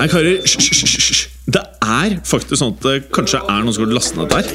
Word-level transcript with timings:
Hei, 0.00 0.06
karer. 0.08 0.38
Hysj. 0.40 1.26
Det 1.44 1.60
er 1.84 2.14
faktisk 2.24 2.56
sånn 2.56 2.70
at 2.72 2.84
det 2.86 2.92
kanskje 3.12 3.36
er 3.42 3.64
noen 3.66 3.74
som 3.76 3.82
har 3.84 3.90
lastet 3.92 4.16
ned 4.16 4.30
der. 4.32 4.46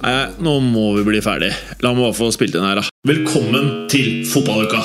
Nei, 0.00 0.22
nå 0.40 0.54
må 0.64 0.84
vi 0.96 1.02
bli 1.10 1.20
ferdig. 1.20 1.50
La 1.84 1.90
meg 1.92 2.06
bare 2.06 2.16
få 2.16 2.30
spilt 2.32 2.56
inn 2.56 2.64
her, 2.64 2.80
da. 2.80 2.88
Velkommen 3.04 3.84
til 3.92 4.24
fotballuka! 4.32 4.80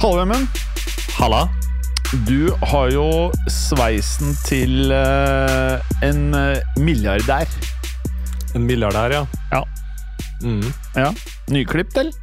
Hallo, 0.00 0.22
Emmen. 0.24 0.48
Halla. 1.18 1.63
Du 2.22 2.52
har 2.70 2.90
jo 2.94 3.06
sveisen 3.50 4.36
til 4.46 4.92
uh, 4.94 5.82
en 6.06 6.20
eh, 6.38 6.60
milliardær. 6.78 7.50
En 8.54 8.62
milliardær, 8.68 9.10
ja. 9.10 9.22
Ja. 9.50 9.62
Mm. 10.44 10.62
ja. 10.94 11.08
Nyklipt, 11.50 11.96
eller? 11.98 12.14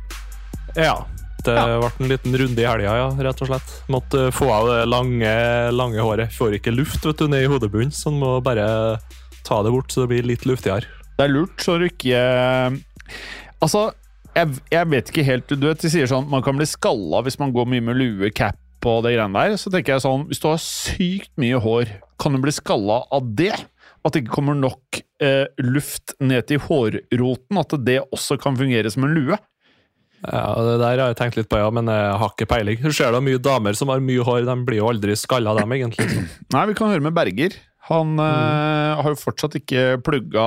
Ja. 0.79 0.95
Det 1.43 1.55
Ja. 1.57 1.65
ble 1.81 1.89
en 2.05 2.11
liten 2.11 2.37
runde 2.37 2.61
i 2.61 2.67
helga, 2.69 2.93
ja, 3.01 3.07
rett 3.27 3.41
og 3.41 3.49
slett. 3.49 3.71
Måtte 3.91 4.27
få 4.31 4.47
av 4.53 4.67
det 4.69 4.81
lange, 4.87 5.31
lange 5.73 5.99
håret. 6.05 6.31
Får 6.37 6.55
ikke 6.59 6.71
luft 6.75 7.03
vet 7.05 7.17
du, 7.17 7.27
ned 7.27 7.43
i 7.43 7.49
hodebunnen, 7.51 7.91
så 7.91 8.13
man 8.13 8.21
må 8.21 8.33
bare 8.45 8.67
ta 9.43 9.63
det 9.65 9.73
bort 9.73 9.91
så 9.91 10.05
det 10.05 10.11
blir 10.13 10.29
litt 10.29 10.45
luftigere. 10.45 10.85
Det 11.17 11.25
er 11.25 11.33
lurt, 11.33 11.57
så 11.59 11.79
du 11.81 11.89
ikke 11.89 12.21
Altså, 13.61 13.91
jeg, 14.37 14.53
jeg 14.71 14.87
vet 14.89 15.09
ikke 15.11 15.25
helt 15.27 15.49
Du 15.51 15.65
vet, 15.67 15.81
de 15.83 15.89
sier 15.91 16.07
sånn 16.07 16.29
man 16.31 16.41
kan 16.45 16.55
bli 16.57 16.65
skalla 16.69 17.19
hvis 17.25 17.35
man 17.41 17.51
går 17.53 17.67
mye 17.67 17.83
med 17.89 17.99
lue, 17.99 18.29
cap 18.31 18.55
og 18.89 19.03
det 19.05 19.15
greiene 19.15 19.43
der. 19.43 19.59
Så 19.59 19.71
tenker 19.73 19.95
jeg 19.95 20.05
sånn 20.05 20.25
Hvis 20.29 20.41
du 20.41 20.49
har 20.49 20.61
sykt 20.63 21.31
mye 21.41 21.59
hår, 21.61 21.93
kan 22.21 22.35
du 22.35 22.41
bli 22.43 22.53
skalla 22.55 23.03
av 23.13 23.29
det? 23.37 23.53
At 24.01 24.15
det 24.15 24.23
ikke 24.23 24.33
kommer 24.39 24.57
nok 24.57 25.01
eh, 25.21 25.45
luft 25.61 26.15
ned 26.23 26.47
til 26.49 26.61
hårroten? 26.65 27.61
At 27.61 27.75
det 27.85 27.99
også 28.09 28.39
kan 28.41 28.57
fungere 28.57 28.89
som 28.93 29.05
en 29.05 29.13
lue? 29.17 29.37
Ja, 30.21 30.53
Det 30.53 30.77
der 30.81 31.01
har 31.01 31.09
jeg 31.09 31.17
tenkt 31.17 31.37
litt 31.39 31.49
på, 31.49 31.57
ja, 31.57 31.69
men 31.73 31.89
jeg 31.89 32.17
har 32.21 32.33
ikke 32.33 32.49
peiling. 32.49 32.81
Du 32.81 32.93
ser 32.93 33.13
da 33.13 33.21
mye 33.23 33.41
damer 33.41 33.77
som 33.77 33.89
har 33.89 34.03
mye 34.05 34.25
hår, 34.25 34.43
de 34.45 34.55
blir 34.67 34.81
jo 34.81 34.89
aldri 34.91 35.15
skalla, 35.17 35.55
dem, 35.57 35.73
egentlig. 35.77 36.05
Nei, 36.53 36.65
vi 36.69 36.77
kan 36.77 36.91
høre 36.93 37.05
med 37.05 37.15
Berger. 37.17 37.57
Han 37.89 38.13
eh, 38.21 38.99
har 39.01 39.09
jo 39.09 39.17
fortsatt 39.17 39.57
ikke 39.57 39.97
plugga 40.05 40.45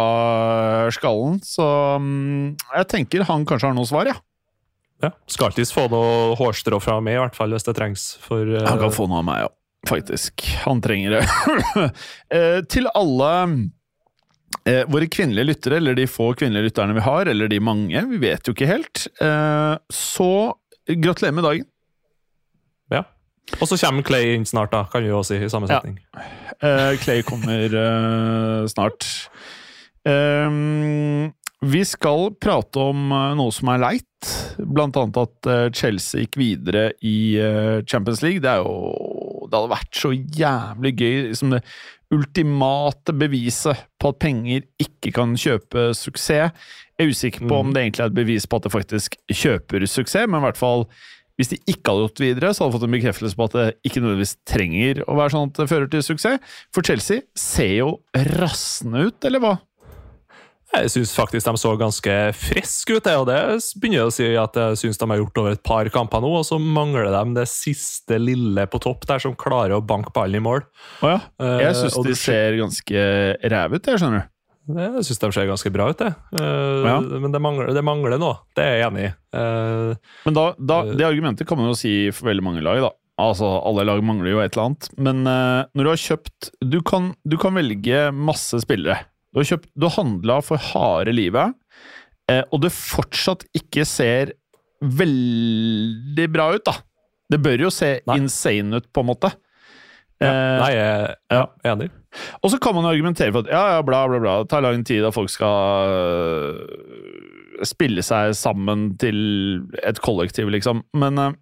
skallen, 0.94 1.40
så 1.42 1.66
øh, 1.98 2.54
jeg 2.54 2.88
tenker 2.92 3.26
han 3.26 3.46
kanskje 3.48 3.72
har 3.72 3.76
noe 3.76 3.90
svar, 3.90 4.10
ja. 4.12 4.14
Ja. 5.04 5.10
Skal 5.30 5.50
alltids 5.50 5.72
få 5.74 5.84
noe 5.92 6.32
hårstrå 6.40 6.80
fra 6.82 6.96
meg, 7.04 7.18
i 7.18 7.22
hvert 7.22 7.36
fall, 7.36 7.52
hvis 7.54 7.66
det 7.66 7.76
trengs. 7.78 8.06
For 8.24 8.48
uh... 8.56 8.64
Han 8.66 8.80
kan 8.80 8.94
få 8.94 9.06
noe 9.10 9.20
av 9.22 9.28
meg, 9.28 9.44
ja. 9.46 9.52
Faktisk. 9.84 10.44
Han 10.64 10.80
trenger 10.84 11.18
det. 11.18 11.24
Eh, 12.34 12.60
til 12.72 12.88
alle 12.96 13.30
eh, 14.66 14.82
våre 14.90 15.06
kvinnelige 15.12 15.50
lyttere, 15.52 15.76
eller 15.78 15.94
de 15.98 16.06
få 16.08 16.30
kvinnelige 16.38 16.70
lytterne 16.70 16.96
vi 16.96 17.04
har, 17.04 17.28
eller 17.30 17.50
de 17.52 17.60
mange, 17.62 18.00
vi 18.14 18.20
vet 18.22 18.48
jo 18.48 18.54
ikke 18.56 18.70
helt, 18.70 19.04
eh, 19.22 19.74
så 19.92 20.30
gratulerer 20.88 21.36
med 21.36 21.46
dagen. 21.50 21.68
ja. 22.94 23.04
Og 23.60 23.68
så 23.68 23.76
kommer 23.76 24.00
Clay 24.08 24.30
inn 24.38 24.46
snart, 24.48 24.72
da, 24.72 24.86
kan 24.88 25.04
vi 25.04 25.10
jo 25.12 25.18
si, 25.26 25.36
i 25.36 25.50
samme 25.52 25.68
Ja. 25.68 25.76
setning. 25.82 25.98
Eh, 26.64 26.94
Clay 27.04 27.20
kommer 27.28 27.76
eh, 27.76 28.64
snart. 28.72 29.04
Ehm, 30.08 31.28
vi 31.60 31.82
skal 31.84 32.30
prate 32.40 32.80
om 32.80 33.12
eh, 33.12 33.34
noe 33.38 33.52
som 33.52 33.68
er 33.74 33.82
leit, 33.84 34.30
blant 34.58 34.96
annet 35.00 35.18
at 35.20 35.48
eh, 35.50 35.66
Chelsea 35.74 36.24
gikk 36.24 36.38
videre 36.40 36.84
i 37.04 37.16
eh, 37.40 37.82
Champions 37.88 38.22
League. 38.24 38.42
Det, 38.44 38.50
er 38.50 38.62
jo, 38.62 39.44
det 39.48 39.58
hadde 39.58 39.74
vært 39.74 40.00
så 40.00 40.12
jævlig 40.14 40.94
gøy. 40.98 41.16
Liksom 41.30 41.56
det 41.56 41.62
ultimate 42.14 43.14
beviset 43.16 43.86
på 44.00 44.12
at 44.12 44.20
penger 44.22 44.66
ikke 44.82 45.14
kan 45.16 45.34
kjøpe 45.40 45.90
suksess. 45.98 46.52
Jeg 46.94 47.08
er 47.08 47.10
usikker 47.10 47.48
på 47.50 47.58
om 47.58 47.72
det 47.74 47.82
egentlig 47.82 48.04
er 48.04 48.12
et 48.12 48.20
bevis 48.20 48.46
på 48.46 48.60
at 48.60 48.68
det 48.68 48.74
faktisk 48.74 49.16
kjøper 49.32 49.86
suksess, 49.90 50.28
men 50.30 50.38
i 50.38 50.46
hvert 50.46 50.60
fall 50.60 50.86
hvis 51.34 51.50
de 51.50 51.58
ikke 51.66 51.90
hadde 51.90 52.06
gått 52.06 52.20
videre, 52.22 52.52
så 52.54 52.62
hadde 52.62 52.70
de 52.70 52.76
fått 52.76 52.86
en 52.86 52.94
bekreftelse 52.94 53.38
på 53.38 53.46
at 53.48 53.54
det 53.58 53.66
ikke 53.88 54.02
nødvendigvis 54.02 54.36
trenger 54.46 55.00
å 55.02 55.16
være 55.18 55.34
sånn 55.34 55.48
at 55.50 55.58
det 55.58 55.70
fører 55.72 55.88
til 55.90 56.04
suksess. 56.06 56.52
For 56.74 56.86
Chelsea 56.86 57.24
ser 57.38 57.72
jo 57.80 57.88
rassende 58.38 59.08
ut, 59.08 59.18
eller 59.26 59.42
hva? 59.42 59.56
Jeg 60.74 60.90
syns 60.90 61.12
faktisk 61.14 61.46
de 61.46 61.60
så 61.60 61.70
ganske 61.78 62.14
friske 62.34 62.96
ut, 62.96 63.06
jeg, 63.06 63.20
og 63.20 63.28
det 63.28 63.38
begynner 63.78 64.00
jeg 64.00 64.08
å 64.10 64.14
si 64.14 64.26
at 64.40 64.56
jeg 64.58 64.78
syns 64.80 64.98
de 64.98 65.08
har 65.12 65.20
gjort 65.20 65.40
over 65.42 65.54
et 65.54 65.62
par 65.66 65.88
kamper 65.94 66.24
nå, 66.24 66.32
og 66.40 66.44
så 66.48 66.58
mangler 66.58 67.06
de 67.14 67.22
det 67.38 67.44
siste 67.50 68.18
lille 68.18 68.64
på 68.72 68.80
topp 68.82 69.06
der 69.06 69.22
som 69.22 69.36
klarer 69.38 69.76
å 69.78 69.84
banke 69.86 70.10
ballen 70.16 70.40
i 70.40 70.44
mål. 70.44 70.64
Å 71.04 71.12
ja. 71.14 71.20
Jeg 71.38 71.68
Eh, 71.70 71.78
syns 71.84 71.98
uh, 71.98 72.06
de 72.08 72.16
ser 72.18 72.58
ganske 72.58 73.04
ræve 73.54 73.78
ut, 73.78 73.86
jeg, 73.92 74.02
skjønner 74.02 74.24
du. 74.24 74.30
Jeg 74.80 75.04
syns 75.06 75.20
de 75.22 75.30
ser 75.36 75.48
ganske 75.52 75.72
bra 75.76 75.88
ut, 75.92 75.98
det. 76.02 76.10
Uh, 76.34 76.82
Ja. 76.88 76.98
Men 77.04 77.30
det 77.34 77.40
mangler, 77.44 77.70
det 77.76 77.84
mangler 77.84 78.18
noe, 78.18 78.40
det 78.56 78.64
er 78.66 78.76
jeg 78.80 78.88
enig 78.90 79.06
i. 79.06 79.14
Uh, 79.36 79.94
Men 80.26 80.38
da, 80.40 80.44
da, 80.58 80.82
det 80.90 81.06
argumentet 81.06 81.46
kan 81.46 81.60
man 81.60 81.70
jo 81.70 81.78
si 81.78 81.94
for 82.10 82.32
veldig 82.32 82.44
mange 82.50 82.64
lag, 82.66 82.82
da. 82.82 82.90
Altså, 83.22 83.46
alle 83.62 83.84
lag 83.86 84.00
mangler 84.02 84.32
jo 84.32 84.40
et 84.42 84.56
eller 84.56 84.72
annet. 84.72 84.88
Men 84.98 85.22
uh, 85.22 85.62
når 85.70 85.86
du 85.86 85.90
har 85.92 86.00
kjøpt 86.02 86.48
Du 86.66 86.80
kan, 86.82 87.12
du 87.22 87.36
kan 87.38 87.54
velge 87.54 88.08
masse 88.10 88.58
spillere. 88.64 89.04
Du 89.34 89.40
har, 89.40 89.48
kjøpt, 89.48 89.66
du 89.74 89.88
har 89.88 89.96
handla 89.96 90.38
for 90.46 90.62
harde 90.62 91.10
livet, 91.10 91.56
eh, 92.30 92.44
og 92.54 92.60
det 92.62 92.70
fortsatt 92.70 93.42
ikke 93.58 93.82
ser 93.88 94.30
veldig 94.78 96.26
bra 96.30 96.52
ut, 96.54 96.62
da. 96.68 96.76
Det 97.34 97.40
bør 97.42 97.64
jo 97.66 97.70
se 97.74 97.96
Nei. 98.06 98.20
insane 98.22 98.78
ut, 98.78 98.86
på 98.94 99.02
en 99.02 99.08
måte. 99.10 99.32
ja. 100.22 100.28
Eh, 100.30 100.58
Nei, 100.60 100.70
jeg 100.76 101.16
ja. 101.34 101.40
er 101.66 101.72
enig. 101.72 101.88
Og 102.46 102.52
så 102.52 102.60
kan 102.62 102.76
man 102.76 102.86
argumentere 102.86 103.34
for 103.34 103.42
at 103.42 103.50
ja, 103.50 103.62
ja, 103.74 103.80
bla, 103.82 104.04
bla, 104.06 104.20
bla, 104.22 104.36
det 104.44 104.52
tar 104.52 104.62
lang 104.62 104.84
tid 104.86 105.02
at 105.02 105.16
folk 105.16 105.32
skal 105.34 105.90
øh, 105.90 107.64
spille 107.66 108.04
seg 108.06 108.36
sammen 108.38 108.92
til 109.02 109.18
et 109.82 109.98
kollektiv, 110.04 110.46
liksom. 110.54 110.84
Men 110.94 111.18
jeg 111.18 111.34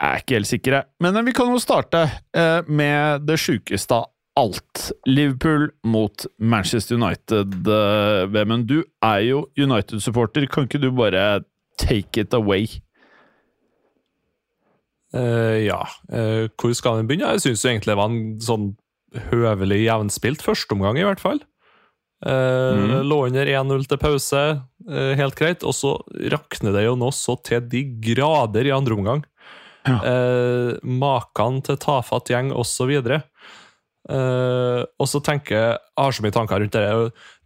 er 0.00 0.24
ikke 0.24 0.38
helt 0.38 0.48
sikker, 0.48 0.78
jeg. 0.78 0.88
Men 1.04 1.20
vi 1.28 1.36
kan 1.36 1.52
jo 1.52 1.60
starte 1.60 2.06
med 2.72 3.28
det 3.28 3.36
sjukeste 3.42 4.00
av 4.00 4.08
alt. 4.38 4.90
Liverpool 5.06 5.70
mot 5.84 6.26
Manchester 6.38 6.96
United. 6.96 7.68
øh, 7.68 8.32
Vemund, 8.32 8.68
du 8.68 8.84
er 9.02 9.18
jo 9.26 9.46
United-supporter. 9.58 10.46
Kan 10.46 10.68
ikke 10.68 10.82
du 10.82 10.90
bare 10.90 11.42
take 11.78 12.20
it 12.20 12.34
away? 12.34 12.66
Uh, 15.12 15.60
ja, 15.60 15.82
uh, 16.08 16.48
hvor 16.56 16.72
skal 16.72 16.96
den 16.96 17.08
begynne? 17.08 17.34
Jeg 17.36 17.44
syns 17.44 17.66
egentlig 17.68 17.92
det 17.92 17.98
var 18.00 18.08
en 18.08 18.38
sånn 18.40 18.70
høvelig 19.28 19.82
jevnspilt 19.84 20.40
førsteomgang, 20.40 20.96
i 20.96 21.04
hvert 21.04 21.20
fall. 21.20 21.42
Uh, 22.22 22.78
mm. 22.78 22.94
Lå 23.10 23.18
under 23.26 23.50
1-0 23.50 23.84
til 23.90 23.98
pause, 24.00 24.42
eh, 24.88 25.12
helt 25.18 25.36
greit. 25.36 25.66
Og 25.66 25.74
så 25.76 25.96
rakner 26.32 26.72
det 26.76 26.86
jo 26.86 26.96
nå 26.96 27.10
så 27.12 27.36
til 27.44 27.64
de 27.68 27.82
grader 28.04 28.70
i 28.70 28.74
andre 28.74 28.96
omgang. 28.96 29.24
Ja. 29.82 29.98
Eh, 30.06 30.76
Maken 30.86 31.58
til 31.66 31.78
tafatt 31.82 32.30
gjeng, 32.30 32.52
osv. 32.54 32.92
Uh, 34.10 34.82
og 34.98 35.06
så 35.06 35.20
tenker 35.22 35.54
jeg, 35.54 35.74
har 36.00 36.14
så 36.14 36.24
mye 36.24 36.34
tanker 36.34 36.62
rundt 36.62 36.74
det. 36.74 36.86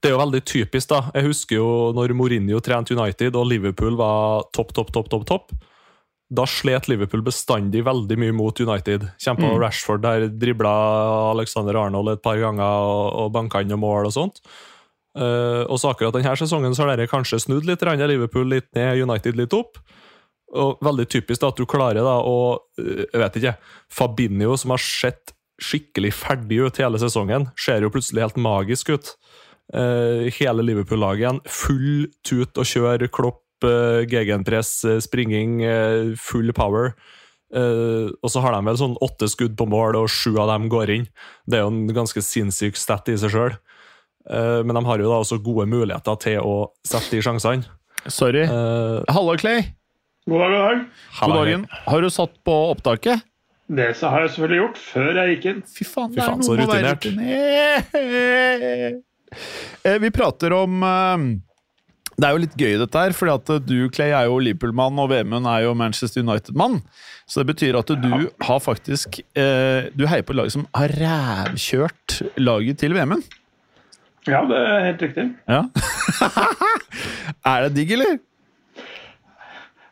Det 0.00 0.08
er 0.08 0.14
jo 0.14 0.20
veldig 0.22 0.42
typisk. 0.48 0.88
da. 0.92 1.02
Jeg 1.14 1.28
husker 1.28 1.58
jo 1.58 1.70
når 1.96 2.14
Mourinho 2.16 2.60
trente 2.64 2.96
United 2.96 3.36
og 3.36 3.48
Liverpool 3.50 3.98
var 3.98 4.46
topp, 4.56 4.72
topp, 4.76 4.92
topp. 4.94 5.10
topp, 5.12 5.26
topp. 5.28 5.56
Da 6.26 6.42
slet 6.50 6.88
Liverpool 6.90 7.22
bestandig 7.22 7.84
veldig 7.86 8.16
mye 8.18 8.34
mot 8.34 8.60
United. 8.60 9.04
Kjempa 9.22 9.46
Mm. 9.46 9.60
Rashford 9.62 10.02
der 10.02 10.28
dribla 10.28 10.72
Alexander 11.30 11.76
Arnold 11.76 12.10
et 12.16 12.22
par 12.22 12.40
ganger 12.40 12.64
og, 12.64 13.12
og 13.14 13.32
banka 13.32 13.60
inn 13.60 13.70
noen 13.70 13.84
mål 13.84 14.08
og 14.08 14.16
sånt. 14.16 14.40
Uh, 15.16 15.64
og 15.72 15.78
så 15.80 15.92
akkurat 15.92 16.12
denne 16.12 16.34
sesongen 16.36 16.74
så 16.76 16.84
har 16.84 16.96
dere 16.96 17.08
kanskje 17.08 17.40
snudd 17.40 17.64
litt. 17.64 17.80
Liverpool 17.80 18.48
litt 18.48 18.68
ned, 18.74 19.00
United 19.00 19.36
litt 19.36 19.54
opp. 19.54 19.78
Og 20.56 20.82
veldig 20.84 21.06
typisk 21.10 21.40
da 21.42 21.50
at 21.52 21.58
du 21.58 21.66
klarer 21.66 22.04
da 22.06 22.20
å 22.22 22.36
eh, 22.78 23.02
Jeg 23.10 23.18
vet 23.18 23.38
ikke. 23.40 23.54
Fabinho, 23.90 24.56
som 24.56 24.70
har 24.74 24.82
sett 24.82 25.35
skikkelig 25.62 26.12
ferdig 26.16 26.60
ut 26.66 26.78
hele 26.80 27.00
sesongen, 27.00 27.48
ser 27.58 27.84
jo 27.84 27.92
plutselig 27.92 28.26
helt 28.26 28.40
magisk 28.40 28.92
ut. 28.94 29.12
Uh, 29.74 30.28
hele 30.36 30.62
Liverpool-laget 30.62 31.24
igjen. 31.24 31.42
Full 31.50 32.08
tut 32.26 32.60
og 32.60 32.68
kjør, 32.70 33.06
klopp, 33.10 33.42
eh, 33.66 34.04
gegenpress, 34.06 34.78
uh, 34.84 34.98
springing, 35.02 35.62
full 36.20 36.52
power. 36.52 36.94
Eh, 37.54 38.10
og 38.10 38.30
så 38.30 38.42
har 38.42 38.56
de 38.56 38.66
vel 38.66 38.78
sånn 38.78 38.96
åtte 39.04 39.28
skudd 39.30 39.54
på 39.56 39.68
mål, 39.70 39.96
og 40.00 40.10
sju 40.10 40.34
av 40.34 40.50
dem 40.50 40.66
går 40.68 40.92
inn. 40.92 41.06
Det 41.46 41.60
er 41.60 41.64
jo 41.64 41.70
en 41.70 41.94
ganske 41.94 42.20
sinnssyk 42.20 42.76
stat 42.76 43.08
i 43.08 43.16
seg 43.16 43.32
sjøl. 43.32 43.56
men 44.26 44.74
de 44.74 44.82
har 44.82 44.98
jo 44.98 45.06
da 45.06 45.20
også 45.22 45.38
gode 45.38 45.68
muligheter 45.70 46.16
til 46.18 46.40
å 46.42 46.72
sette 46.82 47.14
de 47.14 47.22
sjansene. 47.22 47.62
Sorry. 48.10 48.42
Uh, 48.42 49.06
Halla, 49.08 49.36
Clay. 49.38 49.62
God 50.26 50.42
dag, 50.42 50.50
god 50.50 50.62
dag. 50.66 50.84
God 51.20 51.34
dagen. 51.38 51.66
Har 51.86 52.02
du 52.02 52.10
satt 52.10 52.34
på 52.42 52.54
opptaket? 52.72 53.22
Det 53.66 53.88
så 53.98 54.10
har 54.12 54.22
jeg 54.22 54.30
selvfølgelig 54.36 54.60
gjort 54.60 54.78
før 54.78 55.18
jeg 55.18 55.32
gikk 55.34 55.46
inn. 55.50 55.62
Fy 55.66 55.84
faen, 55.88 56.12
Fy 56.12 56.14
det 56.14 56.22
er 56.22 56.28
faen, 56.30 56.38
noe 56.38 56.46
så 56.46 56.54
rutinert. 56.60 57.02
Eh, 59.82 59.98
Vi 60.00 60.10
prater 60.14 60.54
om 60.54 60.84
Det 62.16 62.24
er 62.24 62.32
jo 62.32 62.40
litt 62.44 62.54
gøy, 62.56 62.76
dette 62.80 63.00
her, 63.02 63.12
fordi 63.12 63.32
at 63.34 63.50
du, 63.66 63.74
Clay, 63.92 64.12
er 64.14 64.24
jo 64.30 64.38
Liverpool-mann, 64.40 64.96
og 65.02 65.10
Vemund 65.10 65.48
er 65.50 65.66
jo 65.66 65.74
Manchester 65.76 66.22
United-mann. 66.24 66.78
Så 67.28 67.42
det 67.42 67.50
betyr 67.50 67.76
at 67.80 67.90
du 67.90 68.12
har 68.46 68.60
faktisk 68.62 69.18
eh, 69.36 69.90
Du 69.98 70.06
heier 70.06 70.22
på 70.24 70.32
et 70.32 70.38
lag 70.38 70.52
som 70.54 70.64
har 70.78 70.94
rævkjørt 70.96 72.20
laget 72.38 72.78
til 72.80 72.94
Vemund. 72.96 73.26
Ja, 74.26 74.40
det 74.46 74.56
er 74.58 74.80
helt 74.88 75.02
riktig. 75.04 75.26
Ja. 75.46 75.60
er 77.52 77.66
det 77.66 77.74
digg, 77.76 77.92
eller? 77.98 78.16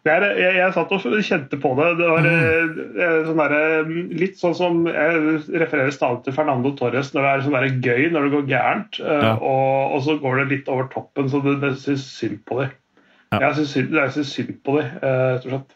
Er, 0.05 0.25
jeg, 0.37 0.56
jeg 0.59 0.73
satt 0.77 0.91
og 0.93 1.05
kjente 1.25 1.56
på 1.61 1.71
det. 1.79 1.87
Det 1.97 2.09
var 2.11 2.27
eh, 2.29 2.73
eh, 3.01 3.21
sånn 3.25 3.39
der, 3.41 3.93
litt 4.21 4.35
sånn 4.37 4.56
som 4.56 4.83
Jeg 4.91 5.39
refererer 5.49 5.95
stadig 5.97 6.27
til 6.27 6.35
Fernando 6.37 6.75
Torres 6.77 7.15
når 7.15 7.25
det 7.25 7.31
er 7.31 7.45
sånn 7.47 7.56
der 7.56 7.79
gøy 7.87 8.11
når 8.12 8.27
det 8.27 8.33
går 8.35 8.51
gærent, 8.51 8.99
eh, 9.01 9.23
Ja. 9.25 9.31
og, 9.39 9.95
og 9.97 10.03
så 10.05 10.19
går 10.21 10.43
det 10.43 10.51
litt 10.51 10.69
over 10.69 10.91
toppen, 10.93 11.31
så 11.33 11.41
det, 11.47 11.55
det 11.62 11.73
syns 11.81 12.05
synd 12.19 12.43
på 12.45 12.59
dem. 12.61 12.75
Ja. 13.33 13.39
Jeg 13.47 13.56
syns 13.62 14.35
synd, 14.35 14.53
på 14.67 14.77
dem, 14.77 14.91
rett 15.01 15.49
og 15.49 15.55
slett. 15.55 15.73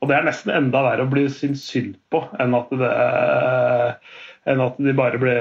Og 0.00 0.10
det 0.10 0.16
er 0.16 0.26
nesten 0.26 0.52
enda 0.56 0.82
verre 0.88 1.06
å 1.06 1.12
bli 1.12 1.28
syns 1.30 1.62
synd 1.70 1.94
på 2.10 2.24
enn 2.42 2.56
at, 2.56 2.74
det, 2.80 2.90
enn 4.50 4.64
at 4.64 4.82
de 4.82 4.96
bare 4.96 5.20
ble 5.20 5.36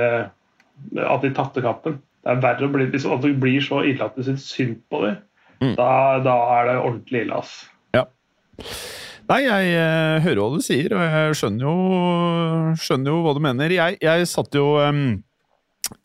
At 1.02 1.26
de 1.26 1.34
tapte 1.36 1.64
kampen. 1.66 1.98
Det 2.24 2.36
er 2.36 2.46
verre 2.46 2.70
å 2.70 2.72
bli, 2.72 2.86
at 2.94 3.26
det 3.26 3.34
blir 3.42 3.66
så 3.66 3.82
ille 3.88 4.06
at 4.06 4.16
du 4.16 4.24
syns 4.28 4.46
synd 4.54 4.78
på 4.92 5.02
dem. 5.08 5.18
Mm. 5.64 5.74
Da, 5.80 5.90
da 6.24 6.38
er 6.60 6.70
det 6.70 6.78
ordentlig 6.78 7.26
ille, 7.26 7.42
ass. 7.42 7.58
Nei, 9.30 9.44
jeg 9.46 9.74
eh, 9.78 10.20
hører 10.26 10.40
hva 10.42 10.58
du 10.58 10.64
sier, 10.66 10.94
og 10.98 11.02
jeg 11.06 11.36
skjønner 11.38 11.66
jo, 11.68 11.74
skjønner 12.82 13.14
jo 13.14 13.20
hva 13.26 13.34
du 13.38 13.42
mener. 13.46 13.74
Jeg, 13.76 14.00
jeg 14.02 14.30
satt 14.32 14.56
jo 14.58 14.72
em, 14.82 15.04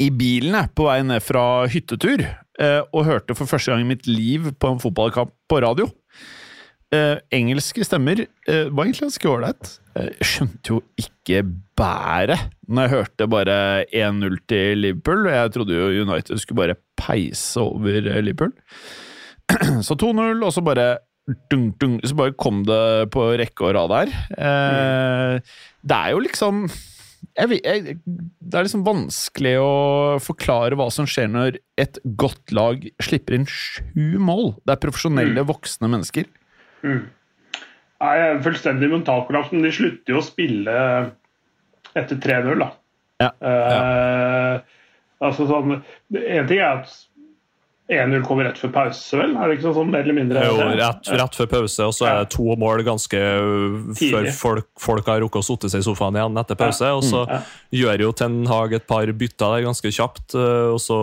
i 0.05 0.11
bilen 0.13 0.69
på 0.77 0.89
vei 0.91 0.99
ned 1.09 1.25
fra 1.25 1.65
hyttetur 1.73 2.21
eh, 2.27 2.81
og 2.93 3.07
hørte 3.09 3.37
for 3.39 3.49
første 3.49 3.73
gang 3.73 3.85
i 3.87 3.89
mitt 3.95 4.05
liv 4.11 4.51
på 4.61 4.75
en 4.75 4.83
fotballkamp 4.83 5.33
på 5.49 5.61
radio. 5.65 5.89
Eh, 6.95 7.17
engelske 7.35 7.83
stemmer 7.89 8.21
eh, 8.27 8.69
var 8.69 8.85
egentlig 8.85 9.07
ganske 9.09 9.31
ålreit. 9.33 9.73
Eh, 9.97 10.11
Jeg 10.21 10.29
skjønte 10.35 10.75
jo 10.75 10.83
ikke 11.01 11.41
bæret 11.81 12.45
når 12.69 12.85
jeg 12.87 12.93
hørte 12.99 13.31
bare 13.33 13.57
1-0 13.89 14.37
til 14.53 14.85
Liverpool. 14.85 15.25
Jeg 15.33 15.55
trodde 15.57 15.81
jo 15.81 16.05
United 16.05 16.45
skulle 16.45 16.61
bare 16.61 16.77
peise 17.01 17.65
over 17.65 18.05
eh, 18.05 18.21
Liverpool. 18.21 18.53
Så 19.89 19.97
2-0, 20.01 20.45
og 20.45 20.53
så 20.55 20.63
bare 20.65 20.87
dung, 21.51 21.71
dun, 21.81 22.01
Så 22.05 22.17
bare 22.19 22.35
kom 22.37 22.65
det 22.69 23.11
på 23.15 23.27
rekke 23.41 23.69
og 23.69 23.75
rad 23.77 23.95
her. 23.95 24.13
Eh, 24.37 25.55
det 25.85 26.01
er 26.01 26.13
jo 26.15 26.23
liksom 26.25 26.67
jeg, 27.35 27.59
jeg, 27.65 27.97
Det 28.05 28.59
er 28.59 28.67
liksom 28.67 28.85
vanskelig 28.87 29.55
å 29.63 29.73
forklare 30.23 30.77
hva 30.79 30.91
som 30.93 31.09
skjer 31.09 31.31
når 31.33 31.59
et 31.81 31.99
godt 32.21 32.53
lag 32.55 32.85
slipper 33.03 33.39
inn 33.39 33.49
sju 33.49 34.21
mål. 34.23 34.55
Det 34.63 34.77
er 34.77 34.83
profesjonelle, 34.85 35.47
voksne 35.49 35.91
mennesker. 35.91 36.29
Nei, 36.85 38.15
jeg 38.21 38.31
er 38.31 38.45
fullstendig 38.45 38.91
mentalkollaps, 38.93 39.53
men 39.55 39.65
de 39.65 39.73
slutter 39.75 40.15
jo 40.15 40.21
å 40.21 40.27
spille 40.27 40.79
etter 41.95 42.19
3-0, 42.21 42.61
da. 42.61 42.71
Ja. 43.23 43.31
Eh, 43.49 44.57
altså 45.23 45.45
sånn 45.47 45.77
En 45.79 46.49
ting 46.51 46.59
er 46.59 46.81
at 46.81 46.91
1-0 47.93 48.23
kommer 48.25 48.47
rett 48.49 48.57
før 48.57 48.71
pause, 48.73 49.17
vel? 49.21 49.35
Er 49.37 49.51
det 49.51 49.59
ikke 49.59 49.73
sånn 49.77 49.91
mer 49.93 50.01
eller 50.07 50.17
mindre? 50.17 50.45
Jo 50.49 50.55
rett, 50.79 51.11
rett 51.21 51.35
før 51.37 51.49
pause, 51.51 51.85
og 51.85 51.93
så 51.93 52.07
er 52.09 52.23
det 52.23 52.31
to 52.33 52.47
mål 52.57 52.81
ganske 52.87 53.19
øh, 53.21 53.75
før 53.99 54.29
folk, 54.39 54.69
folk 54.81 55.11
har 55.13 55.21
rukket 55.21 55.43
å 55.43 55.45
sotte 55.45 55.69
seg 55.69 55.83
i 55.83 55.85
sofaen 55.85 56.17
igjen 56.17 56.41
etter 56.41 56.57
pause. 56.57 56.89
Og 56.97 57.05
så 57.05 57.27
Ja. 57.29 57.43
gjør 57.77 58.07
jo 58.07 58.13
Ten 58.17 58.39
Hag 58.49 58.73
et 58.73 58.87
par 58.89 59.05
bytter 59.13 59.59
der 59.59 59.67
ganske 59.69 59.93
kjapt, 59.93 60.33
øh, 60.35 60.73
og 60.73 60.81
så 60.81 60.99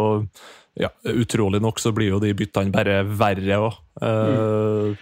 ja, 0.79 0.87
Utrolig 1.05 1.61
nok 1.61 1.77
så 1.83 1.91
blir 1.93 2.15
jo 2.15 2.19
de 2.23 2.33
byttene 2.33 2.71
bare 2.73 3.03
verre 3.05 3.61
òg. 3.61 4.97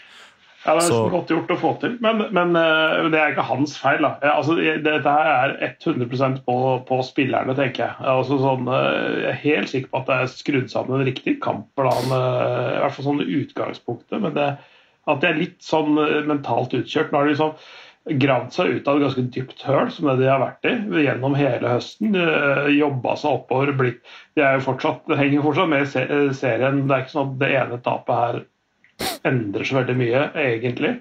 Ja, 0.69 0.75
det 0.77 0.83
er 0.83 0.91
Så- 0.91 1.09
godt 1.09 1.31
gjort 1.33 1.49
å 1.49 1.57
få 1.57 1.69
til, 1.81 1.95
men, 2.03 2.19
men 2.35 2.55
eh, 2.55 3.07
det 3.09 3.17
er 3.17 3.31
ikke 3.33 3.45
hans 3.47 3.71
feil. 3.81 4.03
da. 4.05 4.11
Altså, 4.21 4.53
Dette 4.85 5.09
her 5.15 5.55
er 5.57 5.75
100% 5.81 6.43
på, 6.45 6.57
på 6.85 6.99
spillerne, 7.07 7.55
tenker 7.57 7.87
jeg. 7.87 7.95
Altså, 8.05 8.37
sånn, 8.37 8.67
eh, 8.69 9.23
jeg 9.23 9.31
er 9.31 9.39
helt 9.47 9.71
sikker 9.71 9.89
på 9.89 10.01
at 10.03 10.11
det 10.11 10.17
er 10.19 10.33
skrudd 10.35 10.69
sammen 10.69 10.99
en 10.99 11.07
riktig 11.09 11.39
kampplan, 11.41 12.11
eh, 12.13 12.75
i 12.75 12.81
hvert 12.83 12.93
fall 12.99 13.07
sånn 13.07 13.23
utgangspunktet. 13.25 14.21
Men 14.21 14.35
det, 14.37 14.49
at 15.09 15.21
det 15.23 15.31
er 15.31 15.39
litt 15.41 15.57
sånn 15.65 15.95
mentalt 16.29 16.75
utkjørt. 16.77 17.09
Nå 17.09 17.17
har 17.17 17.25
de 17.25 17.33
liksom 17.33 18.19
gravd 18.19 18.53
seg 18.53 18.75
ut 18.75 18.87
av 18.87 18.99
et 18.99 19.03
ganske 19.07 19.25
dypt 19.33 19.65
høl, 19.65 19.89
som 19.91 20.05
det 20.11 20.19
de 20.21 20.29
har 20.29 20.39
vært 20.43 20.69
i 20.69 20.75
gjennom 21.07 21.33
hele 21.37 21.73
høsten. 21.73 22.13
Jobba 22.77 23.15
seg 23.17 23.39
oppover. 23.39 23.73
Blitt, 23.77 23.99
de 24.37 24.45
er 24.45 24.59
jo 24.59 24.67
fortsatt, 24.69 25.09
henger 25.17 25.41
fortsatt 25.45 25.69
med 25.73 25.89
i 25.89 26.29
serien. 26.37 26.85
Det 26.85 26.93
er 26.95 27.03
ikke 27.07 27.15
sånn 27.17 27.33
at 27.33 27.39
det 27.41 27.51
ene 27.57 27.81
tapet 27.81 28.21
her 28.21 28.41
endrer 29.27 29.67
så 29.67 29.79
veldig 29.79 29.95
mye, 29.99 30.23
egentlig. 30.39 30.95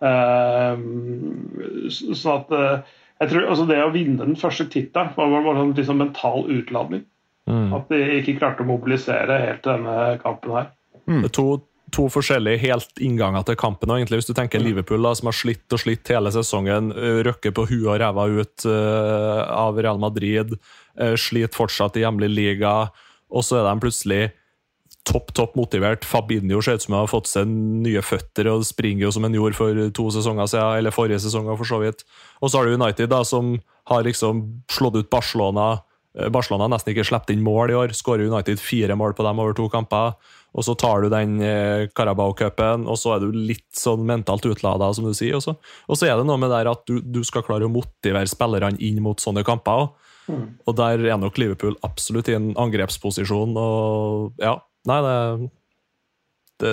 Ehm, 0.00 1.90
så- 1.90 2.14
sånn 2.14 2.40
at 2.40 2.52
eh, 2.52 2.82
jeg 3.20 3.30
tror 3.32 3.48
altså 3.50 3.66
Det 3.66 3.78
å 3.82 3.92
vinne 3.92 4.18
den 4.18 4.36
første 4.36 4.68
tittelen 4.70 5.10
var 5.16 5.42
bare 5.42 5.60
en 5.60 5.74
liksom 5.74 5.98
mental 5.98 6.46
utladning. 6.46 7.04
Mm. 7.48 7.72
At 7.74 7.88
de 7.88 7.96
ikke 8.20 8.38
klarte 8.38 8.62
å 8.62 8.68
mobilisere 8.68 9.40
helt 9.40 9.62
til 9.64 9.72
denne 9.72 10.20
kampen 10.22 10.52
her. 10.52 10.68
Det 11.08 11.24
er 11.24 11.32
to, 11.32 11.62
to 11.90 12.04
forskjellige 12.12 12.60
helt 12.60 13.00
innganger 13.00 13.46
til 13.48 13.56
kampen. 13.56 13.90
og 13.90 13.96
egentlig 13.98 14.20
Hvis 14.20 14.28
du 14.28 14.34
tenker 14.34 14.60
Liverpool, 14.60 15.02
da, 15.02 15.14
som 15.14 15.26
har 15.26 15.32
slitt 15.32 15.72
og 15.72 15.80
slitt 15.80 16.06
hele 16.12 16.30
sesongen, 16.30 16.92
røkker 17.24 17.54
på 17.56 17.66
huet 17.70 17.88
og 17.88 18.00
ræva 18.02 18.28
ut 18.28 18.66
uh, 18.66 19.48
av 19.48 19.80
Real 19.80 19.98
Madrid, 19.98 20.52
uh, 21.00 21.16
sliter 21.16 21.56
fortsatt 21.56 21.96
i 21.96 22.04
hjemlig 22.04 22.28
liga, 22.28 22.90
og 23.32 23.42
så 23.42 23.58
er 23.58 23.74
de 23.74 23.80
plutselig 23.80 24.22
topp 25.08 25.32
topp 25.36 25.56
motivert. 25.58 26.06
Fabinho 26.06 26.60
ser 26.64 26.78
ut 26.78 26.84
som 26.84 26.94
han 26.96 27.04
har 27.06 27.10
fått 27.10 27.30
seg 27.30 27.48
nye 27.48 28.02
føtter 28.04 28.50
og 28.52 28.66
springer 28.68 29.06
jo 29.06 29.12
som 29.14 29.26
han 29.26 29.36
gjorde 29.36 29.58
for 29.58 29.82
to 29.96 30.08
sesonger 30.14 30.50
siden, 30.52 30.78
eller 30.80 30.94
forrige 30.94 31.22
sesonger 31.24 31.58
for 31.58 31.68
så 31.68 31.80
vidt. 31.82 32.04
Og 32.42 32.50
så 32.50 32.60
har 32.60 32.68
du 32.68 32.76
United, 32.76 33.10
da, 33.12 33.22
som 33.26 33.56
har 33.88 34.04
liksom 34.06 34.44
slått 34.72 34.98
ut 35.00 35.10
Barcelona. 35.12 35.70
Eh, 36.18 36.28
Barcelona 36.32 36.66
har 36.66 36.74
nesten 36.76 36.94
ikke 36.94 37.06
sluppet 37.08 37.34
inn 37.34 37.44
mål 37.46 37.72
i 37.72 37.78
år. 37.78 37.94
Skårer 37.96 38.28
United 38.28 38.60
fire 38.62 38.96
mål 38.98 39.16
på 39.16 39.26
dem 39.26 39.40
over 39.42 39.56
to 39.56 39.68
kamper. 39.72 40.18
Og 40.56 40.64
så 40.64 40.74
tar 40.80 41.04
du 41.04 41.12
den 41.12 41.38
eh, 41.44 41.86
Carabao-cupen, 41.96 42.86
og 42.88 42.96
så 43.00 43.14
er 43.14 43.24
du 43.24 43.32
litt 43.36 43.68
sånn 43.76 44.06
mentalt 44.08 44.46
utlada, 44.48 44.90
som 44.96 45.08
du 45.08 45.14
sier. 45.16 45.36
Også. 45.38 45.56
og 45.58 45.98
så 45.98 46.08
er 46.08 46.18
det 46.18 46.28
noe 46.28 46.40
med 46.40 46.52
det 46.52 46.64
at 46.70 46.84
du, 46.88 47.00
du 47.04 47.20
skal 47.26 47.44
klare 47.46 47.68
å 47.68 47.72
motivere 47.72 48.28
spillerne 48.28 48.80
inn 48.84 49.02
mot 49.04 49.20
sånne 49.20 49.44
kamper. 49.46 49.88
også. 49.88 50.04
Og 50.68 50.76
der 50.76 51.04
er 51.08 51.20
nok 51.20 51.38
Liverpool 51.40 51.76
absolutt 51.86 52.28
i 52.28 52.36
en 52.36 52.50
angrepsposisjon. 52.60 53.54
Og 53.56 54.42
ja, 54.42 54.58
nei, 54.88 54.98
det, 55.04 55.48
det, 56.62 56.72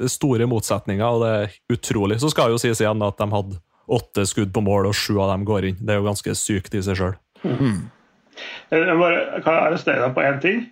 er 0.00 0.12
store 0.12 0.48
motsetninger, 0.50 1.06
og 1.06 1.24
det 1.24 1.32
er 1.40 1.56
utrolig. 1.76 2.20
Så 2.22 2.30
skal 2.32 2.54
jo 2.54 2.60
sies 2.62 2.80
igjen 2.82 3.04
at 3.06 3.18
de 3.20 3.28
hadde 3.32 3.60
åtte 3.86 4.26
skudd 4.26 4.54
på 4.54 4.62
mål, 4.66 4.90
og 4.90 4.96
sju 4.98 5.18
av 5.20 5.34
dem 5.34 5.44
går 5.48 5.70
inn. 5.70 5.82
Det 5.82 5.94
er 5.94 6.00
jo 6.00 6.08
ganske 6.08 6.34
sykt 6.38 6.74
i 6.74 6.82
seg 6.84 6.98
sjøl. 6.98 7.18
Jeg 7.46 8.80
jeg 8.82 8.96
bare 9.00 9.20
kan 9.44 9.54
jeg 9.54 9.68
arrestere 9.68 10.02
deg 10.02 10.16
på 10.16 10.24
én 10.24 10.40
ting, 10.42 10.64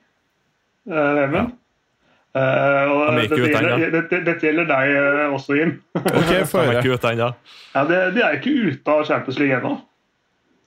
eh, 0.91 1.37
Ja. 1.39 1.45
Uh, 2.35 2.41
er 2.43 3.21
ikke 3.23 3.37
dette, 3.37 3.47
ute 3.47 3.59
ennå. 3.61 3.77
gjelder, 3.79 3.93
dette, 3.95 4.19
dette 4.27 4.47
gjelder 4.49 4.65
deg 4.67 4.89
eh, 4.99 5.35
også, 5.37 5.55
Jim. 5.55 5.77
Ok, 5.95 6.33
få 6.51 6.63
De 6.65 6.73
er 6.73 6.79
ikke 6.81 6.97
ute 6.99 7.13
ennå. 7.15 7.29
Ja, 7.77 7.85
de, 7.87 7.99
de 8.17 8.25
er 8.27 8.39
ikke 8.41 8.55
ute 8.59 8.91
av 8.97 9.05
Champions 9.07 9.39
League 9.39 9.59
ennå. 9.61 9.77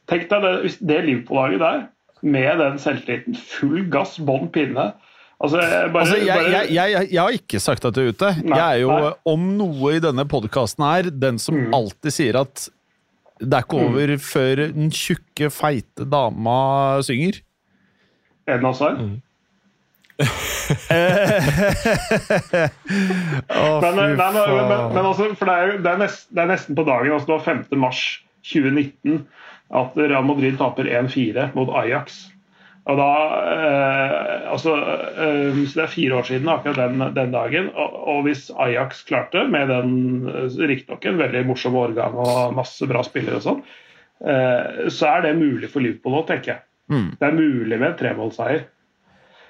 Tenk 0.07 0.29
deg 0.31 0.45
det, 0.45 0.71
det 0.79 1.01
Liverpool-laget 1.03 1.59
der, 1.59 1.81
med 2.23 2.63
den 2.63 2.79
selvtilliten, 2.79 3.35
full 3.35 3.83
gass, 3.91 4.15
bånn 4.23 4.47
pinne 4.55 4.93
Altså, 5.37 5.59
jeg 5.61 5.91
bare, 5.93 6.01
Altså, 6.01 6.15
jeg, 6.17 6.27
bare 6.33 6.49
jeg, 6.51 6.71
jeg, 6.73 7.09
jeg 7.13 7.21
har 7.21 7.35
ikke 7.37 7.59
sagt 7.61 7.85
at 7.85 7.93
du 7.93 7.99
er 8.01 8.07
ute. 8.09 8.29
Nei, 8.41 8.57
jeg 8.57 8.65
er 8.77 8.79
jo, 8.81 8.89
nei. 8.95 9.11
om 9.33 9.43
noe 9.59 9.91
i 9.93 9.99
denne 10.01 10.25
podkasten 10.29 10.81
her, 10.87 11.11
den 11.13 11.37
som 11.39 11.55
Mm. 11.59 11.73
alltid 11.77 12.11
sier 12.15 12.39
at 12.41 12.67
det 13.37 13.53
er 13.53 13.61
ikke 13.67 13.77
over 13.85 14.15
før 14.17 14.55
den 14.73 14.89
tjukke, 14.89 15.51
feite 15.53 16.07
dama 16.09 16.57
synger. 17.05 17.37
Eden 18.49 18.65
Hazard. 18.65 18.97
Mm. 18.97 19.21
oh, 23.53 23.77
Men, 23.83 23.93
fy 23.93 23.97
nei, 23.97 24.07
men, 24.17 24.33
men, 24.33 24.93
men, 24.95 25.03
altså, 25.05 25.27
for 25.37 25.45
det 25.49 25.53
er, 25.53 25.67
jo- 25.71 25.81
det, 25.83 25.91
er 25.91 25.99
nest, 26.01 26.25
det 26.33 26.41
er 26.43 26.49
nesten 26.51 26.77
på 26.79 26.85
dagen, 26.87 27.11
altså 27.13 27.27
det 27.29 27.35
var 27.35 27.45
5. 27.45 27.61
mars 27.83 28.01
2019, 28.47 29.19
at 29.77 29.97
Real 29.99 30.25
Madrid 30.25 30.57
taper 30.57 30.89
1-4 31.03 31.49
mot 31.57 31.69
Ajax. 31.83 32.17
Og 32.87 32.95
da, 32.95 33.07
eh, 33.51 34.51
altså, 34.51 34.75
eh, 35.19 35.57
så 35.67 35.79
Det 35.79 35.83
er 35.83 35.91
fire 35.91 36.19
år 36.21 36.29
siden 36.29 36.51
akkurat 36.51 36.79
den, 36.79 37.03
den 37.17 37.33
dagen. 37.35 37.67
Og, 37.75 37.97
og 38.13 38.21
hvis 38.27 38.47
Ajax 38.55 39.03
klarte, 39.09 39.43
med 39.51 39.67
den 39.73 39.91
eh, 40.31 40.47
riktignok 40.71 41.05
en 41.05 41.19
veldig 41.19 41.43
morsom 41.49 41.75
årgang 41.75 42.15
og 42.23 42.55
masse 42.55 42.87
bra 42.87 43.03
spillere 43.03 43.41
og 43.41 43.43
sånn, 43.43 43.59
eh, 44.23 44.87
så 44.93 45.11
er 45.17 45.27
det 45.27 45.35
mulig 45.41 45.71
for 45.73 45.83
Liverpool 45.83 46.15
nå, 46.15 46.23
tenker 46.29 46.53
jeg. 46.55 46.63
Mm. 46.87 47.09
Det 47.19 47.27
er 47.27 47.35
mulig 47.41 47.75
med 47.75 47.89
en 47.91 47.99
tremålseier. 47.99 48.65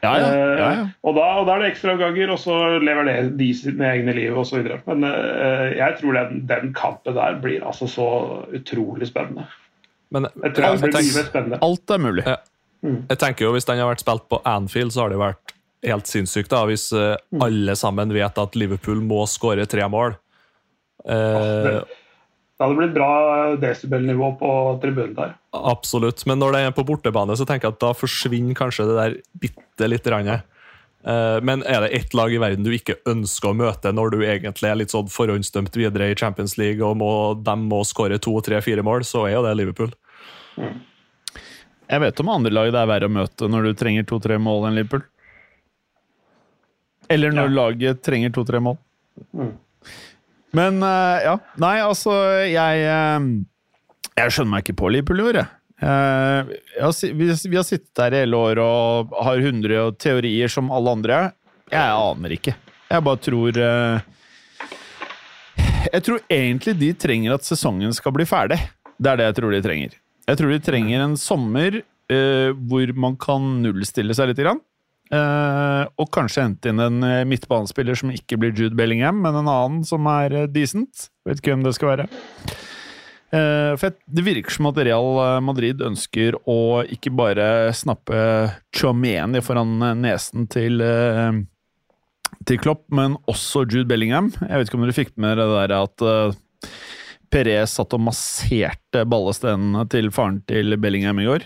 Ja, 0.02 0.12
ja, 0.22 0.26
ja, 0.34 0.50
ja. 0.58 0.72
Eh, 0.72 0.90
Og, 1.06 1.16
da, 1.18 1.30
og 1.40 1.48
da 1.48 1.56
er 1.56 1.64
det 1.64 1.72
ekstraomganger, 1.76 2.34
og 2.34 2.42
så 2.42 2.58
lever 2.82 3.08
det 3.08 3.16
de 3.40 3.48
sine 3.58 3.88
egne 3.94 4.14
liv 4.18 4.36
osv. 4.38 4.66
Men 4.90 5.06
eh, 5.08 5.78
jeg 5.78 5.98
tror 6.02 6.18
den, 6.20 6.44
den 6.50 6.74
kampen 6.78 7.18
der 7.18 7.40
blir 7.42 7.66
altså 7.66 7.90
så 7.90 8.10
utrolig 8.54 9.10
spennende. 9.10 9.48
Men 10.14 10.30
Jeg 10.44 10.54
tror 10.56 10.64
det 10.64 10.70
jeg 10.70 10.82
blir 10.82 10.88
mye 10.88 10.98
tenker, 11.00 11.18
mer 11.18 11.32
spennende. 11.32 11.66
Alt 11.66 11.94
er 11.94 12.02
mulig. 12.02 12.26
Ja. 12.26 12.38
Jeg 12.84 13.18
tenker 13.20 13.48
jo 13.48 13.54
hvis 13.56 13.66
den 13.68 13.80
har 13.82 13.90
vært 13.90 14.04
spilt 14.04 14.28
på 14.30 14.42
Anfield, 14.48 14.94
så 14.94 15.06
har 15.06 15.14
det 15.14 15.22
vært 15.22 15.54
helt 15.88 16.10
sinnssykt 16.10 16.52
da, 16.52 16.64
hvis 16.70 16.90
eh, 16.94 17.16
alle 17.44 17.76
sammen 17.78 18.12
vet 18.14 18.38
at 18.42 18.58
Liverpool 18.60 19.02
må 19.06 19.24
skåre 19.30 19.66
tre 19.70 19.86
mål. 19.92 20.18
Eh, 21.08 21.82
Det 22.58 22.66
hadde 22.66 22.78
blitt 22.80 22.94
bra 22.96 23.10
desibelnivå 23.62 24.32
på 24.40 24.52
tribunen 24.82 25.14
der. 25.18 25.36
absolutt. 25.54 26.26
Men 26.26 26.40
når 26.42 26.54
det 26.56 26.62
er 26.66 26.72
på 26.78 26.86
bortebane, 26.88 27.36
så 27.38 27.46
tenker 27.46 27.70
jeg 27.70 27.78
at 27.78 27.84
da 27.84 27.92
forsvinner 27.94 28.58
kanskje 28.58 28.88
det 28.90 28.96
der 28.98 29.18
bitte 29.46 29.90
lite 29.90 30.10
grann. 30.10 30.32
Eh, 31.08 31.38
men 31.46 31.62
er 31.70 31.86
det 31.86 31.94
ett 31.94 32.14
lag 32.18 32.34
i 32.34 32.42
verden 32.42 32.66
du 32.66 32.72
ikke 32.74 32.98
ønsker 33.08 33.52
å 33.54 33.58
møte 33.58 33.94
når 33.94 34.12
du 34.16 34.20
egentlig 34.26 34.72
er 34.72 34.80
litt 34.82 34.92
sånn 34.92 35.08
forhåndsdømt 35.14 35.78
videre 35.78 36.10
i 36.12 36.18
Champions 36.18 36.58
League 36.58 36.82
og 36.84 36.98
må, 36.98 37.12
de 37.38 37.56
må 37.62 37.84
skåre 37.86 38.18
to, 38.20 38.34
tre, 38.42 38.60
fire 38.66 38.84
mål, 38.84 39.06
så 39.08 39.28
er 39.28 39.38
jo 39.38 39.46
det 39.46 39.54
Liverpool. 39.62 39.94
Jeg 41.88 42.04
vet 42.04 42.20
om 42.20 42.30
andre 42.34 42.52
lag 42.52 42.72
det 42.74 42.80
er 42.82 42.90
verre 42.90 43.08
å 43.08 43.14
møte 43.14 43.48
når 43.48 43.70
du 43.70 43.78
trenger 43.80 44.08
to-tre 44.10 44.36
mål 44.42 44.68
enn 44.68 44.76
Liverpool. 44.76 45.06
Eller 47.10 47.32
når 47.32 47.48
Ja. 47.48 47.56
laget 47.56 48.02
trenger 48.04 48.34
to-tre 48.36 48.60
mål. 48.60 48.76
Mm. 49.32 49.54
Men 50.58 50.82
uh, 50.84 51.20
ja. 51.24 51.38
Nei, 51.60 51.78
altså, 51.84 52.12
jeg 52.48 52.84
uh, 52.88 53.24
Jeg 54.18 54.34
skjønner 54.34 54.52
meg 54.52 54.66
ikke 54.66 54.78
på 54.82 54.92
Liverpool 54.92 55.22
i 55.22 55.28
år, 55.30 55.40
jeg. 55.42 55.54
Uh, 55.78 56.52
har 56.82 56.94
vi, 57.14 57.28
vi 57.50 57.56
har 57.56 57.66
sittet 57.68 57.94
der 57.96 58.16
i 58.16 58.22
hele 58.24 58.36
år 58.36 58.60
og 58.64 59.14
har 59.24 59.44
hundre 59.46 59.92
teorier 60.02 60.50
som 60.52 60.72
alle 60.74 60.96
andre. 60.98 61.20
Jeg 61.72 61.94
aner 61.94 62.34
ikke. 62.36 62.56
Jeg 62.88 63.04
bare 63.04 63.20
tror 63.20 63.58
Jeg 65.88 66.04
tror 66.04 66.20
egentlig 66.32 66.74
de 66.80 66.92
trenger 66.98 67.36
at 67.36 67.48
sesongen 67.48 67.94
skal 67.96 68.16
bli 68.16 68.26
ferdig. 68.28 68.58
Det 68.98 69.12
er 69.12 69.20
det 69.20 69.28
jeg 69.30 69.38
tror 69.40 69.54
de 69.54 69.62
trenger. 69.64 69.96
Jeg 70.28 70.40
tror 70.40 70.52
de 70.52 70.64
trenger 70.64 71.04
en 71.04 71.16
sommer 71.20 71.82
eh, 71.82 72.50
hvor 72.68 72.92
man 73.00 73.16
kan 73.20 73.46
nullstille 73.64 74.16
seg 74.18 74.32
litt. 74.32 74.42
Grann. 74.44 74.62
Eh, 75.08 75.84
og 75.96 76.10
kanskje 76.12 76.44
hente 76.44 76.72
inn 76.72 76.84
en 76.84 77.04
eh, 77.08 77.24
midtbanespiller 77.28 77.96
som 77.96 78.12
ikke 78.12 78.40
blir 78.42 78.56
Jude 78.56 78.76
Bellingham, 78.76 79.22
men 79.24 79.40
en 79.40 79.48
annen 79.48 79.84
som 79.88 80.08
er 80.12 80.36
eh, 80.36 80.50
decent. 80.52 81.08
Vet 81.28 81.40
ikke 81.40 81.56
hvem 81.56 81.64
det 81.64 81.78
skal 81.78 81.94
være. 81.94 82.08
Eh, 83.32 83.74
for 83.80 83.96
Det 83.96 84.26
virker 84.26 84.56
som 84.56 84.68
at 84.72 84.82
Real 84.84 85.08
eh, 85.24 85.38
Madrid 85.48 85.84
ønsker 85.84 86.36
å 86.44 86.84
ikke 86.92 87.16
bare 87.16 87.72
snappe 87.76 88.18
Chomeni 88.76 89.44
foran 89.44 89.80
nesen 90.04 90.50
til 90.52 90.84
til 92.48 92.60
Klopp, 92.62 92.86
men 92.94 93.16
også 93.28 93.66
Jude 93.66 93.88
Bellingham. 93.90 94.30
Jeg 94.44 94.60
vet 94.60 94.70
ikke 94.70 94.78
om 94.80 94.86
dere 94.86 94.96
fikk 94.96 95.16
med 95.20 95.36
dere 95.36 95.48
det 95.48 95.58
der 95.58 95.74
at 95.78 96.04
uh, 96.06 96.70
Perez 97.34 97.76
satt 97.78 97.96
og 97.98 98.04
masserte 98.08 99.04
ballestenene 99.10 99.84
til 99.92 100.10
faren 100.16 100.42
til 100.50 100.78
Bellingham 100.82 101.22
i 101.24 101.28
går. 101.28 101.46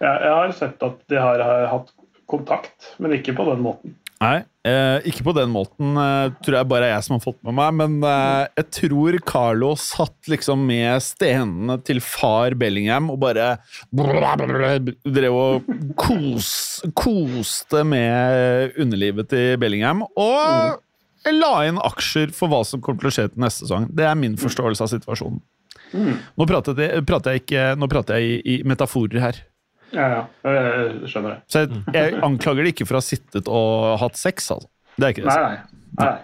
Jeg, 0.00 0.16
jeg 0.22 0.32
har 0.32 0.56
sett 0.56 0.82
at 0.84 0.98
de 1.10 1.20
har, 1.20 1.44
har 1.44 1.70
hatt 1.72 1.94
kontakt, 2.28 2.92
men 3.00 3.16
ikke 3.16 3.36
på 3.36 3.46
den 3.48 3.62
måten. 3.64 3.94
Nei, 4.16 4.38
eh, 4.64 5.04
ikke 5.10 5.26
på 5.26 5.32
den 5.36 5.50
måten, 5.52 5.90
eh, 6.00 6.30
tror 6.40 6.56
jeg 6.56 6.68
bare 6.70 6.86
er 6.88 6.94
jeg 6.94 7.04
som 7.04 7.14
har 7.18 7.24
fått 7.26 7.38
med 7.44 7.56
meg. 7.58 7.74
Men 7.76 7.96
eh, 8.08 8.46
jeg 8.56 8.66
tror 8.78 9.18
Carlo 9.28 9.74
satt 9.76 10.30
liksom 10.32 10.62
med 10.68 11.04
stenene 11.04 11.76
til 11.84 12.00
far 12.00 12.56
Bellingham 12.56 13.10
og 13.12 13.20
bare 13.20 13.58
drev 13.92 15.36
og 15.36 15.68
kos, 16.00 16.48
koste 16.96 17.84
med 17.84 18.80
underlivet 18.80 19.28
til 19.34 19.60
Bellingham. 19.60 20.06
Og 20.08 20.80
la 21.34 21.52
inn 21.66 21.78
aksjer 21.82 22.30
for 22.36 22.48
hva 22.52 22.62
som 22.66 22.80
kommer 22.84 23.00
til 23.02 23.10
å 23.10 23.14
skje 23.16 23.28
til 23.32 23.42
neste 23.42 23.64
sesong. 23.66 23.88
Det 23.96 24.04
er 24.06 24.14
min 24.18 24.36
forståelse 24.40 24.84
av 24.86 24.92
situasjonen. 24.92 25.40
Nå 25.96 26.46
prater 26.50 26.78
jeg, 26.82 27.02
prater 27.06 27.36
jeg, 27.36 27.44
ikke, 27.44 27.66
nå 27.78 27.86
prater 27.90 28.18
jeg 28.20 28.38
i, 28.44 28.56
i 28.56 28.62
metaforer 28.68 29.20
her. 29.22 29.42
Ja, 29.94 30.06
ja, 30.10 30.22
jeg 30.50 31.10
skjønner 31.12 31.36
det. 31.36 31.38
Så 31.52 31.62
jeg, 31.62 31.82
jeg 31.94 32.16
anklager 32.26 32.66
det 32.66 32.72
ikke 32.74 32.86
for 32.88 32.98
å 32.98 33.02
ha 33.02 33.06
sittet 33.06 33.46
og 33.48 33.92
hatt 34.02 34.18
sex, 34.18 34.48
altså. 34.50 34.68
Det 34.96 35.06
er 35.06 35.14
ikke 35.14 35.26
det. 35.26 35.34
Nei, 35.36 35.52
nei. 36.00 36.06
nei. 36.06 36.16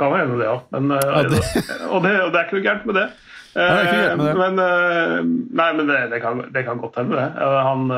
Kan 0.00 0.14
hende 0.16 0.38
det 0.40 0.46
ja. 0.48 0.54
men 0.72 0.94
eh, 0.96 1.02
Ja, 1.04 1.22
det- 1.28 1.64
og, 1.92 1.98
det, 2.06 2.14
og 2.24 2.30
det 2.32 2.40
er 2.40 2.46
ikke 2.46 2.56
noe 2.56 2.64
gærent 2.64 2.86
med 2.88 2.96
det. 2.96 3.06
med 3.52 3.84
det. 3.90 3.98
Eh, 4.00 4.36
Men, 4.40 4.60
eh, 4.64 5.14
nei, 5.60 5.70
men 5.76 5.88
det, 5.90 5.98
det, 6.14 6.20
kan, 6.24 6.40
det 6.54 6.64
kan 6.64 6.80
godt 6.80 6.96
hende, 7.02 7.18
det. 7.20 7.48
Han, 7.68 7.90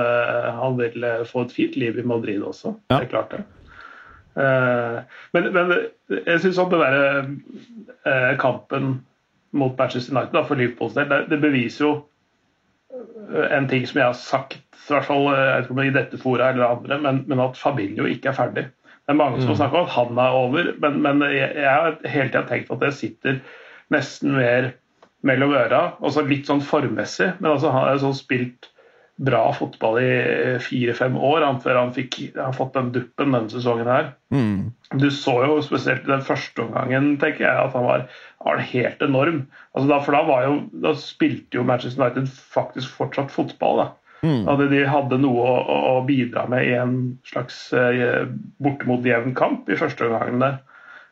han 0.59 0.79
vil 0.81 1.07
få 1.31 1.47
et 1.47 1.55
fint 1.55 1.76
liv 1.79 2.00
i 2.02 2.07
Madrid 2.09 2.43
også. 2.43 2.75
Ja. 2.91 2.99
Det 2.99 3.05
er 3.07 3.12
klart 3.12 3.37
det. 3.37 3.45
Eh, 4.36 4.98
Men, 5.32 5.48
men 5.52 5.72
jeg 6.08 6.40
syns 6.40 6.60
at 6.60 6.72
den 6.72 7.34
eh, 8.08 8.32
kampen 8.40 8.94
mot 9.52 9.76
Manchester 9.78 10.14
United 10.14 10.32
da, 10.32 10.44
for 10.48 10.56
Liverpools 10.56 10.96
del, 10.96 11.08
det, 11.10 11.26
det 11.28 11.40
beviser 11.42 11.84
jo 11.84 11.92
eh, 12.92 13.48
en 13.52 13.68
ting 13.68 13.84
som 13.88 14.00
jeg 14.00 14.08
har 14.08 14.16
sagt, 14.16 14.60
i 14.82 14.92
hvert 14.94 15.08
fall 15.08 15.28
jeg 15.28 15.66
er 15.68 15.82
i 15.84 15.94
dette 15.94 16.20
fora 16.20 16.50
eller 16.52 16.78
andre, 16.78 17.00
men, 17.04 17.22
men 17.28 17.44
at 17.44 17.60
Fabinho 17.60 18.08
ikke 18.08 18.32
er 18.32 18.38
ferdig. 18.38 18.66
Det 19.02 19.12
er 19.12 19.18
mange 19.18 19.42
som 19.42 19.56
snakker 19.58 19.82
om 19.82 19.88
at 19.88 19.96
han 19.96 20.18
er 20.24 20.36
over, 20.38 20.72
men, 20.80 21.00
men 21.04 21.24
jeg, 21.28 21.52
jeg 21.58 21.68
har 21.68 21.96
hele 22.06 22.30
tida 22.30 22.46
tenkt 22.48 22.72
at 22.72 22.80
det 22.84 22.92
sitter 22.96 23.40
nesten 23.92 24.36
mer 24.38 24.72
mellom 25.26 25.52
øra. 25.54 25.82
Altså 26.00 26.24
litt 26.26 26.48
sånn 26.48 26.62
formmessig, 26.64 27.32
men 27.40 27.52
altså 27.52 27.72
han 27.74 27.90
har 27.90 28.00
sånn 28.00 28.16
spilt 28.16 28.72
bra 29.23 29.52
fotball 29.54 29.99
i 30.00 30.12
fire-fem 30.64 31.16
år 31.21 31.45
han, 31.45 31.59
før 31.62 31.76
han 31.78 31.92
fikk 31.95 32.16
han 32.35 32.49
har 32.49 32.54
fått 32.57 32.73
den 32.75 32.88
duppen 32.95 33.35
denne 33.37 33.52
sesongen 33.52 33.87
her. 33.90 34.12
Mm. 34.35 34.73
Du 34.99 35.09
så 35.14 35.35
jo 35.45 35.59
spesielt 35.62 36.07
i 36.09 36.11
den 36.12 36.25
første 36.26 36.64
omgangen 36.64 37.12
tenker 37.21 37.45
jeg, 37.45 37.52
at 37.66 37.76
han 37.76 37.85
var, 37.87 38.07
var 38.42 38.62
helt 38.73 39.02
enorm. 39.04 39.42
Altså 39.76 39.90
da, 39.92 39.99
for 40.02 40.16
da, 40.16 40.23
var 40.26 40.47
jo, 40.49 40.57
da 40.85 40.95
spilte 40.99 41.61
jo 41.61 41.66
Manchester 41.69 42.02
United 42.02 42.33
faktisk 42.33 42.97
fortsatt 42.97 43.31
fotball. 43.35 43.85
da. 43.85 43.88
Mm. 44.23 44.49
At 44.49 44.64
de 44.73 44.83
hadde 44.87 45.21
noe 45.23 45.45
å, 45.45 45.78
å- 45.92 46.02
bidra 46.09 46.47
med 46.50 46.66
i 46.66 46.75
en 46.78 46.97
slags 47.28 47.69
eh, 47.76 48.25
bortimot 48.62 49.07
jevn 49.07 49.37
kamp 49.38 49.69
i 49.71 49.78
første 49.78 50.09
omgangen 50.09 50.42
der. 50.42 50.59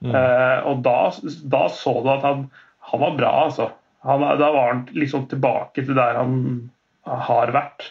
Eh, 0.01 0.59
og 0.67 0.81
da, 0.87 1.11
da 1.53 1.67
så 1.69 1.99
du 2.03 2.11
at 2.11 2.25
han, 2.27 2.47
han 2.91 3.03
var 3.05 3.17
bra, 3.19 3.33
altså. 3.45 3.71
Han, 4.09 4.23
da 4.41 4.49
var 4.55 4.71
han 4.73 4.87
liksom 4.97 5.27
tilbake 5.29 5.85
til 5.85 5.95
der 5.99 6.17
han 6.17 6.71
har 7.07 7.53
vært. 7.55 7.91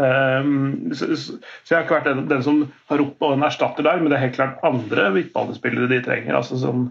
Um, 0.00 0.92
så, 0.94 1.10
så 1.18 1.34
jeg 1.68 1.76
har 1.76 1.84
ikke 1.84 1.96
vært 1.98 2.10
den, 2.10 2.22
den 2.30 2.44
som 2.46 2.60
har 2.88 3.00
ropt 3.02 3.18
på 3.20 3.32
en 3.34 3.44
erstatter 3.44 3.84
der, 3.86 4.00
men 4.00 4.12
det 4.12 4.18
er 4.18 4.26
helt 4.28 4.38
klart 4.38 4.62
andre 4.66 5.08
midtbanespillere 5.16 5.90
de 5.90 6.02
trenger. 6.06 6.36
altså 6.38 6.60
som 6.60 6.90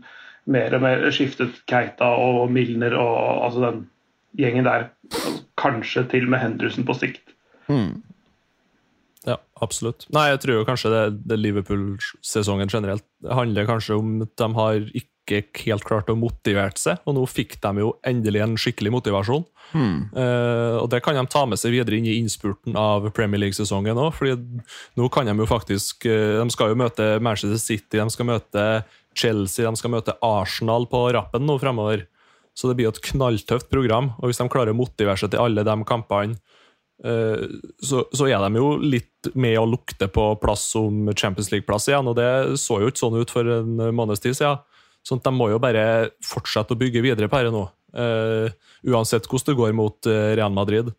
Mer 0.49 0.73
og 0.73 0.81
mer 0.81 1.03
skiftet 1.13 1.59
Keita 1.69 2.07
og 2.17 2.47
Milner 2.49 2.95
og 2.97 3.43
altså 3.45 3.59
den 3.67 3.81
gjengen 4.39 4.65
der. 4.65 4.87
Altså, 5.11 5.43
kanskje 5.59 6.05
til 6.09 6.29
med 6.31 6.41
Henderson 6.41 6.87
på 6.87 6.95
sikt. 6.97 7.35
Mm. 7.69 7.99
Ja, 9.27 9.35
absolutt. 9.61 10.07
Nei, 10.15 10.29
jeg 10.31 10.39
tror 10.41 10.57
jo 10.57 10.65
kanskje 10.65 10.91
det, 10.93 11.03
det 11.29 11.37
Liverpool-sesongen 11.41 12.71
generelt 12.71 13.05
handler 13.29 13.67
kanskje 13.69 13.99
om 13.99 14.23
at 14.25 14.31
de 14.39 14.49
har 14.55 14.79
ikke 14.87 15.08
helt 15.65 15.85
klart 15.87 16.09
å 16.11 16.17
motivere 16.17 16.75
seg, 16.79 16.99
og 17.05 17.15
nå 17.17 17.23
fikk 17.29 17.57
de 17.63 17.83
jo 17.83 17.93
endelig 18.07 18.43
en 18.43 18.57
skikkelig 18.59 18.93
motivasjon. 18.97 19.45
Eh, 20.17 20.75
og 20.81 20.87
det 20.89 21.01
kan 21.05 21.17
de 21.17 21.25
ta 21.29 21.43
med 21.45 21.61
seg 21.61 21.75
videre 21.75 21.99
inn 21.99 22.07
i 22.09 22.17
innspurten 22.17 22.77
av 22.79 23.05
Premier 23.15 23.43
League-sesongen 23.43 23.99
òg, 24.01 24.11
fordi 24.17 24.63
nå 24.97 25.09
kan 25.13 25.29
de 25.29 25.35
jo 25.37 25.45
faktisk 25.49 26.07
uh, 26.09 26.41
De 26.41 26.47
skal 26.49 26.71
jo 26.71 26.79
møte 26.81 27.11
Manchester 27.21 27.61
City, 27.61 27.99
de 27.99 28.07
skal 28.09 28.29
møte 28.31 28.65
Chelsea, 29.13 29.67
de 29.67 29.77
skal 29.77 29.93
møte 29.93 30.17
Arsenal 30.25 30.89
på 30.89 31.03
rappen 31.13 31.45
nå 31.45 31.59
fremover. 31.61 32.07
Så 32.57 32.67
det 32.67 32.79
blir 32.79 32.89
jo 32.89 32.95
et 32.95 33.03
knalltøft 33.11 33.69
program, 33.71 34.13
og 34.17 34.29
hvis 34.29 34.41
de 34.41 34.49
klarer 34.51 34.73
å 34.73 34.79
motivere 34.79 35.21
seg 35.21 35.31
til 35.33 35.43
alle 35.45 35.63
de 35.67 35.77
kampene 35.87 36.39
Eh, 37.03 37.43
så, 37.79 38.03
så 38.11 38.27
er 38.27 38.41
de 38.43 38.59
jo 38.59 38.73
litt 38.83 39.29
med 39.39 39.55
å 39.59 39.67
lukte 39.67 40.09
på 40.11 40.33
plass 40.41 40.65
som 40.73 41.07
Champions 41.15 41.51
League-plass 41.53 41.87
igjen, 41.91 42.09
og 42.11 42.17
det 42.19 42.59
så 42.59 42.81
jo 42.83 42.91
ikke 42.91 43.03
sånn 43.03 43.19
ut 43.21 43.31
for 43.33 43.47
en 43.59 43.79
måneds 43.95 44.23
tid 44.23 44.35
siden. 44.37 44.59
Sånn 45.05 45.21
at 45.21 45.27
de 45.29 45.35
må 45.35 45.49
jo 45.51 45.59
bare 45.61 45.83
fortsette 46.25 46.75
å 46.75 46.79
bygge 46.79 47.03
videre 47.05 47.29
på 47.31 47.39
dette 47.39 47.53
nå. 47.55 47.67
Uh, 47.89 48.51
uansett 48.85 49.25
hvordan 49.25 49.49
det 49.49 49.57
går 49.57 49.77
mot 49.77 50.09
uh, 50.09 50.33
Real 50.37 50.53
Madrid, 50.53 50.91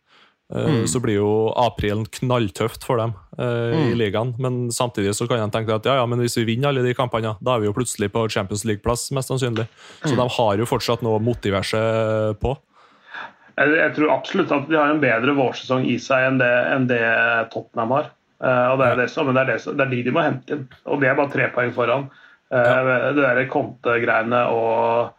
eh, 0.51 0.81
så 0.91 0.99
blir 0.99 1.21
jo 1.21 1.29
aprilen 1.55 2.03
knalltøft 2.17 2.83
for 2.83 2.99
dem 2.99 3.13
mm. 3.37 3.77
i 3.85 3.93
ligaen. 3.95 4.33
Men 4.43 4.65
samtidig 4.75 5.13
så 5.15 5.29
kan 5.29 5.39
de 5.39 5.47
tenke 5.53 5.77
at 5.77 5.87
ja, 5.87 5.95
ja, 6.01 6.09
men 6.09 6.19
hvis 6.19 6.35
vi 6.41 6.49
vinner 6.49 6.73
alle 6.73 6.83
de 6.83 6.91
kampene, 6.97 7.37
da 7.39 7.55
er 7.55 7.63
vi 7.63 7.69
jo 7.69 7.77
plutselig 7.77 8.11
på 8.11 8.25
Champions 8.33 8.65
League-plass, 8.67 9.07
mest 9.15 9.31
sannsynlig. 9.31 9.69
Så 10.03 10.17
de 10.17 10.27
har 10.35 10.59
jo 10.59 10.67
fortsatt 10.67 11.05
noe 11.05 11.21
å 11.21 11.23
motivere 11.23 11.63
seg 11.63 12.35
på. 12.43 12.57
Jeg, 13.55 13.75
jeg 13.77 13.93
tror 13.95 14.13
absolutt 14.17 14.51
at 14.55 14.67
de 14.67 14.79
har 14.79 14.91
en 14.91 14.99
bedre 14.99 15.35
vårsesong 15.37 15.87
i 15.87 15.95
seg 16.01 16.27
enn 16.27 16.41
det, 16.41 16.51
enn 16.75 16.91
det 16.91 17.05
Tottenham 17.53 17.95
har. 17.95 18.11
Eh, 18.41 18.67
og 18.71 18.79
det 18.81 18.87
er, 18.87 18.99
det, 19.03 19.07
som, 19.13 19.27
men 19.29 19.37
det, 19.37 19.43
er 19.43 19.51
det, 19.53 19.75
det 19.77 19.85
er 19.85 19.91
de 19.91 20.01
de 20.07 20.13
må 20.15 20.25
hente 20.25 20.57
inn. 20.57 20.67
Og 20.89 21.01
de 21.01 21.09
er 21.09 21.17
bare 21.17 21.33
tre 21.33 21.47
poeng 21.53 21.73
foran. 21.75 22.07
Eh, 22.51 23.13
Det 23.15 23.21
derre 23.23 23.45
Conte-greiene 23.51 24.41
og 24.51 25.13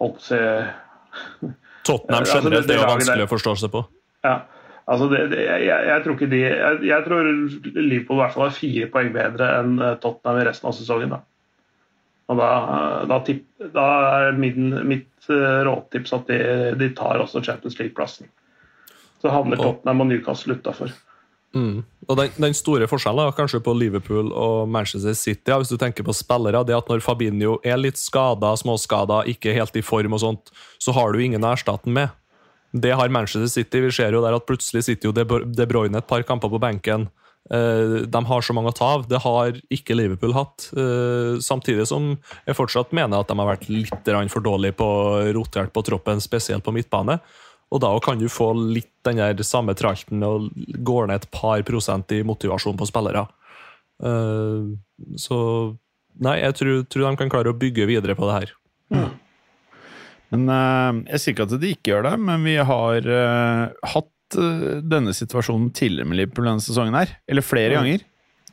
holdt 0.00 0.22
si 0.24 0.38
Tottenham 1.86 2.22
Altså, 2.22 2.38
det- 2.38 2.44
generelt 2.44 2.68
det 2.70 2.76
er 2.78 2.86
vanskelig 2.88 3.26
å 3.26 3.32
forstå 3.32 3.54
seg 3.64 3.72
på. 3.74 3.84
Ja. 4.24 4.36
Altså 4.92 5.06
det, 5.12 5.18
det, 5.30 5.42
jeg, 5.46 5.84
jeg 5.86 6.02
tror 6.02 6.14
ikke 6.16 6.26
de 6.32 6.38
jeg, 6.42 6.78
jeg 6.88 7.04
tror 7.06 7.26
Liverpool 7.78 8.16
i 8.16 8.22
hvert 8.24 8.32
fall 8.34 8.48
er 8.48 8.56
fire 8.56 8.88
poeng 8.90 9.12
bedre 9.14 9.50
enn 9.60 9.76
eh, 9.78 9.92
Tottenham 10.02 10.40
i 10.40 10.46
resten 10.48 10.68
av 10.70 10.74
sesongen. 10.74 11.12
Da. 11.14 11.20
Og 12.32 12.38
da, 12.40 12.48
da, 13.10 13.18
tipp, 13.26 13.44
da 13.74 13.84
er 14.26 14.32
min, 14.38 14.72
mitt 14.88 15.28
eh, 15.30 15.60
rådtips 15.68 16.14
at 16.16 16.26
de, 16.32 16.40
de 16.80 16.88
tar 16.98 17.20
også 17.22 17.42
Champions 17.46 17.78
League-plassen. 17.78 18.26
Så 19.22 19.30
havner 19.30 19.60
Tottenham 19.60 20.00
og 20.02 20.08
Newcastle 20.10 20.56
utafor. 20.58 20.90
Mm. 21.52 21.82
Og 22.08 22.16
den, 22.18 22.32
den, 22.40 22.54
store 22.56 22.88
forskjellen 22.88 23.34
kanskje 23.36 23.60
på 23.64 23.74
Liverpool 23.76 24.30
og 24.32 24.70
Manchester 24.72 25.14
City, 25.18 25.52
ja, 25.52 25.58
hvis 25.60 25.72
du 25.72 25.76
tenker 25.80 26.06
på 26.06 26.14
spillere, 26.16 26.64
det 26.66 26.76
at 26.76 26.88
når 26.88 27.04
Fabinho 27.04 27.58
er 27.64 27.80
litt 27.80 28.00
skada, 28.00 28.54
småskada, 28.58 29.22
ikke 29.28 29.54
helt 29.56 29.76
i 29.76 29.84
form, 29.84 30.16
og 30.16 30.24
sånt, 30.24 30.52
så 30.82 30.94
har 30.96 31.12
du 31.12 31.22
ingen 31.22 31.44
å 31.44 31.52
erstatte 31.52 31.88
ham 31.88 31.98
med. 32.00 32.18
Det 32.72 32.94
har 32.96 33.12
Manchester 33.12 33.50
City. 33.52 33.82
Vi 33.84 33.92
ser 33.92 34.16
jo 34.16 34.22
der 34.24 34.38
at 34.38 34.48
plutselig 34.48 34.86
sitter 34.86 35.10
jo 35.10 35.42
De 35.44 35.66
Bruyne 35.68 36.00
et 36.00 36.08
par 36.08 36.24
kamper 36.24 36.48
på 36.48 36.60
benken. 36.62 37.10
Eh, 37.50 38.06
de 38.08 38.24
har 38.28 38.44
så 38.44 38.54
mange 38.56 38.70
å 38.70 38.76
ta 38.76 38.88
av. 38.96 39.06
Det 39.10 39.20
har 39.24 39.58
ikke 39.72 39.96
Liverpool 39.98 40.32
hatt. 40.36 40.70
Eh, 40.72 41.36
samtidig 41.42 41.84
som 41.90 42.14
jeg 42.46 42.56
fortsatt 42.56 42.94
mener 42.96 43.20
at 43.20 43.28
de 43.28 43.36
har 43.38 43.50
vært 43.50 43.68
litt 43.68 44.12
for 44.32 44.44
dårlige 44.44 44.78
på 44.78 44.88
rotert 45.36 45.72
på 45.72 45.84
troppen, 45.84 46.22
spesielt 46.22 46.64
på 46.64 46.72
midtbane. 46.72 47.18
Og 47.72 47.80
da 47.80 47.92
kan 48.04 48.20
du 48.20 48.28
få 48.30 48.52
litt 48.58 48.90
den 49.06 49.18
der 49.18 49.40
samme 49.46 49.74
tralten 49.78 50.22
og 50.26 50.50
går 50.84 51.08
ned 51.08 51.22
et 51.22 51.30
par 51.34 51.62
prosent 51.66 52.12
i 52.12 52.22
motivasjon 52.26 52.76
på 52.78 52.88
spillere. 52.90 53.24
Uh, 54.02 54.74
så 55.20 55.38
nei, 56.22 56.38
jeg 56.42 56.58
tror, 56.58 56.80
tror, 56.90 57.06
de 57.06 57.20
kan 57.20 57.32
klare 57.32 57.52
å 57.52 57.58
bygge 57.58 57.88
videre 57.88 58.16
på 58.18 58.28
det 58.28 58.38
her. 58.38 58.54
Mm. 58.92 59.10
Men 60.32 60.48
uh, 60.48 61.02
Jeg 61.12 61.22
sier 61.22 61.36
ikke 61.36 61.48
at 61.48 61.60
de 61.62 61.74
ikke 61.74 61.94
gjør 61.94 62.08
det, 62.10 62.16
men 62.28 62.48
vi 62.48 62.56
har 62.60 63.08
uh, 63.08 63.92
hatt 63.94 64.10
denne 64.32 65.12
situasjonen 65.12 65.68
tidligere 65.76 66.08
med 66.08 66.16
Liverpool 66.16 66.46
denne 66.48 66.64
sesongen 66.64 66.96
her. 66.96 67.10
Eller 67.28 67.44
flere 67.44 67.76
ganger. 67.76 68.04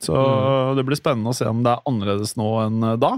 Så 0.04 0.12
mm. 0.16 0.76
det 0.76 0.84
blir 0.88 1.00
spennende 1.00 1.32
å 1.32 1.38
se 1.38 1.48
om 1.48 1.62
det 1.64 1.72
er 1.72 1.86
annerledes 1.88 2.36
nå 2.40 2.50
enn 2.66 2.84
da. 3.00 3.14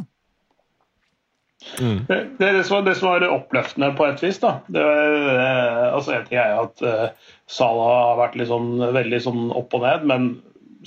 Mm. 1.79 2.05
Det, 2.07 2.17
det, 2.39 2.51
det, 2.57 2.63
som 2.63 2.75
var, 2.79 2.85
det, 2.87 2.95
som 2.97 3.09
var, 3.11 3.25
oppløftende 3.29 3.91
på 3.97 4.07
et 4.09 4.21
vis, 4.23 4.39
da 4.41 4.55
det 4.71 4.81
altså 4.81 6.15
En 6.15 6.23
ting 6.25 6.39
er 6.41 6.55
at 6.57 6.81
uh, 6.81 7.33
Sala 7.51 7.89
har 7.91 8.21
vært 8.21 8.39
liksom, 8.41 8.71
veldig 8.95 9.19
sånn 9.21 9.43
opp 9.53 9.75
og 9.77 9.85
ned, 9.85 10.07
men 10.09 10.31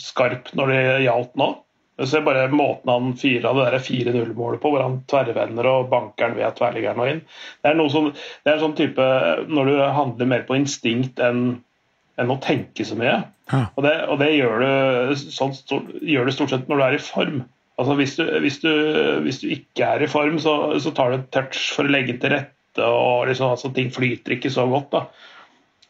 skarp 0.01 0.51
når 0.59 0.73
det 0.73 0.81
gjaldt 1.05 1.39
nå. 1.39 1.51
Se 2.03 2.19
bare 2.27 2.49
måten 2.51 2.91
han 2.91 3.13
fyra 3.15 3.53
det 3.55 3.79
4-0-målet 3.87 4.63
på, 4.63 4.73
hvor 4.73 4.83
han 4.83 4.97
tverrvender 5.11 5.69
og 5.71 5.93
banker 5.93 6.33
den 6.33 6.41
ved 6.41 6.57
tverrliggeren 6.59 7.03
og 7.05 7.11
inn. 7.13 7.21
Det 7.63 7.71
er, 7.71 7.77
noe 7.79 7.93
som, 7.93 8.09
det 8.11 8.51
er 8.51 8.57
en 8.57 8.65
sånn 8.65 8.79
type 8.81 9.07
Når 9.47 9.71
du 9.71 9.75
handler 10.01 10.31
mer 10.33 10.43
på 10.49 10.59
instinkt 10.59 11.23
enn, 11.23 11.45
enn 12.19 12.35
å 12.35 12.41
tenke 12.43 12.87
så 12.89 12.99
mye. 12.99 13.21
Ja. 13.53 13.63
Og, 13.77 13.85
det, 13.87 13.95
og 14.11 14.19
det 14.25 14.33
gjør, 14.35 14.65
du, 14.65 15.23
sånn, 15.37 15.55
gjør 16.03 16.27
du 16.27 16.35
stort 16.35 16.57
sett 16.57 16.67
når 16.71 16.81
du 16.81 16.87
er 16.89 16.99
i 16.99 17.05
form. 17.05 17.45
Altså 17.81 17.95
hvis, 17.99 18.17
du, 18.17 18.25
hvis, 18.39 18.59
du, 18.63 18.71
hvis 19.25 19.41
du, 19.43 19.49
ikke 19.51 19.87
er 19.87 20.05
i 20.05 20.11
form, 20.11 20.39
så, 20.39 20.79
så, 20.79 20.93
tar 20.95 21.11
du 21.11 21.17
et 21.19 21.31
touch 21.35 21.73
for 21.75 21.89
å 21.89 21.91
legge 21.91 22.15
til 22.23 22.31
rette, 22.37 22.85
og 22.87 23.27
liksom, 23.31 23.55
altså, 23.57 23.73
ting 23.75 23.91
flyter 23.95 24.37
ikke 24.37 24.53
så 24.55 24.67
godt. 24.71 24.95
da. 24.95 25.03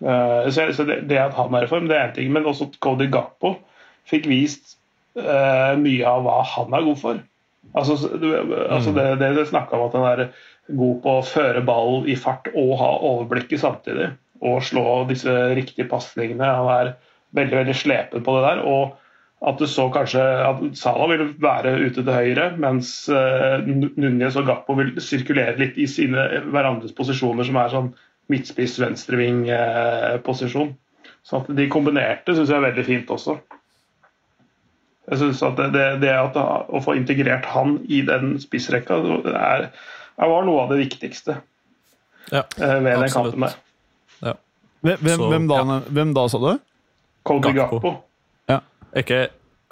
Uh, 0.04 0.48
så, 0.52 0.70
så 0.76 0.86
det, 0.88 1.02
det, 1.10 1.20
at 1.20 1.36
han 1.36 1.54
er 1.54 1.66
i 1.66 1.70
form, 1.70 1.90
det 1.90 1.98
er 1.98 2.08
én 2.08 2.16
ting, 2.16 2.32
men 2.32 2.48
også 2.48 2.70
Cody 2.84 3.10
Gappo 3.12 3.54
fikk 4.08 4.26
vist 4.28 4.78
uh, 5.20 5.76
mye 5.80 6.08
av 6.08 6.24
hva 6.24 6.40
han 6.54 6.74
er 6.76 6.88
god 6.88 7.00
for. 7.00 7.22
Altså, 7.74 7.96
du, 8.20 8.28
altså 8.68 8.92
mm. 8.92 8.98
det, 9.20 9.30
det 9.38 9.46
snakka 9.48 9.76
om 9.76 9.86
at 9.88 9.96
han 9.98 10.08
er 10.08 10.26
god 10.72 10.98
på 11.04 11.14
å 11.18 11.24
føre 11.26 11.64
ballen 11.66 12.08
i 12.08 12.16
fart 12.16 12.48
og 12.54 12.76
ha 12.80 12.90
overblikket 13.12 13.60
samtidig. 13.60 14.12
Og 14.44 14.64
slå 14.64 15.04
disse 15.08 15.32
riktige 15.56 15.88
pasningene. 15.88 16.48
Han 16.48 16.70
er 16.72 16.92
veldig 17.36 17.60
veldig 17.62 17.76
slepen 17.76 18.24
på 18.24 18.36
det 18.36 18.44
der. 18.48 18.62
og 18.64 19.00
at 19.44 19.60
du 19.60 19.66
så 19.68 19.88
kanskje 19.92 20.22
at 20.22 20.62
Salah 20.78 21.10
vil 21.12 21.26
være 21.42 21.74
ute 21.82 22.00
til 22.00 22.12
høyre, 22.14 22.46
mens 22.60 22.92
uh, 23.12 23.60
Núñez 23.64 24.38
og 24.40 24.48
Gappo 24.48 24.76
vil 24.78 24.94
sirkulere 25.02 25.58
litt 25.60 25.76
i 25.80 25.86
sine 25.90 26.24
hverandres 26.52 26.94
posisjoner, 26.96 27.44
som 27.44 27.58
er 27.60 27.72
sånn 27.72 27.90
midtspiss, 28.32 28.78
venstreving-posisjon. 28.80 30.70
Eh, 30.72 31.10
så 31.24 31.42
at 31.42 31.50
de 31.56 31.66
kombinerte 31.72 32.36
syns 32.36 32.52
jeg 32.52 32.56
er 32.56 32.64
veldig 32.70 32.84
fint 32.86 33.12
også. 33.12 33.36
Jeg 35.10 35.20
synes 35.20 35.42
at 35.44 35.60
det, 35.74 35.84
det 36.00 36.12
at 36.16 36.36
Å 36.40 36.80
få 36.80 36.94
integrert 36.96 37.44
han 37.52 37.76
i 37.92 38.00
den 38.06 38.38
spissrekka 38.40 38.96
er, 39.28 39.66
er 40.16 40.30
var 40.32 40.46
noe 40.48 40.62
av 40.62 40.72
det 40.72 40.80
viktigste 40.80 41.36
ja, 42.32 42.40
uh, 42.40 42.78
ved 42.80 43.04
den 43.04 43.12
kampen 43.12 43.44
der. 43.44 43.60
Ja. 44.24 44.34
Hvem, 44.84 45.28
hvem, 45.28 45.48
da, 45.52 45.60
ja. 45.60 45.78
hvem 45.92 46.16
da, 46.16 46.24
sa 46.32 46.40
du? 46.40 46.50
Colby 47.28 47.52
Gappo. 47.56 47.80
Gappo. 47.80 47.94
Ikke, 48.94 49.24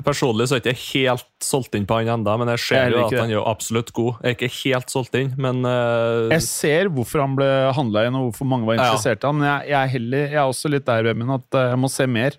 personlig 0.03 0.49
så 0.51 0.57
er 0.57 0.67
jeg 0.67 0.77
ikke 0.77 0.93
helt 0.93 1.29
solgt 1.45 1.77
inn 1.79 1.87
på 1.89 1.99
han 1.99 2.11
ennå, 2.17 2.35
men 2.41 2.51
jeg 2.55 2.63
ser 2.65 2.89
jeg 2.89 2.95
jo 2.95 3.05
at 3.07 3.17
han 3.17 3.31
er 3.31 3.37
jo 3.37 3.45
absolutt 3.49 3.93
god. 3.95 4.23
Jeg 4.23 4.35
er 4.35 4.39
ikke 4.39 4.53
helt 4.57 4.95
solgt 4.95 5.19
inn, 5.19 5.33
men 5.41 5.63
uh, 5.67 6.29
Jeg 6.33 6.45
ser 6.47 6.91
hvorfor 6.93 7.25
han 7.25 7.37
ble 7.39 7.49
handla 7.77 8.07
inn, 8.09 8.19
og 8.19 8.31
hvorfor 8.31 8.51
mange 8.51 8.69
var 8.69 8.81
interessert 8.81 9.21
i 9.21 9.23
ja. 9.23 9.31
han, 9.31 9.41
men 9.41 9.49
jeg, 9.49 9.71
jeg, 9.71 9.81
er 9.81 9.95
heller, 9.97 10.27
jeg, 10.27 10.41
er 10.41 10.55
også 10.55 10.73
litt 10.73 10.89
der, 10.89 11.09
Vemund, 11.11 11.35
at 11.39 11.59
eh, 11.59 11.69
jeg 11.73 11.83
må 11.83 11.91
se 11.93 12.09
mer. 12.11 12.39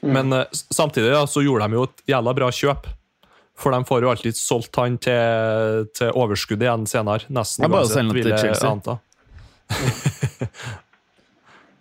Mm. 0.00 0.14
Men 0.16 0.36
uh, 0.36 0.62
samtidig 0.72 1.12
ja, 1.12 1.24
så 1.28 1.44
gjorde 1.44 1.68
de 1.68 1.80
jo 1.80 1.86
et 1.88 2.04
jævla 2.14 2.36
bra 2.36 2.50
kjøp. 2.60 2.90
For 3.60 3.76
de 3.76 3.84
får 3.84 4.04
jo 4.04 4.08
alltid 4.08 4.36
solgt 4.38 4.78
han 4.80 4.94
til, 5.04 5.88
til 5.96 6.14
overskudd 6.16 6.62
igjen 6.64 6.86
senere. 6.88 7.26
Nesten 7.28 7.66
jeg 7.66 7.74
bare 7.74 7.90
sende 7.90 8.16
til 8.16 8.32
Chelsea. 8.32 8.70
anta. 8.70 8.96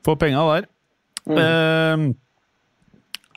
Få 0.05 0.17
penga 0.19 0.43
der. 0.49 0.67
Mm. 1.29 1.39
Uh, 1.39 2.28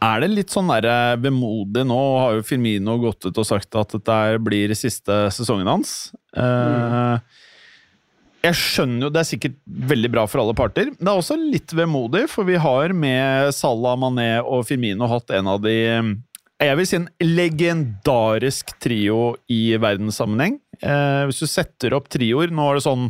er 0.02 0.24
det 0.24 0.32
litt 0.32 0.54
sånn 0.54 0.70
der 0.72 0.88
eh, 0.90 1.20
vemodig 1.22 1.84
nå? 1.88 2.00
Har 2.22 2.36
jo 2.38 2.46
Firmino 2.46 2.98
gått 3.02 3.28
ut 3.28 3.38
og 3.38 3.48
sagt 3.48 3.78
at 3.78 3.94
dette 3.94 4.18
blir 4.42 4.74
siste 4.78 5.24
sesongen 5.34 5.70
hans. 5.70 6.12
Mm. 6.36 7.22
Jeg 8.42 8.58
skjønner 8.58 9.06
jo, 9.06 9.12
Det 9.12 9.20
er 9.20 9.28
sikkert 9.28 9.56
veldig 9.92 10.10
bra 10.10 10.26
for 10.26 10.42
alle 10.42 10.56
parter. 10.58 10.90
Det 10.96 11.06
er 11.06 11.14
også 11.14 11.36
litt 11.38 11.74
vemodig, 11.76 12.24
for 12.32 12.48
vi 12.48 12.58
har 12.58 12.94
med 12.96 13.52
Salah, 13.54 13.94
Mané 14.00 14.34
og 14.42 14.66
Firmino 14.66 15.06
hatt 15.10 15.30
en 15.36 15.50
av 15.54 15.62
de 15.62 15.76
jeg 16.62 16.78
vil 16.78 16.86
si 16.86 16.98
en 16.98 17.08
legendarisk 17.24 18.68
trio 18.82 19.32
i 19.50 19.74
verdenssammenheng. 19.82 20.60
Eh, 20.78 21.22
hvis 21.26 21.42
du 21.42 21.48
setter 21.50 21.94
opp 21.96 22.08
trioer 22.10 22.50
Nå 22.54 22.64
er 22.68 22.78
det 22.78 22.84
sånn 22.84 23.08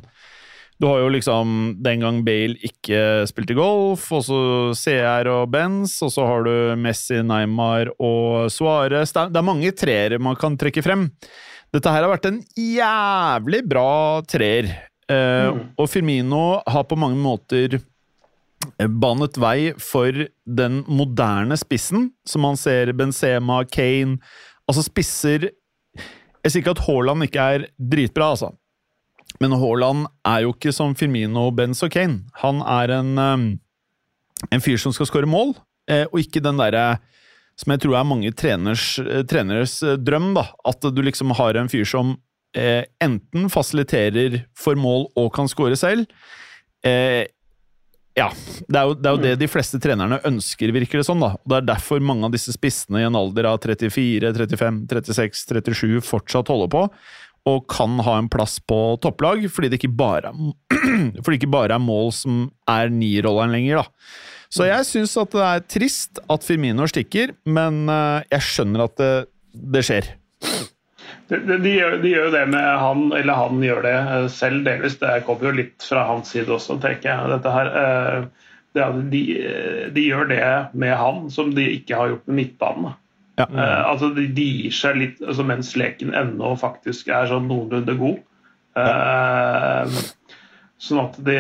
du 0.83 0.88
har 0.90 0.99
jo 0.99 1.12
liksom 1.14 1.77
den 1.79 2.03
gang 2.03 2.16
Bale 2.27 2.59
ikke 2.66 3.23
spilte 3.31 3.55
golf, 3.55 4.09
og 4.11 4.25
så 4.27 4.38
CR 4.75 5.29
og 5.31 5.53
Benz, 5.55 6.01
og 6.03 6.11
så 6.11 6.25
har 6.27 6.42
du 6.42 6.55
Messi, 6.83 7.21
Neymar 7.23 7.92
og 8.03 8.49
Suárez. 8.51 9.12
Det, 9.14 9.38
er 9.38 9.47
mange 9.47 9.71
treere 9.79 10.18
man 10.18 10.35
kan 10.40 10.57
trekke 10.59 10.83
frem. 10.83 11.05
Dette 11.71 11.92
her 11.95 12.03
har 12.03 12.11
vært 12.11 12.27
en 12.33 12.40
jævlig 12.59 13.62
bra 13.71 13.92
treer. 14.27 14.73
Eh, 15.07 15.53
mm. 15.55 15.61
Og 15.79 15.87
Firmino 15.92 16.42
har 16.66 16.88
på 16.90 16.99
mange 16.99 17.21
måter 17.23 17.79
banet 18.83 19.38
vei 19.38 19.71
for 19.79 20.18
den 20.42 20.83
moderne 20.90 21.61
spissen, 21.62 22.09
som 22.27 22.42
man 22.42 22.59
ser 22.59 22.90
Benzema, 22.99 23.62
Kane 23.71 24.18
Altså 24.71 24.85
spisser 24.87 25.49
Jeg 25.49 26.51
sier 26.51 26.62
ikke 26.62 26.75
at 26.75 26.85
Haaland 26.87 27.27
ikke 27.27 27.47
er 27.55 27.64
dritbra, 27.79 28.33
altså. 28.35 28.51
Men 29.40 29.57
Haaland 29.57 30.07
er 30.29 30.45
jo 30.45 30.53
ikke 30.55 30.73
som 30.75 30.97
Firmino, 30.99 31.49
Benz 31.55 31.83
og 31.85 31.92
Kane. 31.95 32.23
Han 32.42 32.61
er 32.66 32.92
en, 32.99 33.12
um, 33.18 33.47
en 34.51 34.64
fyr 34.64 34.81
som 34.81 34.95
skal 34.95 35.09
skåre 35.09 35.31
mål, 35.31 35.55
eh, 35.90 36.05
og 36.11 36.21
ikke 36.23 36.42
den 36.45 36.61
derre 36.61 36.99
som 37.59 37.75
jeg 37.75 37.83
tror 37.85 37.99
er 37.99 38.09
mange 38.09 38.33
treners, 38.35 38.97
eh, 39.03 39.23
treneres 39.29 39.77
eh, 39.85 39.99
drøm, 40.01 40.33
da. 40.37 40.49
At 40.68 40.83
du 40.83 41.03
liksom 41.05 41.35
har 41.38 41.59
en 41.59 41.71
fyr 41.73 41.87
som 41.88 42.16
eh, 42.57 42.85
enten 43.03 43.51
fasiliterer 43.53 44.42
for 44.59 44.79
mål 44.79 45.11
og 45.18 45.31
kan 45.37 45.51
skåre 45.51 45.79
selv. 45.79 46.09
Eh, 46.85 47.25
ja, 48.12 48.27
det 48.68 48.77
er, 48.77 48.88
jo, 48.88 48.95
det 48.99 49.09
er, 49.09 49.14
jo, 49.14 49.21
det 49.23 49.37
de 49.40 49.49
fleste 49.49 49.79
trenerne 49.81 50.18
ønsker, 50.29 50.73
virker 50.75 51.01
det 51.01 51.07
sånn. 51.09 51.23
da. 51.23 51.33
Og 51.38 51.49
Det 51.49 51.59
er 51.61 51.68
derfor 51.71 52.03
mange 52.05 52.29
av 52.29 52.35
disse 52.35 52.53
spissene 52.53 53.01
i 53.01 53.07
en 53.09 53.16
alder 53.16 53.49
av 53.49 53.61
34, 53.62 54.35
35, 54.37 54.83
36, 54.90 55.45
37 55.49 56.03
fortsatt 56.05 56.53
holder 56.53 56.73
på 56.73 56.87
og 57.48 57.64
kan 57.70 57.98
ha 58.07 58.18
en 58.20 58.28
plass 58.31 58.59
på 58.62 58.78
topplag, 59.02 59.48
fordi 59.50 59.72
det 59.72 59.81
ikke 59.81 59.96
bare 59.98 60.31
det 61.18 61.38
ikke 61.38 61.50
bare 61.50 61.76
er 61.76 61.83
mål 61.83 62.12
som 62.14 62.44
er 62.70 62.92
nierrolleren 62.92 63.55
lenger. 63.55 63.83
da. 63.83 63.87
Så 64.52 64.68
jeg 64.68 64.85
syns 64.85 65.14
at 65.16 65.33
det 65.33 65.46
er 65.48 65.64
trist 65.78 66.20
at 66.31 66.44
Firmino 66.44 66.87
stikker, 66.90 67.33
men 67.48 67.87
eh, 67.88 68.20
jeg 68.35 68.48
skjønner 68.50 68.85
at 68.85 68.98
det, 69.00 69.12
det 69.52 69.85
skjer. 69.88 70.11
De, 71.33 71.38
de, 71.38 71.57
de, 71.57 71.72
gjør, 71.72 71.96
de, 72.02 72.12
det 72.35 72.42
med 72.52 72.66
han, 72.83 73.07
eller 73.16 73.38
han 73.38 73.62
gjør 73.64 73.81
det 73.87 73.94
eh, 73.96 74.26
selv 74.33 74.66
delvis. 74.68 74.98
Det 75.00 75.22
kommer 75.26 75.48
jo 75.48 75.55
litt 75.62 75.87
fra 75.87 76.05
hans 76.11 76.35
side 76.35 76.52
også, 76.52 76.76
tenker 76.83 77.09
jeg. 77.09 77.33
dette 77.33 77.55
her. 77.55 77.72
Eh, 77.83 78.48
de, 78.72 80.05
gjør 80.05 80.28
det 80.31 80.44
med 80.76 80.94
han 80.96 81.26
som 81.33 81.52
de 81.57 81.64
ikke 81.78 81.96
har 81.96 82.12
gjort 82.12 82.28
med 82.28 82.38
midtbanen. 82.42 82.92
Ja. 83.40 83.47
Uh, 83.49 83.90
altså 83.90 84.11
de, 84.12 84.27
de, 84.37 84.45
gir 84.45 84.75
seg 84.77 84.99
litt 85.01 85.23
altså 85.25 85.45
mens 85.49 85.73
leken 85.79 86.12
ennå 86.16 86.53
faktisk 86.61 87.09
er 87.12 87.31
sånn 87.31 87.49
noenlunde 87.49 87.95
god. 88.01 88.18
Uh, 88.77 90.01
sånn 90.83 91.05
at 91.05 91.16
de 91.25 91.38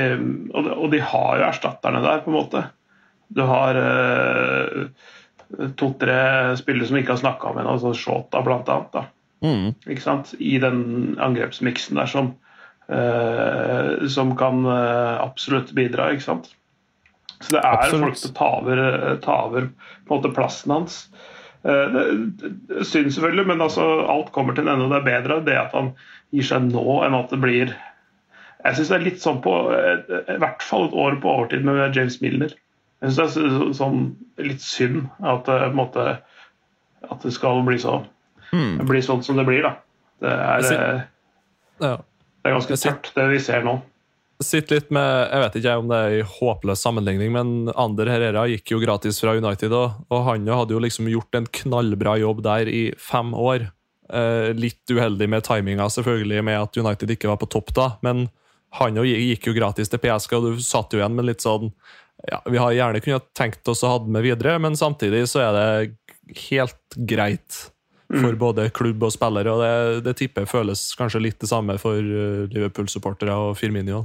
og, 0.52 0.60
de 0.64 0.76
og, 0.76 0.86
de 0.92 1.02
har 1.12 1.40
jo 1.40 1.48
erstatterne 1.48 2.04
der, 2.04 2.22
på 2.24 2.32
en 2.32 2.38
måte. 2.38 2.64
Du 3.32 3.42
har 3.48 3.76
uh, 3.76 4.86
to-tre 5.80 6.20
spillere 6.60 6.88
som 6.88 7.00
ikke 7.00 7.16
har 7.16 7.24
snakka 7.24 7.52
med 7.56 7.68
altså 7.68 7.92
Shota 7.96 8.40
blant 8.44 8.70
annet. 8.72 8.96
Da. 8.96 9.04
Mm. 9.44 9.68
Ikke 9.84 10.04
sant? 10.04 10.32
I 10.40 10.56
den 10.62 10.80
angrepsmiksen 11.20 11.98
der 12.00 12.08
som, 12.08 12.32
som 14.08 14.32
kan 14.38 14.64
absolutt 14.68 15.74
bidra, 15.76 16.08
ikke 16.14 16.24
sant. 16.24 16.48
Så 17.42 17.56
det 17.56 17.60
er 17.60 17.74
Absolutt. 17.74 18.04
folk 18.04 18.20
som 18.20 18.34
tar 18.38 19.44
over 19.44 19.68
på 20.06 20.14
en 20.14 20.14
måte 20.14 20.32
plassen 20.32 20.72
hans. 20.72 20.98
Eh, 21.62 22.82
synd 22.82 23.12
selvfølgelig, 23.14 23.46
men 23.46 23.60
altså, 23.62 23.84
alt 24.10 24.32
kommer 24.32 24.54
til 24.54 24.66
en 24.66 24.74
ende. 24.74 24.90
Det 24.90 24.98
er 24.98 25.08
bedre 25.10 25.40
det 25.46 25.58
at 25.58 25.74
han 25.76 25.92
gir 26.34 26.46
seg 26.48 26.70
nå, 26.72 26.84
enn 27.06 27.18
at 27.18 27.30
det 27.30 27.40
blir 27.42 27.74
Jeg 28.62 28.76
syns 28.78 28.90
det 28.92 28.96
er 28.96 29.04
litt 29.06 29.22
sånn 29.22 29.40
på 29.42 29.52
eh, 29.74 30.02
I 30.36 30.38
hvert 30.42 30.62
fall 30.62 30.88
et 30.88 30.98
år 31.04 31.16
på 31.22 31.30
overtid 31.30 31.64
med 31.66 31.96
James 31.96 32.20
Milner. 32.22 32.54
Jeg 33.02 33.14
syns 33.14 33.38
det 33.38 33.46
er 33.46 33.72
sånn 33.78 34.02
litt 34.42 34.62
synd 34.62 35.06
at 35.26 35.50
en 35.50 35.78
måte, 35.78 36.16
at 37.10 37.26
det 37.26 37.34
skal 37.34 37.64
bli 37.66 37.78
så 37.82 38.00
mm. 38.52 38.82
bli 38.86 39.02
sånn 39.02 39.24
som 39.26 39.38
det 39.38 39.46
blir, 39.48 39.66
da. 39.66 39.74
Det 40.22 40.34
er, 40.34 40.68
eh, 40.78 41.00
det 41.82 42.50
er 42.50 42.54
ganske 42.54 42.78
tørt, 42.78 43.10
det 43.16 43.26
vi 43.32 43.40
ser 43.42 43.66
nå. 43.66 43.80
Sitter 44.44 44.78
litt 44.78 44.90
med, 44.94 45.28
Jeg 45.30 45.42
vet 45.42 45.56
ikke 45.60 45.76
om 45.80 45.90
det 45.90 45.98
er 45.98 46.16
en 46.20 46.32
håpløs 46.36 46.82
sammenligning, 46.84 47.32
men 47.34 47.70
Ander 47.78 48.10
Herrera 48.10 48.44
gikk 48.50 48.74
jo 48.74 48.82
gratis 48.82 49.20
fra 49.22 49.36
United, 49.38 49.72
og, 49.76 50.02
og 50.12 50.26
han 50.28 50.48
hadde 50.50 50.76
jo 50.76 50.82
liksom 50.82 51.10
gjort 51.12 51.38
en 51.38 51.48
knallbra 51.60 52.18
jobb 52.22 52.42
der 52.46 52.70
i 52.70 52.84
fem 53.00 53.32
år. 53.34 53.70
Eh, 54.12 54.50
litt 54.58 54.90
uheldig 54.90 55.28
med 55.30 55.44
timinga, 55.46 55.88
selvfølgelig, 55.88 56.44
med 56.44 56.60
at 56.66 56.76
United 56.76 57.14
ikke 57.14 57.30
var 57.30 57.40
på 57.40 57.50
topp 57.54 57.72
da, 57.76 57.88
men 58.04 58.26
han 58.76 58.96
jo 58.96 59.04
gikk 59.04 59.50
jo 59.50 59.56
gratis 59.56 59.92
til 59.92 60.00
PSG, 60.02 60.36
og 60.36 60.48
du 60.48 60.64
satt 60.64 60.92
jo 60.92 61.00
igjen 61.00 61.16
med 61.16 61.28
litt 61.28 61.44
sånn 61.44 61.70
ja, 62.28 62.38
Vi 62.48 62.60
har 62.60 62.72
gjerne 62.72 63.00
kunnet 63.04 63.26
tenkt 63.36 63.68
oss 63.68 63.82
å 63.84 63.90
ha 63.94 64.00
med 64.04 64.24
videre, 64.24 64.54
men 64.62 64.76
samtidig 64.78 65.24
så 65.28 65.42
er 65.46 65.56
det 65.56 66.44
helt 66.48 66.96
greit 67.08 67.66
for 68.12 68.36
både 68.36 68.68
klubb 68.76 69.02
og 69.06 69.12
spillere, 69.14 69.52
og 69.52 69.62
det, 69.62 70.02
det 70.06 70.16
tipper 70.20 70.48
føles 70.48 70.90
kanskje 70.98 71.22
litt 71.24 71.38
det 71.40 71.48
samme 71.50 71.78
for 71.80 71.96
eh, 71.96 72.44
Liverpool-supportere 72.52 73.36
og 73.46 73.56
Firmino. 73.60 74.04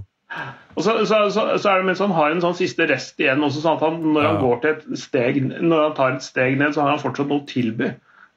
Og 0.78 0.84
så, 0.84 0.94
så, 1.08 1.22
så, 1.32 1.44
så 1.58 1.70
er 1.72 1.80
det 1.82 1.88
mens 1.88 2.02
han 2.04 2.12
har 2.14 2.34
en 2.34 2.42
sånn 2.44 2.58
siste 2.58 2.86
rest 2.90 3.20
igjen, 3.24 3.42
også 3.46 3.62
sånn 3.64 3.78
at 3.80 3.86
han, 3.88 4.02
når 4.14 4.26
han 4.28 4.36
Ja. 4.36 4.42
går 4.42 4.58
til 4.62 4.74
et 4.76 5.00
steg 5.00 5.38
Når 5.48 5.84
han 5.86 5.96
tar 5.98 6.18
et 6.18 6.26
steg 6.26 6.58
ned, 6.60 6.76
så 6.76 6.84
har 6.84 6.92
han 6.94 7.02
fortsatt 7.02 7.30
noe 7.32 7.42
å 7.42 7.48
tilby. 7.50 7.94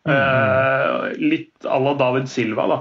Eh, 0.08 1.08
litt 1.20 1.66
à 1.68 1.76
la 1.82 1.94
David 1.98 2.30
Silva, 2.30 2.66
da. 2.70 2.78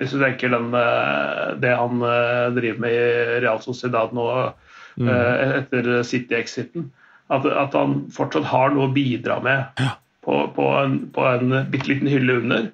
Hvis 0.00 0.12
du 0.12 0.18
tenker 0.20 0.50
den, 0.52 0.72
eh, 0.74 1.52
det 1.62 1.74
han 1.76 2.02
eh, 2.02 2.48
driver 2.56 2.80
med 2.82 2.96
i 2.96 3.38
Real 3.44 3.60
Sociedad 3.62 4.12
nå 4.16 4.26
eh, 4.40 5.60
etter 5.60 6.02
City-exiten. 6.04 6.90
At, 7.30 7.46
at 7.46 7.74
han 7.74 8.04
fortsatt 8.14 8.44
har 8.50 8.74
noe 8.74 8.88
å 8.88 8.94
bidra 8.94 9.38
med 9.42 9.78
på, 10.26 10.40
på 10.54 10.66
en, 10.80 10.98
på 11.14 11.24
en 11.26 11.54
bitte 11.70 11.88
liten 11.90 12.10
hylle 12.10 12.36
under, 12.42 12.68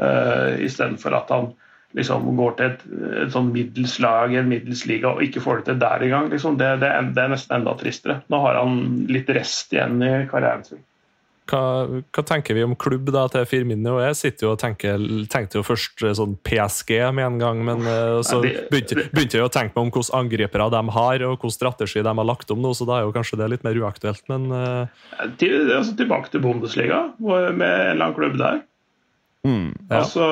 uh, 0.00 0.56
istedenfor 0.60 1.16
at 1.16 1.30
han 1.32 1.46
liksom 1.94 2.24
går 2.38 2.56
til 2.58 2.66
et, 2.72 2.80
et 3.24 3.34
sånn 3.34 3.52
middels 3.54 3.98
lag 4.02 4.32
i 4.34 4.40
en 4.40 4.48
middels 4.50 4.86
liga 4.90 5.12
og 5.14 5.22
ikke 5.22 5.42
får 5.44 5.60
det 5.62 5.68
til 5.72 5.78
der 5.84 6.02
engang. 6.08 6.32
Liksom. 6.32 6.56
Det, 6.58 6.72
det, 6.82 6.90
er- 6.90 7.12
det 7.14 7.22
er 7.26 7.30
nesten 7.36 7.60
enda 7.60 7.76
tristere. 7.78 8.20
Nå 8.32 8.40
har 8.46 8.58
han 8.62 8.80
litt 9.10 9.30
rest 9.36 9.72
igjen 9.76 10.02
i 10.02 10.14
karrieren 10.32 10.66
sin. 10.66 10.82
Hva, 11.44 11.60
hva 11.84 12.22
tenker 12.24 12.56
vi 12.56 12.62
om 12.64 12.72
klubb 12.80 13.10
da 13.12 13.26
til 13.28 13.42
Firmino? 13.44 13.98
Jeg 14.00 14.16
sitter 14.16 14.46
jo 14.46 14.52
og 14.54 14.60
tenker, 14.62 15.02
tenkte 15.28 15.58
jo 15.58 15.64
først 15.68 16.00
eh, 16.08 16.14
sånn 16.16 16.38
PSG 16.48 16.94
med 17.12 17.26
en 17.26 17.36
gang, 17.42 17.58
men 17.68 17.82
uh, 17.84 18.22
så 18.24 18.38
begynte, 18.40 18.96
begynte 19.12 19.36
jeg 19.36 19.44
å 19.44 19.50
tenke 19.52 19.76
meg 19.76 19.82
om 19.82 19.90
hvilke 19.92 20.16
angripere 20.16 20.70
de 20.72 20.80
har, 20.96 21.24
og 21.26 21.34
hvilken 21.34 21.52
strategi 21.52 22.00
de 22.00 22.14
har 22.16 22.28
lagt 22.30 22.48
om 22.54 22.64
nå, 22.64 22.72
så 22.72 22.86
da 22.88 22.96
er 22.96 23.04
jo 23.04 23.12
kanskje 23.12 23.36
det 23.42 23.50
litt 23.52 23.66
mer 23.68 23.76
uaktuelt. 23.84 24.24
Men 24.32 24.48
uh... 24.56 25.28
Til, 25.36 25.68
altså, 25.76 25.92
tilbake 26.00 26.32
til 26.32 26.40
Bundesliga 26.46 27.02
med 27.20 27.60
en 27.60 27.60
eller 27.60 28.06
annen 28.06 28.16
klubb 28.16 28.40
der. 28.40 28.64
Mm, 29.44 29.68
Ja. 29.92 30.00
Altså, 30.00 30.24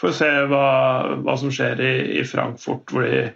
Får 0.00 0.16
se 0.18 0.30
hva, 0.50 0.64
hva 1.22 1.36
som 1.38 1.52
skjer 1.54 1.80
i, 1.82 1.92
i 2.18 2.24
Frankfurt, 2.26 2.90
hvor 2.90 3.06
de 3.06 3.28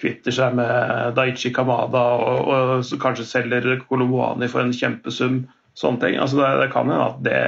kvitter 0.00 0.34
seg 0.34 0.56
med 0.56 1.16
Daichi 1.16 1.52
Kamada 1.56 2.02
og, 2.20 2.48
og 2.52 2.96
kanskje 3.02 3.28
selger 3.28 3.68
Kolomwani 3.88 4.48
for 4.52 4.64
en 4.64 4.74
kjempesum. 4.76 5.44
Sånne 5.76 6.00
ting. 6.00 6.16
Altså, 6.20 6.40
det, 6.40 6.50
det 6.62 6.72
kan 6.72 6.88
hende 6.88 7.04
at 7.04 7.22
det, 7.24 7.40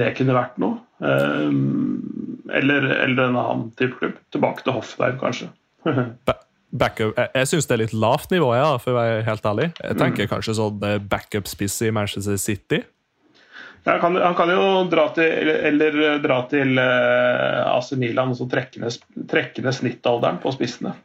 det 0.00 0.14
kunne 0.16 0.36
vært 0.36 0.56
noe. 0.62 0.80
Um, 0.96 2.40
eller, 2.56 2.88
eller 3.04 3.28
en 3.28 3.36
annen 3.36 3.70
type 3.76 3.98
klubb. 4.00 4.16
Tilbake 4.32 4.64
til 4.64 4.76
Hoffenheim, 4.78 5.20
kanskje. 5.20 5.50
backup, 6.76 7.14
jeg, 7.16 7.30
jeg 7.34 7.50
syns 7.52 7.68
det 7.68 7.76
er 7.76 7.82
litt 7.84 7.96
lavt 7.96 8.32
nivå, 8.32 8.50
ja, 8.56 8.68
for 8.82 8.94
å 8.94 8.98
være 8.98 9.24
helt 9.28 9.48
ærlig. 9.48 9.70
Jeg 9.80 9.98
tenker 10.00 10.30
kanskje 10.30 10.56
sånn 10.58 10.84
eh, 10.86 10.98
backup-spiss 11.12 11.78
i 11.86 11.92
Manchester 11.94 12.40
City. 12.40 12.82
Ja, 13.86 13.92
han, 13.92 14.00
kan, 14.00 14.16
han 14.18 14.34
kan 14.34 14.50
jo 14.50 14.62
dra 14.90 15.04
til, 15.14 15.28
eller, 15.30 15.60
eller 15.70 16.16
dra 16.18 16.40
til 16.50 16.72
uh, 16.74 17.76
AC 17.76 17.92
Milan 18.00 18.32
og 18.34 18.38
så 18.40 18.48
trekke 18.50 18.80
ned, 18.82 18.96
trekke 19.30 19.62
ned 19.62 19.76
snittalderen 19.76 20.40
på 20.42 20.50
spissene. 20.56 20.96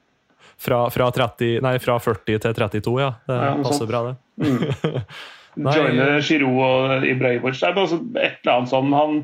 Fra, 0.62 0.80
fra, 0.94 1.12
30, 1.14 1.60
nei, 1.62 1.76
fra 1.82 2.00
40 2.02 2.42
til 2.42 2.56
32, 2.58 2.96
ja. 3.02 3.12
Det 3.30 3.38
Ja, 3.38 3.52
passer 3.62 3.84
sånt. 3.84 3.92
bra, 3.92 4.02
det. 4.10 4.18
Mm. 4.42 5.06
Joine 5.76 6.08
Giroud 6.26 6.60
og 6.66 7.06
Ibrahimovic. 7.06 7.60
Det 7.62 7.70
er 7.70 7.78
bare 7.78 8.02
et 8.24 8.42
eller 8.42 8.54
annet 8.56 8.72
sånn 8.72 8.94
han 8.96 9.16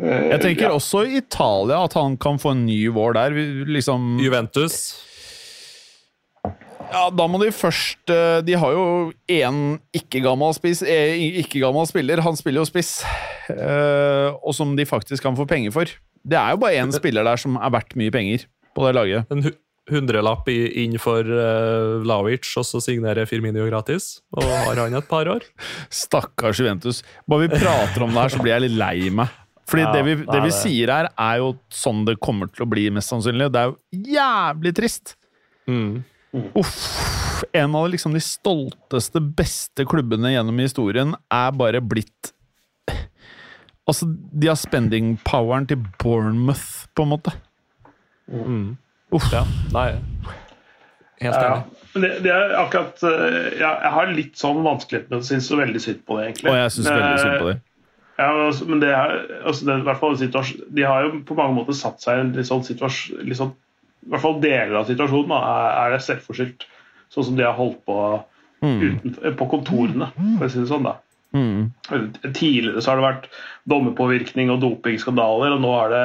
uh, 0.00 0.26
Jeg 0.32 0.40
tenker 0.44 0.68
ja. 0.68 0.74
også 0.76 1.04
i 1.04 1.20
Italia 1.20 1.82
at 1.84 1.96
han 1.98 2.16
kan 2.20 2.40
få 2.40 2.54
en 2.56 2.64
ny 2.68 2.78
vår 2.94 3.16
der. 3.18 3.36
Liksom, 3.68 4.16
Juventus. 4.24 4.78
Ja, 6.92 7.02
da 7.12 7.26
må 7.28 7.40
de 7.42 7.50
først 7.54 8.12
eh, 8.12 8.38
De 8.46 8.56
har 8.58 8.74
jo 8.74 8.86
én 9.32 9.60
ikke-gammel 9.96 10.56
eh, 10.86 11.42
ikke-gammel 11.42 11.88
spiller. 11.90 12.22
Han 12.24 12.38
spiller 12.38 12.62
jo 12.62 12.68
spiss, 12.68 12.98
eh, 13.52 14.30
og 14.36 14.54
som 14.56 14.76
de 14.78 14.86
faktisk 14.88 15.26
kan 15.26 15.36
få 15.38 15.48
penger 15.50 15.74
for. 15.74 15.92
Det 16.26 16.38
er 16.38 16.54
jo 16.54 16.62
bare 16.62 16.82
én 16.82 16.92
spiller 16.94 17.26
der 17.26 17.40
som 17.40 17.58
er 17.58 17.72
verdt 17.74 17.96
mye 17.98 18.14
penger 18.14 18.46
på 18.76 18.86
det 18.86 18.96
laget. 18.96 19.32
En 19.32 19.46
hundrelapp 19.86 20.48
inn 20.50 20.96
for 20.98 21.22
uh, 21.22 22.02
Lawic, 22.02 22.48
og 22.58 22.66
så 22.66 22.80
signerer 22.82 23.28
Firminio 23.30 23.68
gratis. 23.68 24.16
Og 24.34 24.42
har 24.42 24.80
han 24.82 24.96
et 24.98 25.06
par 25.06 25.30
år. 25.30 25.46
Stakkars 26.02 26.58
Juventus. 26.58 27.04
Bare 27.30 27.46
vi 27.46 27.60
prater 27.60 28.02
om 28.02 28.10
det 28.10 28.24
her, 28.24 28.34
så 28.34 28.42
blir 28.42 28.56
jeg 28.56 28.64
litt 28.66 28.78
lei 28.80 28.96
meg. 29.14 29.30
Fordi 29.66 29.82
Ja, 29.82 29.92
det, 29.94 30.02
vi, 30.06 30.18
det 30.18 30.26
det 30.34 30.42
vi 30.44 30.52
sier 30.54 30.90
her, 30.94 31.08
er 31.14 31.38
jo 31.42 31.54
sånn 31.74 32.04
det 32.06 32.18
kommer 32.22 32.50
til 32.50 32.66
å 32.66 32.70
bli, 32.70 32.88
mest 32.94 33.14
sannsynlig. 33.14 33.48
Det 33.54 33.62
er 33.62 33.72
jo 33.72 34.12
jævlig 34.16 34.74
trist. 34.78 35.16
Mm. 35.70 36.02
Uff. 36.58 37.44
En 37.56 37.74
av 37.78 37.88
liksom 37.92 38.12
de 38.16 38.20
stolteste, 38.24 39.20
beste 39.20 39.84
klubbene 39.88 40.32
gjennom 40.34 40.58
historien 40.60 41.14
er 41.32 41.52
bare 41.56 41.80
blitt 41.84 42.32
Altså, 43.86 44.08
de 44.10 44.48
har 44.50 44.56
spending-poweren 44.58 45.68
til 45.70 45.78
Bournemouth, 46.02 46.88
på 46.98 47.04
en 47.04 47.10
måte. 47.12 47.30
Mm. 48.26 48.72
Uff. 49.14 49.28
Ja, 49.30 49.44
nei. 49.70 49.92
Helt 51.22 51.36
Ja, 51.38 51.52
enig. 51.52 51.84
men 51.94 52.02
det, 52.02 52.10
det 52.24 52.32
er 52.34 52.56
akkurat 52.60 53.04
eh, 53.06 53.54
ja, 53.60 53.70
Jeg 53.84 53.92
har 53.94 54.10
litt 54.12 54.34
sånn 54.36 54.58
vanskelighet 54.66 55.06
med 55.12 55.22
å 55.22 55.28
synes 55.28 55.46
så 55.48 55.60
veldig 55.60 55.80
synd 55.84 56.02
på 56.02 56.18
det, 56.18 56.24
egentlig. 56.32 56.50
Og 56.50 56.58
jeg 56.58 56.74
syns 56.74 56.90
veldig 56.90 57.22
synd 57.22 57.38
på 57.44 57.48
det. 57.52 57.54
Ja, 58.16 58.26
men 58.32 58.42
altså, 58.48 58.66
det 58.82 58.90
er, 58.90 59.14
altså 59.46 59.68
det, 59.68 59.72
er 59.76 59.78
i 59.78 59.86
hvert 59.86 60.02
fall 60.02 60.18
De 60.80 60.84
har 60.90 61.06
jo 61.06 61.22
på 61.28 61.36
mange 61.38 61.56
måter 61.60 61.76
satt 61.78 62.02
seg 62.02 62.16
i 62.18 62.24
en 62.24 62.34
litt 62.36 62.48
sånn 62.50 62.66
situasjon 62.66 63.22
litt 63.28 63.38
sånn, 63.38 63.54
I 64.04 64.10
hvert 64.12 64.22
fall 64.22 64.40
deler 64.42 64.76
av 64.82 64.86
situasjonen 64.90 65.32
da, 65.32 65.38
er, 65.40 65.72
er 65.86 65.96
det 65.96 66.02
selvforskyldt. 66.06 66.66
Sånn 67.14 67.24
som 67.30 67.36
de 67.38 67.44
har 67.46 67.56
holdt 67.56 67.80
på 67.86 67.96
uten, 68.66 69.16
på 69.38 69.46
kontorene, 69.50 70.08
for 70.38 70.46
å 70.46 70.50
si 70.52 70.58
det 70.62 70.68
sånn. 70.70 70.86
da. 70.88 70.96
Mm. 71.36 71.66
Tidligere 72.32 72.80
så 72.80 72.92
har 72.92 73.00
det 73.00 73.04
vært 73.06 73.26
dommerpåvirkning 73.68 74.48
og 74.54 74.60
dopingskandaler, 74.62 75.56
og 75.56 75.60
nå 75.64 75.72
er 75.84 75.92
det 75.92 76.04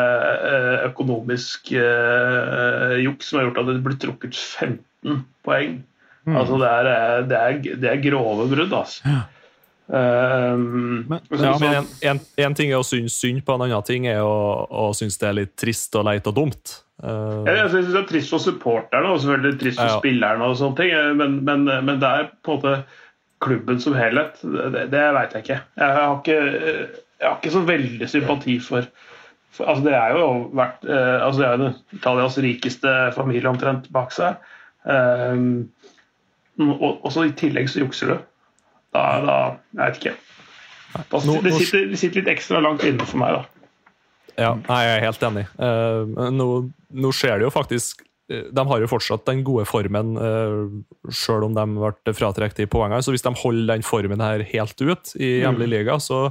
eh, 0.51 0.79
økonomisk 0.89 1.71
eh, 1.77 2.97
juks 3.05 3.29
som 3.31 3.39
har 3.39 3.47
gjort 3.47 3.61
at 3.63 3.69
det 3.71 3.77
blir 3.85 3.99
trukket 4.01 4.35
15 4.37 5.21
poeng. 5.47 5.77
Altså 6.29 6.57
det 6.61 6.67
er, 6.69 6.89
eh, 6.91 7.19
det, 7.31 7.37
er, 7.39 7.61
det 7.85 7.91
er 7.93 8.03
grove 8.03 8.49
brudd, 8.51 8.73
altså. 8.81 9.21
Um, 9.91 11.05
Men- 11.09 11.19
så- 11.29 11.43
ja, 11.43 11.57
Men 11.59 11.73
en, 11.75 11.87
en, 12.01 12.19
en 12.37 12.53
ting 12.55 12.71
er 12.71 12.79
å 12.79 12.85
synes 12.85 13.15
synd 13.19 13.41
på, 13.45 13.55
en 13.57 13.65
annen 13.65 13.83
ting 13.83 14.05
er 14.07 14.21
å, 14.23 14.67
å 14.71 14.91
synes 14.95 15.17
det 15.19 15.27
er 15.27 15.33
litt 15.41 15.55
trist 15.59 15.95
og 15.99 16.05
leit 16.07 16.27
og 16.27 16.35
dumt. 16.37 16.77
Eh, 17.03 17.51
Jeg 17.57 17.69
synes 17.73 17.87
det 17.93 17.99
er 18.01 18.09
trist 18.09 18.29
for 18.33 18.43
supporterne 18.43 19.09
og 19.13 19.21
selvfølgelig 19.23 19.59
trist 19.61 19.79
for 19.79 19.89
Ja. 19.89 19.99
spillerne, 19.99 20.43
og 20.45 20.57
sånne 20.59 20.77
ting, 20.77 20.91
eh, 20.93 21.13
men, 21.17 21.39
men, 21.45 21.63
men 21.85 21.99
det 22.01 22.09
er 22.09 22.27
på 22.45 22.53
en 22.57 22.59
måte 22.61 22.83
klubben 23.41 23.79
som 23.81 23.95
helhet. 23.97 24.37
Det, 24.43 24.83
det 24.91 25.05
veit 25.15 25.33
jeg 25.33 25.41
ikke. 25.47 25.59
Jeg 25.81 25.95
har 25.97 26.19
ikke, 26.19 26.39
jeg 27.21 27.27
har 27.27 27.37
ikke 27.39 27.53
så 27.55 27.63
veldig 27.65 28.09
sympati 28.09 28.59
for, 28.61 28.85
for 29.51 29.65
altså 29.71 29.83
Det 29.87 29.93
er 29.97 30.13
jo 30.17 30.27
vært 30.53 30.85
eh, 30.85 31.25
altså 31.25 31.41
Det 31.41 31.47
er 31.49 31.63
jo 31.65 31.71
Italias 31.97 32.37
rikeste 32.45 32.93
familie 33.17 33.49
omtrent 33.49 33.89
bak 33.91 34.13
seg. 34.13 34.35
Um, 34.81 35.69
og, 36.59 37.05
og 37.05 37.11
så 37.13 37.23
i 37.27 37.33
tillegg 37.37 37.69
så 37.69 37.81
jukser 37.83 38.13
du. 38.13 38.19
Da, 38.93 39.03
da 39.25 39.35
Jeg 39.77 39.81
vet 39.81 39.97
ikke. 40.01 40.13
Da, 41.11 41.19
det, 41.43 41.53
sitter, 41.55 41.85
det 41.89 41.99
sitter 42.01 42.21
litt 42.21 42.31
ekstra 42.33 42.59
langt 42.61 42.83
inne 42.85 43.05
for 43.07 43.21
meg, 43.21 43.37
da. 43.39 43.60
Ja, 44.41 44.53
jeg 44.57 44.95
er 44.95 45.05
helt 45.05 45.27
enig. 45.27 45.45
Eh, 45.61 46.31
nå, 46.33 46.47
nå 46.91 47.11
skjer 47.15 47.39
det 47.39 47.47
jo 47.47 47.53
faktisk 47.53 48.01
eh, 48.31 48.47
De 48.53 48.65
har 48.67 48.83
jo 48.83 48.89
fortsatt 48.89 49.25
den 49.29 49.43
gode 49.47 49.67
formen, 49.69 50.15
uh, 50.17 51.11
sjøl 51.13 51.47
om 51.49 51.55
de 51.57 51.67
ble 51.77 52.15
fratrukket 52.17 52.65
i 52.65 52.69
poengene. 52.71 53.03
Så 53.05 53.15
hvis 53.15 53.25
de 53.27 53.35
holder 53.43 53.75
den 53.75 53.85
formen 53.85 54.23
her 54.23 54.43
helt 54.53 54.81
ut 54.81 55.15
i 55.19 55.37
hjemlig 55.43 55.69
liga, 55.75 55.99
så, 56.03 56.27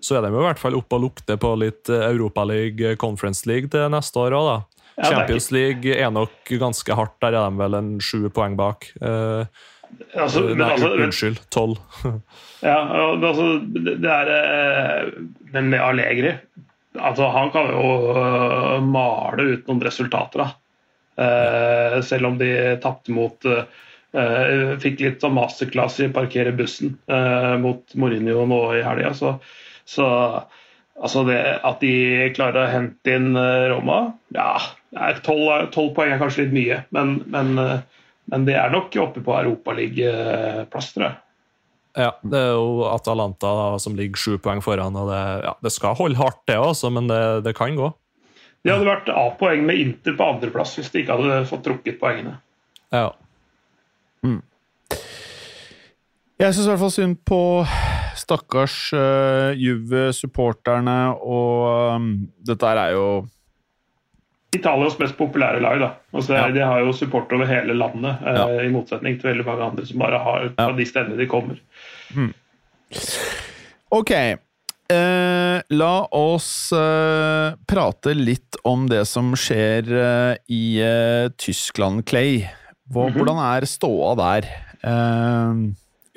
så 0.00 0.18
er 0.18 0.26
de 0.26 0.34
jo 0.34 0.42
i 0.42 0.48
hvert 0.48 0.62
fall 0.62 0.78
oppe 0.78 0.98
og 0.98 1.08
lukter 1.08 1.40
på 1.40 1.54
litt 1.60 1.90
Europaliga, 1.90 2.96
Conference 3.00 3.48
League 3.50 3.72
til 3.72 3.90
neste 3.92 4.22
år 4.24 4.38
òg, 4.38 4.50
da. 4.50 4.80
Champions 5.00 5.50
League 5.50 5.96
er 5.96 6.10
nok 6.12 6.52
ganske 6.60 6.94
hardt. 6.96 7.16
Der 7.22 7.34
er 7.34 7.50
de 7.50 7.60
vel 7.60 7.76
en 7.78 7.90
sju 8.04 8.28
poeng 8.34 8.56
bak. 8.58 8.90
Eh, 9.00 9.60
altså, 10.14 10.42
men, 10.50 10.58
Nei, 10.60 10.72
altså, 10.76 10.92
unnskyld. 11.06 11.44
Tolv. 11.50 11.80
Ja, 12.60 12.76
altså, 13.16 13.54
det 13.72 14.10
er 14.12 14.30
eh, 14.34 15.06
Men 15.54 15.70
med 15.72 15.80
Allegri 15.80 16.34
altså, 16.98 17.28
Han 17.28 17.50
kan 17.54 17.70
jo 17.70 17.84
uh, 18.16 18.80
male 18.84 19.46
ut 19.54 19.68
noen 19.68 19.84
resultater, 19.84 20.44
da. 20.44 20.50
Uh, 21.20 22.00
selv 22.06 22.30
om 22.30 22.38
de 22.40 22.50
tapte 22.80 23.12
mot 23.12 23.44
eh, 23.46 24.76
Fikk 24.80 25.02
litt 25.04 25.20
sånn 25.22 25.36
masterclass 25.36 25.98
i 26.00 26.08
parkere 26.10 26.50
bussen 26.56 26.96
eh, 27.06 27.52
mot 27.60 27.94
Mourinho 27.94 28.46
nå 28.48 28.60
i 28.78 28.80
helga. 28.82 29.12
Så, 29.14 29.34
så 29.84 30.06
altså 30.98 31.22
det 31.28 31.38
at 31.66 31.84
de 31.84 31.92
klarer 32.34 32.64
å 32.64 32.72
hente 32.72 33.14
inn 33.14 33.36
Roma 33.70 34.00
Ja, 34.34 34.56
tolv 35.22 35.92
poeng 35.94 36.14
er 36.14 36.18
kanskje 36.22 36.48
litt 36.48 36.56
mye, 36.56 36.80
men, 36.96 37.20
men, 37.30 37.54
men 38.32 38.48
det 38.48 38.56
er 38.58 38.74
nok 38.74 38.96
oppe 39.04 39.22
på 39.22 39.36
Europaligaplass, 39.38 40.90
tror 40.96 41.06
jeg. 41.06 41.20
Ja, 41.98 42.12
det 42.22 42.38
er 42.38 42.52
jo 42.54 42.84
Atalanta 42.86 43.50
da, 43.56 43.78
som 43.82 43.96
ligger 43.98 44.16
sju 44.20 44.36
poeng 44.38 44.60
foran. 44.62 44.94
og 44.96 45.08
Det, 45.10 45.22
ja, 45.44 45.54
det 45.62 45.72
skal 45.74 45.96
holde 45.98 46.16
hardt, 46.20 46.42
det 46.46 46.58
også, 46.58 46.90
men 46.94 47.08
det, 47.10 47.44
det 47.44 47.56
kan 47.58 47.74
gå. 47.78 47.90
De 48.62 48.70
hadde 48.70 48.86
vært 48.86 49.08
A-poeng 49.08 49.64
med 49.66 49.78
Inter 49.80 50.14
på 50.18 50.26
andreplass 50.34 50.76
hvis 50.76 50.90
de 50.92 51.00
ikke 51.02 51.16
hadde 51.16 51.40
fått 51.48 51.64
trukket 51.64 51.98
poengene. 52.02 52.36
Ja. 52.92 53.08
Jeg 56.40 56.54
syns 56.56 56.64
i 56.64 56.70
hvert 56.70 56.80
fall 56.80 56.92
synd 56.94 57.18
på 57.28 57.38
stakkars 58.16 58.76
uh, 58.96 59.50
Juve-supporterne, 59.60 60.96
og 61.20 61.96
um, 62.00 62.06
dette 62.48 62.70
er 62.70 62.94
jo 62.96 63.04
Italias 64.56 64.96
mest 64.98 65.14
populære 65.18 65.60
lag. 65.62 65.76
da. 65.78 65.90
Altså, 66.16 66.34
Ja. 66.34 66.48
De 66.50 66.64
har 66.64 66.80
jo 66.80 66.94
support 66.96 67.30
over 67.32 67.46
hele 67.46 67.76
landet, 67.76 68.16
ja. 68.24 68.46
uh, 68.48 68.64
i 68.64 68.72
motsetning 68.72 69.20
til 69.20 69.30
veldig 69.30 69.46
mange 69.46 69.68
andre 69.68 69.84
som 69.86 70.00
bare 70.02 70.18
har 70.24 70.48
fra 70.56 70.70
Ja. 70.70 70.76
de 70.76 70.86
stedene 70.88 71.18
de 71.20 71.28
kommer. 71.30 71.60
Ok. 73.90 74.10
Eh, 74.90 75.58
la 75.70 75.94
oss 76.18 76.72
eh, 76.74 77.54
prate 77.70 78.14
litt 78.16 78.58
om 78.66 78.88
det 78.90 79.04
som 79.06 79.30
skjer 79.38 79.90
eh, 79.94 80.32
i 80.50 80.64
eh, 80.82 81.28
Tyskland, 81.38 82.02
Clay. 82.10 82.48
Hva, 82.90 83.06
-hmm. 83.06 83.14
Hvordan 83.14 83.38
er 83.38 83.66
ståa 83.70 84.14
der? 84.18 84.48
Eh, 84.82 85.54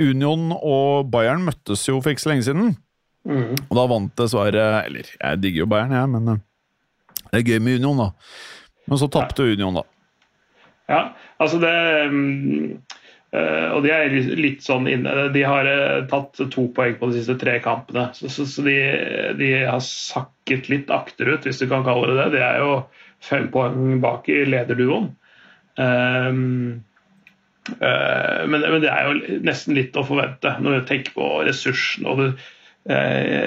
Union 0.01 0.51
og 0.57 1.11
Bayern 1.11 1.45
møttes 1.45 1.85
jo 1.87 2.01
for 2.01 2.09
ikke 2.09 2.25
så 2.25 2.29
lenge 2.29 2.43
siden. 2.43 2.75
Mm. 3.23 3.53
Og 3.69 3.77
da 3.77 3.83
vant 3.87 4.17
dessverre 4.19 4.83
Eller, 4.85 5.07
jeg 5.21 5.39
digger 5.39 5.59
jo 5.63 5.65
Bayern, 5.71 5.91
jeg, 5.95 6.09
men 6.09 6.27
eh, 6.27 6.41
det 7.31 7.39
er 7.39 7.53
gøy 7.53 7.59
med 7.63 7.79
Union, 7.79 7.97
da. 7.97 8.09
Men 8.87 8.99
så 8.99 9.07
tapte 9.07 9.43
Union, 9.43 9.73
da. 9.73 9.83
Ja, 10.89 11.13
altså 11.39 11.59
det 11.61 11.71
eh, 13.33 13.67
Og 13.73 13.83
de 13.85 13.91
er 13.93 14.15
litt 14.39 14.63
sånn 14.65 14.87
inne 14.91 15.27
De 15.33 15.43
har 15.47 15.67
uh, 15.67 16.05
tatt 16.09 16.41
to 16.53 16.67
poeng 16.75 16.95
på 16.99 17.09
de 17.09 17.19
siste 17.19 17.35
tre 17.41 17.57
kampene. 17.63 18.07
Så, 18.17 18.31
så, 18.33 18.47
så 18.49 18.65
de, 18.65 18.77
de 19.39 19.51
har 19.65 19.83
sakket 19.83 20.69
litt 20.71 20.93
akterut, 20.93 21.45
hvis 21.47 21.61
du 21.61 21.67
kan 21.71 21.85
kalle 21.87 22.11
det 22.11 22.19
det. 22.21 22.31
De 22.37 22.43
er 22.45 22.63
jo 22.63 22.73
fem 23.23 23.49
poeng 23.53 23.99
bak 24.03 24.29
i 24.31 24.43
lederduoen. 24.49 25.11
Uh, 25.79 26.31
men, 27.73 28.59
men 28.59 28.81
det 28.83 28.89
er 28.91 29.05
jo 29.07 29.37
nesten 29.47 29.77
litt 29.77 29.95
å 29.95 30.03
forvente 30.03 30.51
når 30.59 30.81
du 30.81 30.87
tenker 30.89 31.13
på 31.15 31.27
ressursene. 31.47 32.11
og 32.11 32.19
det, 32.19 32.31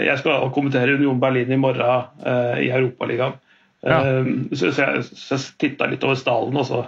Jeg 0.09 0.23
skal 0.23 0.47
kommentere 0.57 0.95
Union 0.97 1.21
Berlin 1.21 1.53
i 1.53 1.59
morgen 1.61 2.23
i 2.57 2.71
Europaligaen. 2.73 3.37
Ja. 3.85 4.01
Um, 4.01 4.49
så, 4.53 4.73
så 4.73 4.87
jeg, 4.87 5.05
så 5.05 5.37
jeg 5.37 5.53
titta 5.61 5.89
litt 5.91 6.05
over 6.07 6.19
stallen. 6.19 6.57
og 6.57 6.67
så 6.67 6.87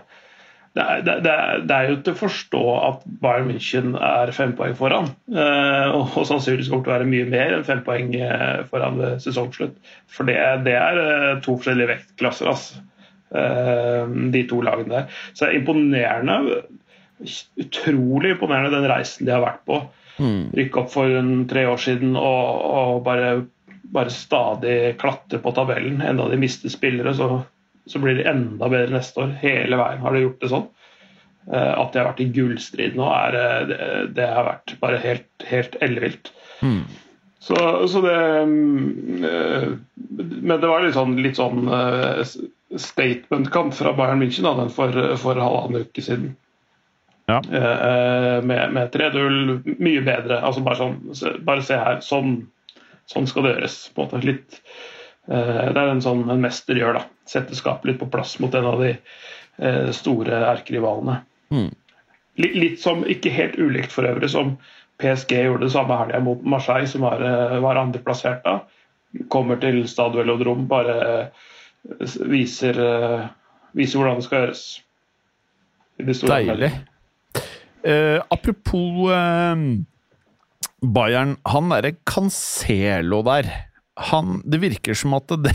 det 0.77 0.85
er, 0.85 1.01
det, 1.07 1.15
det, 1.25 1.33
er, 1.33 1.63
det 1.67 1.77
er 1.77 1.89
jo 1.91 1.97
til 2.05 2.15
å 2.15 2.21
forstå 2.21 2.63
at 2.77 3.07
Bayern 3.23 3.49
München 3.51 3.95
er 3.97 4.31
fem 4.37 4.53
poeng 4.59 4.77
foran. 4.79 5.09
eh, 5.33 5.89
og, 5.95 6.13
og 6.13 6.29
sannsynligvis 6.29 6.69
kommer 6.71 6.85
til 6.87 6.93
å 6.93 6.97
være 6.97 7.09
mye 7.09 7.31
mer 7.33 7.57
enn 7.57 7.67
fem 7.67 7.81
poeng 7.87 8.13
eh, 8.19 8.61
foran 8.71 9.01
ved 9.01 9.25
sesongslutt. 9.25 9.79
For 10.13 10.29
det, 10.29 10.37
det 10.69 10.77
er 10.79 11.01
eh, 11.03 11.33
to 11.45 11.57
forskjellige 11.57 11.93
vektklasser, 11.95 12.53
altså. 12.53 12.85
Eh, 13.29 14.15
de 14.35 14.45
to 14.49 14.61
lagene 14.65 14.95
der. 14.95 15.21
Så 15.33 15.45
det 15.45 15.51
er 15.51 15.61
imponerende. 15.63 16.61
Utrolig 17.59 18.37
imponerende 18.37 18.77
den 18.77 18.91
reisen 18.93 19.27
de 19.27 19.35
har 19.35 19.45
vært 19.45 19.65
på. 19.69 19.83
Mm. 20.19 20.51
Rykke 20.57 20.83
opp 20.83 20.93
for 20.93 21.19
en, 21.19 21.33
tre 21.51 21.65
år 21.71 21.79
siden 21.83 22.17
og, 22.19 22.65
og 22.79 23.03
bare, 23.07 23.35
bare 23.95 24.15
stadig 24.15 24.97
klatre 25.01 25.41
på 25.43 25.53
tabellen. 25.57 26.01
Enda 26.05 26.29
de 26.31 26.39
mister 26.41 26.73
spillere, 26.73 27.15
så, 27.19 27.43
så 27.89 28.01
blir 28.03 28.19
de 28.19 28.29
enda 28.29 28.69
bedre 28.69 28.99
neste 28.99 29.23
år. 29.23 29.33
Hele 29.41 29.79
veien 29.81 30.03
har 30.05 30.15
de 30.15 30.25
gjort 30.27 30.43
det 30.43 30.53
sånn. 30.53 30.67
Eh, 31.53 31.75
At 31.81 31.93
de 31.93 32.01
har 32.01 32.11
vært 32.11 32.25
i 32.25 32.31
gullstrid 32.37 32.97
nå, 32.99 33.07
er, 33.09 33.37
eh, 33.39 33.61
det, 33.71 33.79
det 34.19 34.27
har 34.29 34.49
vært 34.51 34.75
bare 34.83 35.01
helt, 35.01 35.29
helt 35.49 35.79
ellevilt. 35.85 36.33
Mm. 36.61 36.83
Så, 37.41 37.57
så 37.89 38.03
det 38.03 38.17
mm, 38.51 39.25
eh, 39.25 39.69
Men 40.19 40.59
det 40.61 40.69
var 40.69 40.83
litt 40.85 40.97
sånn, 40.99 41.15
litt 41.23 41.39
sånn 41.39 41.71
statement-kamp 42.77 43.73
fra 43.79 43.95
Bayern 43.97 44.21
München 44.21 44.45
da, 44.45 44.53
den 44.59 44.75
for, 44.75 44.93
for 45.23 45.41
halvannen 45.41 45.87
uke 45.87 46.05
siden. 46.05 46.35
Ja. 47.29 47.39
Med 48.45 48.73
med 48.73 48.93
3-0, 48.93 49.77
mye 49.81 50.03
bedre. 50.05 50.39
altså 50.45 50.63
Bare, 50.65 50.77
sånn, 50.81 51.41
bare 51.45 51.65
se 51.65 51.77
her, 51.81 51.99
sånn, 52.05 52.39
sånn 53.09 53.29
skal 53.29 53.45
det 53.45 53.55
gjøres. 53.55 53.77
på 53.95 54.05
en 54.05 54.09
måte 54.09 54.29
litt 54.29 54.61
Det 55.29 55.77
er 55.77 55.91
en 55.93 56.01
sånn 56.01 56.23
en 56.33 56.41
mester 56.41 56.79
gjør, 56.79 56.97
da. 56.97 57.03
Sette 57.29 57.57
skapet 57.57 57.91
litt 57.91 57.99
på 58.01 58.09
plass 58.09 58.39
mot 58.41 58.55
en 58.57 58.69
av 58.71 58.81
de 58.81 58.95
eh, 58.95 59.91
store 59.93 60.41
erkerivalene. 60.55 61.19
Mm. 61.53 61.69
Litt, 62.39 62.55
litt 62.55 62.81
som, 62.81 63.05
ikke 63.05 63.33
helt 63.35 63.59
ulikt 63.61 63.93
for 63.93 64.09
øvrig, 64.09 64.31
som 64.33 64.57
PSG 65.03 65.35
gjorde 65.45 65.67
det 65.67 65.75
samme 65.75 65.99
helga 66.01 66.21
mot 66.25 66.43
Marseille, 66.47 66.89
som 66.91 67.05
var, 67.07 67.23
eh, 67.23 67.59
var 67.63 67.81
andreplassert 67.81 68.45
da. 68.47 68.61
Kommer 69.33 69.61
til 69.61 69.83
Stade 69.89 70.19
Velodrom, 70.21 70.67
bare 70.71 70.97
eh, 71.07 71.47
viser, 72.29 72.79
eh, 72.79 73.29
viser 73.79 74.01
hvordan 74.01 74.21
det 74.21 74.29
skal 74.29 74.45
gjøres. 74.47 74.67
De 75.99 76.15
Deilig. 76.15 76.73
Uh, 77.79 78.19
apropos 78.31 79.09
uh, 79.11 79.59
Bayern, 80.83 81.37
han 81.47 81.71
derre 81.73 81.97
Cancelo 82.07 83.23
der 83.27 83.49
han, 84.11 84.41
Det 84.45 84.61
virker 84.63 84.95
som 84.97 85.15
at 85.19 85.33
det, 85.43 85.55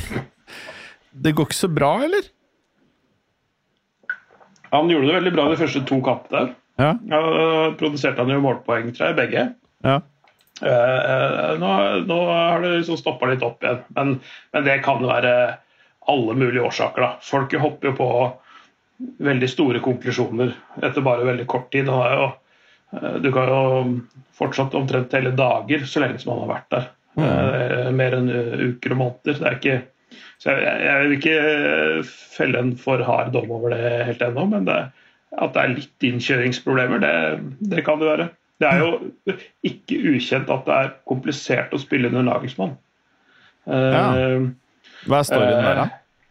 det 1.12 1.34
går 1.36 1.49
ikke 1.49 1.62
så 1.63 1.69
bra, 1.71 1.93
eller? 2.03 2.27
Han 4.73 4.89
gjorde 4.89 5.08
det 5.08 5.17
veldig 5.19 5.34
bra 5.36 5.49
de 5.51 5.60
første 5.60 5.84
to 5.88 5.99
kampene. 6.06 6.56
Ja. 6.82 6.95
Ja, 7.10 7.19
produserte 7.77 8.23
han 8.23 8.34
jo 8.34 8.41
målpoeng, 8.41 8.89
tror 8.95 9.12
jeg, 9.12 9.19
begge. 9.21 9.45
ja. 9.86 9.99
Eh, 10.63 11.47
nå, 11.60 11.69
nå 12.08 12.17
har 12.29 12.62
det 12.62 12.69
liksom 12.77 12.95
stoppa 12.99 13.25
litt 13.27 13.41
opp 13.43 13.63
igjen, 13.65 13.79
men, 13.97 14.12
men 14.53 14.65
det 14.67 14.75
kan 14.86 15.01
være 15.03 15.32
alle 16.13 16.36
mulige 16.38 16.63
årsaker. 16.63 17.01
da. 17.03 17.10
Folk 17.25 17.56
hopper 17.60 17.89
jo 17.89 17.93
på 17.97 18.08
veldig 19.27 19.49
store 19.49 19.82
konklusjoner 19.84 20.53
etter 20.79 21.03
bare 21.03 21.25
veldig 21.27 21.47
kort 21.51 21.71
tid. 21.73 21.89
Jo, 21.89 22.29
eh, 22.95 23.15
du 23.23 23.32
kan 23.36 23.49
jo 23.49 23.63
fortsatt 24.38 24.77
omtrent 24.77 25.13
hele 25.17 25.34
dager 25.36 25.84
så 25.89 26.06
lenge 26.06 26.21
som 26.21 26.36
han 26.36 26.45
har 26.45 26.53
vært 26.53 26.69
der. 26.77 26.88
Eh, 27.17 27.89
mer 27.93 28.15
enn 28.17 28.30
uker 28.73 28.95
og 28.95 28.99
måneder. 28.99 29.39
Det 29.39 29.49
er 29.49 29.58
ikke, 29.60 29.80
så 30.41 30.56
jeg, 30.58 30.78
jeg 30.88 31.02
vil 31.04 31.17
ikke 31.17 32.06
felle 32.38 32.62
en 32.63 32.71
for 32.80 33.04
hard 33.06 33.34
dom 33.36 33.52
over 33.54 33.76
det 33.76 33.91
helt 34.10 34.23
ennå, 34.26 34.47
men 34.49 34.65
det, 34.69 34.80
at 35.34 35.54
det 35.56 35.62
er 35.63 35.76
litt 35.76 36.08
innkjøringsproblemer, 36.10 37.04
det, 37.04 37.13
det 37.73 37.86
kan 37.86 38.02
det 38.02 38.10
være. 38.10 38.30
Det 38.62 38.69
er 38.69 38.80
jo 38.84 39.38
ikke 39.67 39.97
ukjent 40.13 40.52
at 40.54 40.67
det 40.67 40.76
er 40.78 40.93
komplisert 41.10 41.73
å 41.73 41.82
spille 41.82 42.10
under 42.12 42.26
Nagelsmann. 42.30 42.78
Eh, 43.67 43.89
Ja. 43.93 44.08
Hva 45.04 45.19
er 45.19 45.28
storyen 45.28 45.65
der, 45.65 45.80
da? 45.82 45.89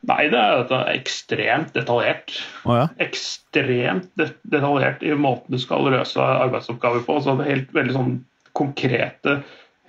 Nei, 0.09 0.23
det 0.33 0.39
er 0.39 0.63
det 0.67 0.77
er 0.79 0.97
ekstremt 0.97 1.75
detaljert. 1.77 2.33
Oh, 2.67 2.75
ja. 2.75 2.87
Ekstremt 3.05 4.09
detaljert 4.51 5.05
i 5.07 5.13
måten 5.15 5.55
du 5.55 5.61
skal 5.63 5.85
løse 5.93 6.19
arbeidsoppgaver 6.19 7.05
på. 7.07 7.19
Så 7.23 7.37
det 7.39 7.47
er 7.47 7.53
helt 7.53 7.75
veldig 7.77 7.95
sånn 7.95 8.15
konkrete, 8.59 9.37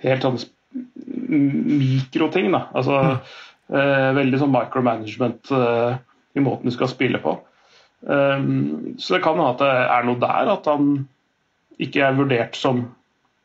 helt 0.04 0.26
sånn 0.26 0.38
mikroting. 0.74 2.50
da. 2.54 2.66
Altså 2.74 2.98
eh, 3.14 4.10
Veldig 4.18 4.40
sånn 4.42 4.54
micromanagement 4.54 5.50
eh, 5.54 5.96
i 6.34 6.42
måten 6.44 6.70
du 6.70 6.74
skal 6.74 6.90
spille 6.90 7.20
på. 7.22 7.36
Um, 8.04 8.96
så 9.00 9.14
det 9.16 9.22
kan 9.24 9.38
hende 9.38 9.52
at 9.54 9.62
det 9.62 9.70
er 9.94 10.04
noe 10.04 10.20
der, 10.20 10.48
at 10.52 10.66
han 10.68 10.88
ikke 11.80 12.02
er 12.04 12.18
vurdert 12.18 12.58
som 12.58 12.82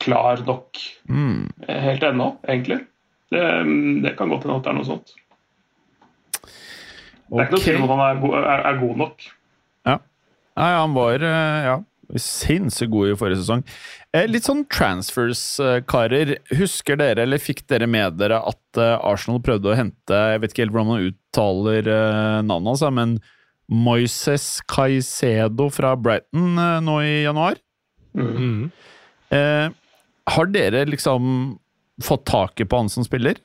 klar 0.03 0.41
nok 0.47 0.79
Mm. 1.09 1.47
helt 1.67 2.03
ennå, 2.03 2.33
egentlig. 2.47 2.81
Det, 3.31 3.41
det 4.03 4.15
kan 4.17 4.29
godt 4.29 4.43
hende 4.47 4.57
at 4.59 4.65
det 4.67 4.71
er 4.73 4.77
noe 4.79 4.87
sånt. 4.89 5.13
Det 7.29 7.37
er 7.39 7.45
ikke 7.45 7.55
noe 7.55 7.63
tvil 7.63 7.77
om 7.79 7.85
at 7.85 7.93
han 7.93 8.03
er, 8.05 8.21
er, 8.41 8.63
er 8.71 8.79
god 8.81 8.97
nok. 9.05 9.27
Nei, 10.59 10.71
han 10.75 10.91
var 10.97 11.23
eh, 11.23 11.59
ja, 11.69 11.75
sinnssykt 12.17 12.91
god 12.91 13.11
i 13.11 13.17
forrige 13.19 13.41
sesong. 13.43 13.63
Eh, 14.15 14.25
Litt 14.29 14.47
sånn 14.47 14.63
transfers, 14.71 15.43
eh, 15.61 15.79
karer. 15.85 16.37
Husker 16.57 16.97
dere, 16.97 17.25
eller 17.27 17.41
fikk 17.41 17.65
dere 17.69 17.87
med 17.87 18.17
dere, 18.17 18.39
at 18.41 18.79
eh, 18.81 18.95
Arsenal 19.05 19.41
prøvde 19.45 19.69
å 19.69 19.77
hente 19.77 20.21
Jeg 20.33 20.41
vet 20.41 20.53
ikke 20.53 20.65
helt 20.65 20.73
hvordan 20.73 20.89
man 20.89 21.09
uttaler 21.11 21.91
navnet 22.41 22.71
hans, 22.73 22.85
men 22.95 23.19
Moises 23.69 24.61
Caicedo 24.65 25.69
fra 25.69 25.93
Brighton 25.95 26.57
nå 26.85 26.95
i 27.05 27.19
januar? 27.27 27.59
Mm. 28.17 28.71
Eh, 29.29 29.69
har 30.29 30.49
dere 30.49 30.85
liksom 30.89 31.59
fått 32.01 32.25
taket 32.25 32.69
på 32.69 32.79
han 32.81 32.89
som 32.89 33.05
spiller? 33.05 33.37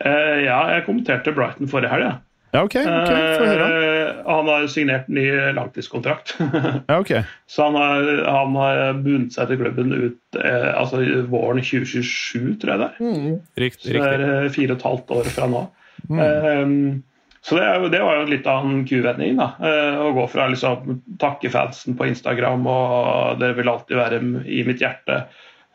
Eh, 0.00 0.36
ja, 0.46 0.58
jeg 0.74 0.86
kommenterte 0.86 1.34
Brighton 1.36 1.70
forrige 1.70 1.92
helg. 1.92 2.08
Ja. 2.08 2.18
Ja, 2.52 2.64
ok. 2.64 2.74
okay. 2.74 3.36
Få 3.38 3.44
høre. 3.46 3.66
Eh, 3.70 4.06
han 4.26 4.48
har 4.50 4.64
signert 4.72 5.08
ny 5.08 5.26
langtidskontrakt. 5.56 6.34
Ja, 6.90 6.96
ok. 6.98 7.12
Så 7.46 7.68
han 7.68 7.76
har, 7.78 8.08
han 8.26 8.56
har 8.58 8.80
bundet 9.02 9.36
seg 9.36 9.50
til 9.52 9.60
klubben 9.60 9.92
ut 9.94 10.38
eh, 10.40 10.70
altså 10.74 11.02
våren 11.30 11.62
2027, 11.62 12.56
tror 12.62 12.72
jeg 12.74 12.80
det 12.82 12.88
er. 12.88 13.36
Rikt, 13.64 13.82
Så 13.84 13.92
det 13.94 14.00
er 14.02 14.18
riktig. 14.18 14.32
eh, 14.40 14.48
fire 14.56 14.74
og 14.74 14.80
et 14.80 14.88
halvt 14.88 15.14
år 15.18 15.30
fra 15.36 15.48
nå. 15.52 15.62
Mm. 16.10 16.20
Eh, 16.26 16.98
så 17.40 17.56
det, 17.56 17.68
det 17.94 18.00
var 18.04 18.18
jo 18.18 18.26
litt 18.28 18.48
av 18.50 18.66
en 18.68 18.82
kuvending. 18.88 19.38
da, 19.40 19.46
eh, 19.64 20.00
Å 20.04 20.10
gå 20.16 20.26
fra 20.28 20.48
liksom 20.52 20.98
takke 21.22 21.48
fansen 21.52 21.96
på 21.96 22.08
Instagram 22.10 22.66
og 22.68 23.38
'dere 23.40 23.56
vil 23.56 23.70
alltid 23.72 23.96
være 23.96 24.18
i 24.44 24.64
mitt 24.66 24.82
hjerte', 24.82 25.22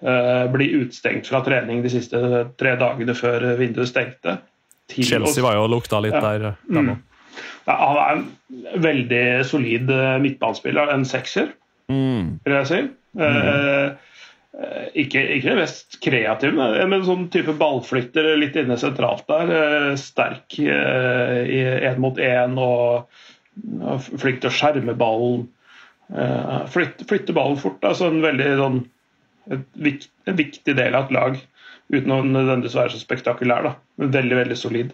eh, 0.05 0.43
bli 0.53 0.67
utstengt 0.81 1.27
fra 1.31 1.41
trening 1.41 1.81
de 1.81 1.89
siste 1.89 2.19
tre 2.59 2.75
dagene 2.77 3.15
før 3.17 3.55
vinduet 3.57 3.89
stengte. 3.89 4.38
Til 4.88 5.04
Chelsea 5.08 5.43
var 5.43 5.56
jo 5.58 5.63
og 5.65 5.71
lukta 5.74 6.00
litt 6.04 6.13
Ja. 6.13 6.21
der. 6.21 6.56
dem 6.69 6.86
Mm. 6.89 6.98
Ja, 7.67 7.76
han 7.76 7.98
er 7.98 8.12
en 8.15 8.82
veldig 8.82 9.45
solid 9.45 9.89
eh, 9.89 10.17
midtbanespiller. 10.21 10.91
En 10.93 11.04
sekser, 11.06 11.50
Mm. 11.89 12.39
vil 12.45 12.54
jeg 12.54 12.67
si. 12.67 12.80
Eh, 13.19 13.86
eh, 14.56 14.86
ikke, 14.95 15.21
ikke 15.36 15.50
det 15.52 15.56
mest 15.58 15.98
kreative, 16.02 16.88
men 16.88 17.04
sånn 17.04 17.30
type 17.30 17.54
ballflytter 17.58 18.38
litt 18.38 18.56
inne 18.56 18.78
sentralt 18.78 19.26
der. 19.28 19.52
eh, 19.52 19.95
sterk 19.95 20.60
eh, 20.60 21.43
i 21.45 21.60
én 21.89 21.98
mot 22.00 22.15
én 22.17 22.58
og 22.58 23.08
flink 24.17 24.41
til 24.41 24.50
å 24.50 24.54
skjerme 24.54 24.95
ballen. 24.98 25.48
Eh, 26.15 26.65
flytte, 26.67 27.06
flytte 27.08 27.34
ballen 27.34 27.58
fort. 27.58 27.82
Altså 27.84 28.08
en 28.08 28.21
veldig 28.21 28.58
sånn 28.58 28.86
en 29.52 29.65
viktig 30.36 30.76
del 30.76 30.95
av 30.95 31.06
et 31.06 31.12
lag. 31.12 31.38
Uten 31.93 32.13
å 32.13 32.21
nødvendigvis 32.26 32.78
være 32.78 32.93
så 32.95 33.02
spektakulær, 33.02 33.67
da. 33.67 33.74
Men 34.02 34.13
veldig, 34.15 34.38
veldig 34.41 34.58
solid. 34.60 34.93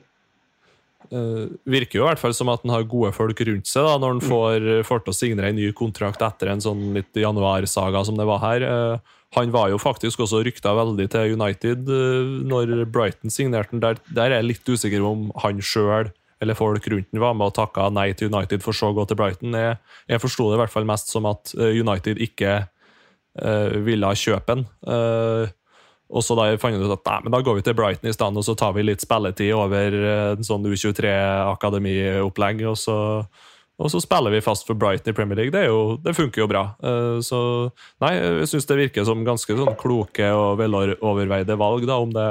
Uh, 1.12 1.52
virker 1.68 1.98
jo 1.98 2.04
i 2.06 2.08
hvert 2.08 2.22
fall 2.22 2.36
som 2.36 2.52
at 2.54 2.62
han 2.64 2.72
har 2.72 2.86
gode 2.88 3.10
folk 3.16 3.40
rundt 3.48 3.68
seg 3.68 3.88
da, 3.88 3.96
når 4.00 4.14
han 4.14 4.22
får, 4.24 4.68
får 4.88 5.02
til 5.04 5.12
å 5.12 5.18
signere 5.18 5.50
en 5.52 5.58
ny 5.60 5.72
kontrakt 5.76 6.22
etter 6.24 6.52
en 6.52 6.64
sånn 6.64 6.92
litt 6.96 7.18
januarsaga 7.18 8.04
som 8.08 8.20
det 8.20 8.28
var 8.30 8.44
her. 8.46 8.68
Uh, 8.68 9.18
han 9.36 9.52
var 9.52 9.70
jo 9.72 9.80
faktisk 9.80 10.24
også 10.24 10.44
rykta 10.44 10.76
veldig 10.76 11.08
til 11.12 11.36
United 11.40 11.88
uh, 11.88 12.40
når 12.48 12.86
Brighton 12.92 13.34
signerte 13.34 13.76
den. 13.76 13.84
Der, 13.84 14.02
der 14.12 14.30
er 14.30 14.40
jeg 14.40 14.52
litt 14.52 14.74
usikker 14.76 15.08
om 15.08 15.30
han 15.44 15.64
sjøl 15.64 16.12
eller 16.42 16.58
folk 16.58 16.88
rundt 16.90 17.12
den 17.14 17.22
var 17.22 17.36
med 17.38 17.52
og 17.52 17.56
takka 17.56 17.88
nei 17.94 18.12
til 18.18 18.32
United 18.34 18.64
for 18.66 18.76
så 18.76 18.90
å 18.90 18.98
gå 18.98 19.06
til 19.08 19.20
Brighton. 19.20 19.56
Jeg, 19.58 19.78
jeg 20.10 20.24
forsto 20.24 20.50
det 20.50 20.58
i 20.58 20.62
hvert 20.64 20.74
fall 20.74 20.88
mest 20.90 21.14
som 21.14 21.28
at 21.30 21.54
eh, 21.58 21.78
United 21.78 22.22
ikke 22.22 22.54
eh, 22.66 23.76
ville 23.86 24.14
kjøpe 24.18 24.56
han. 24.56 24.66
Eh, 24.82 25.54
og 26.12 26.26
så 26.26 26.36
da 26.36 26.50
fant 26.60 26.76
vi 26.76 26.84
ut 26.84 26.92
at 26.92 27.06
nei, 27.08 27.20
men 27.24 27.32
da 27.32 27.40
går 27.46 27.56
vi 27.58 27.64
til 27.64 27.76
Brighton 27.78 28.10
i 28.10 28.14
stedet, 28.16 28.38
og 28.42 28.44
så 28.44 28.56
tar 28.60 28.74
vi 28.76 28.84
litt 28.84 29.04
spilletid 29.04 29.54
over 29.56 29.96
eh, 29.96 30.34
en 30.36 30.44
sånn 30.44 30.68
U23-akademiopplegg, 30.68 32.66
og 32.68 32.78
så, 32.80 32.98
og 33.82 33.92
så 33.94 34.02
spiller 34.04 34.34
vi 34.36 34.44
fast 34.44 34.68
for 34.68 34.76
Brighton 34.78 35.14
i 35.14 35.16
Premier 35.18 35.40
League. 35.40 35.54
Det, 35.56 35.64
jo, 35.70 35.96
det 36.04 36.16
funker 36.18 36.44
jo 36.44 36.50
bra. 36.52 36.66
Eh, 36.84 37.20
Så 37.26 37.40
nei, 38.04 38.16
jeg 38.18 38.50
syns 38.52 38.68
det 38.70 38.80
virker 38.82 39.08
som 39.08 39.24
ganske 39.28 39.56
sånn 39.58 39.78
kloke 39.80 40.28
og 40.36 40.60
veloverveide 40.62 41.58
valg, 41.60 41.88
da, 41.90 42.02
om 42.02 42.12
det 42.16 42.28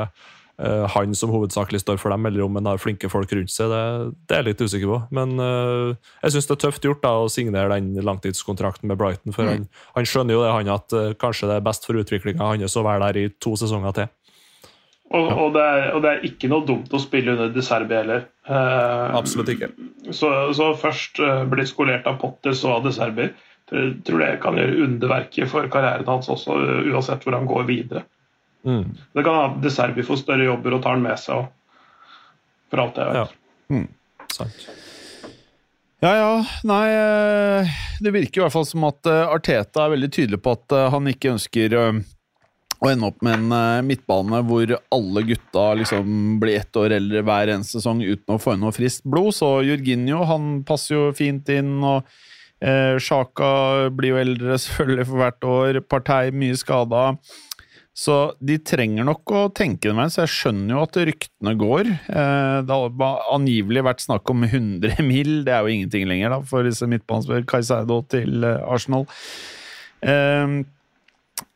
han 0.61 1.14
som 1.16 1.33
hovedsakelig 1.33 1.81
står 1.81 1.96
for 2.03 2.12
dem, 2.12 2.27
eller 2.29 2.44
om 2.44 2.59
han 2.59 2.68
har 2.68 2.81
flinke 2.83 3.09
folk 3.09 3.33
rundt 3.33 3.53
seg. 3.53 3.73
Det, 3.73 3.83
det 4.29 4.37
er 4.37 4.42
jeg 4.42 4.49
litt 4.51 4.64
usikker 4.66 4.90
på. 4.90 4.99
Men 5.16 5.35
uh, 5.40 5.96
jeg 6.20 6.35
syns 6.35 6.51
det 6.51 6.57
er 6.59 6.62
tøft 6.66 6.85
gjort 6.85 7.01
da, 7.05 7.14
å 7.16 7.31
signere 7.33 7.73
den 7.73 7.96
langtidskontrakten 8.05 8.90
med 8.90 9.01
Brighton. 9.01 9.33
For 9.37 9.49
han, 9.49 9.68
han 9.96 10.09
skjønner 10.09 10.37
jo 10.37 10.44
det, 10.44 10.55
han 10.59 10.73
at 10.77 10.96
uh, 10.96 11.12
kanskje 11.20 11.49
det 11.49 11.59
er 11.61 11.68
best 11.70 11.88
for 11.88 12.01
utviklinga 12.01 12.53
hans 12.53 12.77
å 12.77 12.85
være 12.85 13.09
der 13.09 13.23
i 13.23 13.29
to 13.40 13.57
sesonger 13.61 13.96
til. 13.96 14.11
Og, 15.11 15.27
og, 15.27 15.49
det 15.57 15.62
er, 15.62 15.85
og 15.96 16.05
det 16.05 16.11
er 16.11 16.27
ikke 16.29 16.49
noe 16.51 16.62
dumt 16.66 16.92
å 16.94 17.01
spille 17.03 17.35
under 17.35 17.51
De 17.51 17.62
Serbi 17.66 17.96
heller. 17.99 18.29
Eh, 18.46 19.16
Absolutt 19.18 19.51
ikke. 19.51 19.73
Så, 20.14 20.31
så 20.55 20.70
først 20.79 21.18
eh, 21.25 21.42
bli 21.51 21.64
skolert 21.66 22.07
av 22.07 22.20
Potter, 22.23 22.55
så 22.55 22.77
av 22.77 22.87
De 22.87 22.92
Serbi. 22.94 23.27
Tror 23.70 24.23
det 24.23 24.31
kan 24.42 24.59
gjøre 24.59 24.85
underverker 24.87 25.51
for 25.51 25.66
karrieren 25.70 26.09
hans 26.11 26.31
også, 26.31 26.57
uansett 26.90 27.27
hvor 27.27 27.37
han 27.37 27.46
går 27.51 27.66
videre. 27.68 28.05
Mm. 28.66 28.85
Det 29.16 29.25
kan 29.25 29.38
ha 29.38 29.49
De 29.62 29.73
Serbi 29.73 30.05
får 30.05 30.20
større 30.20 30.46
jobber 30.46 30.77
og 30.77 30.85
tar 30.85 30.99
den 30.99 31.07
med 31.09 31.20
seg. 31.20 31.44
Og, 31.44 31.88
for 32.70 32.85
alt 32.85 33.01
jeg 33.01 33.11
vet. 33.11 33.20
Ja. 33.20 33.85
Sant. 34.31 34.70
Ja, 36.01 36.14
ja. 36.16 36.44
Nei, 36.64 36.87
eh, 36.96 37.75
det 38.01 38.14
virker 38.14 38.40
i 38.40 38.44
hvert 38.46 38.55
fall 38.55 38.64
som 38.68 38.87
at 38.88 39.05
eh, 39.09 39.27
Arteta 39.29 39.85
er 39.85 39.92
veldig 39.92 40.09
tydelig 40.16 40.40
på 40.40 40.55
at 40.57 40.73
eh, 40.73 40.88
han 40.94 41.11
ikke 41.11 41.35
ønsker 41.35 41.77
å 41.77 42.88
ende 42.88 43.11
opp 43.11 43.20
med 43.20 43.37
en 43.37 43.85
midtbane 43.85 44.40
hvor 44.49 44.70
alle 44.96 45.23
gutta 45.29 45.66
liksom 45.77 46.38
blir 46.40 46.62
ett 46.62 46.79
år 46.81 46.94
eldre 46.96 47.20
hver 47.29 47.53
eneste 47.53 47.77
sesong 47.77 48.01
uten 48.01 48.33
å 48.33 48.40
få 48.40 48.55
inn 48.57 48.64
noe 48.64 48.73
friskt 48.73 49.05
blod. 49.05 49.35
Så 49.37 49.59
Jorginho 49.66 50.23
han 50.25 50.62
passer 50.64 50.96
jo 50.96 51.03
fint 51.12 51.53
inn, 51.53 51.75
og 51.85 52.09
eh, 52.64 52.96
Sjaka 52.96 53.53
blir 53.92 54.14
jo 54.14 54.23
eldre 54.23 54.57
selvfølgelig 54.64 55.09
for 55.11 55.25
hvert 55.25 55.49
år. 55.53 55.83
Partei 55.85 56.33
mye 56.33 56.57
skada. 56.57 57.11
Så 57.96 58.16
de 58.38 58.55
trenger 58.62 59.05
nok 59.05 59.33
å 59.35 59.40
tenke 59.53 59.90
det 59.90 59.96
med, 59.98 60.12
så 60.14 60.22
jeg 60.22 60.33
skjønner 60.33 60.76
jo 60.76 60.83
at 60.87 60.98
ryktene 61.11 61.55
går. 61.59 61.88
Eh, 61.90 62.59
det 62.64 62.76
har 62.76 63.24
angivelig 63.35 63.83
vært 63.85 64.05
snakk 64.05 64.31
om 64.33 64.46
100 64.46 65.03
mil, 65.11 65.40
det 65.46 65.55
er 65.57 65.64
jo 65.66 65.74
ingenting 65.74 66.07
lenger 66.09 66.37
da, 66.37 66.40
for 66.46 66.66
disse 66.66 66.87
midtbanespillerne. 66.88 67.48
Caicedo 67.50 68.00
til 68.12 68.46
eh, 68.46 68.62
Arsenal. 68.70 69.09
Eh, 70.00 70.61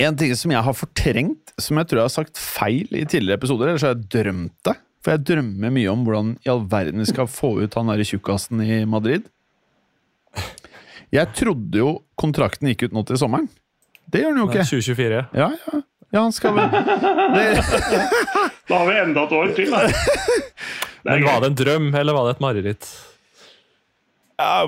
en 0.04 0.18
ting 0.18 0.34
som 0.36 0.52
jeg 0.52 0.66
har 0.66 0.76
fortrengt, 0.76 1.54
som 1.60 1.78
jeg 1.78 1.88
tror 1.88 2.02
jeg 2.02 2.10
har 2.10 2.16
sagt 2.18 2.40
feil 2.40 2.90
i 2.90 3.06
tidligere 3.06 3.38
episoder, 3.38 3.70
eller 3.70 3.80
så 3.80 3.92
har 3.92 3.96
jeg 3.96 4.10
drømt 4.18 4.56
det. 4.66 4.76
For 5.04 5.14
jeg 5.14 5.26
drømmer 5.28 5.72
mye 5.76 5.92
om 5.92 6.04
hvordan 6.06 6.36
i 6.42 6.50
all 6.50 6.62
verden 6.72 7.02
vi 7.02 7.10
skal 7.10 7.28
få 7.28 7.58
ut 7.60 7.74
han 7.76 7.90
derre 7.92 8.06
tjukkasen 8.08 8.62
i 8.64 8.82
Madrid. 8.88 9.26
Jeg 11.14 11.30
trodde 11.36 11.78
jo 11.78 11.90
kontrakten 12.18 12.70
gikk 12.72 12.88
ut 12.88 12.96
nå 12.96 13.04
til 13.06 13.20
sommeren. 13.20 13.46
Det 14.10 14.22
gjør 14.22 14.34
den 14.34 14.40
jo 14.42 14.46
ikke. 14.48 14.64
2024. 14.66 15.20
Ja, 15.36 15.50
ja. 15.52 15.82
Ja 16.14 16.22
han 16.22 16.34
skal 16.34 16.54
vel 16.54 16.70
det, 17.34 17.48
Da 18.68 18.78
har 18.78 18.86
vi 18.86 19.00
enda 19.02 19.24
et 19.26 19.34
år 19.34 19.50
til. 19.56 19.74
Da. 19.74 19.88
Men 21.04 21.26
var 21.26 21.42
det 21.42 21.50
en 21.50 21.58
drøm, 21.58 21.90
eller 21.98 22.16
var 22.16 22.28
det 22.28 22.36
et 22.36 22.44
mareritt? 22.44 22.88
ja, 24.38 24.64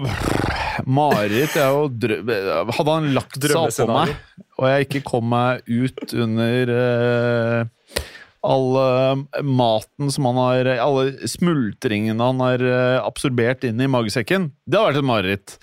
Mareritt 0.87 1.56
er 1.59 1.72
jo 1.74 1.87
drøm... 1.90 2.28
Hadde 2.76 2.92
han 2.98 3.09
lagt 3.16 3.38
seg 3.40 3.56
oppå 3.56 3.87
meg, 3.90 4.12
og 4.59 4.68
jeg 4.70 4.87
ikke 4.87 5.02
kom 5.09 5.30
meg 5.32 5.64
ut 5.66 6.14
under 6.14 6.72
uh, 6.76 8.02
all 8.46 8.68
uh, 8.76 9.42
maten 9.42 10.12
som 10.12 10.28
han 10.30 10.38
har 10.38 10.70
Alle 10.76 11.28
smultringene 11.30 12.30
han 12.30 12.44
har 12.44 12.62
uh, 12.62 13.00
absorbert 13.02 13.66
inn 13.66 13.82
i 13.82 13.90
magesekken, 13.90 14.50
det 14.66 14.78
hadde 14.78 14.92
vært 14.92 15.02
et 15.02 15.11
mareritt. 15.11 15.59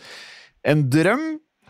En 0.67 0.87
drøm 0.91 1.27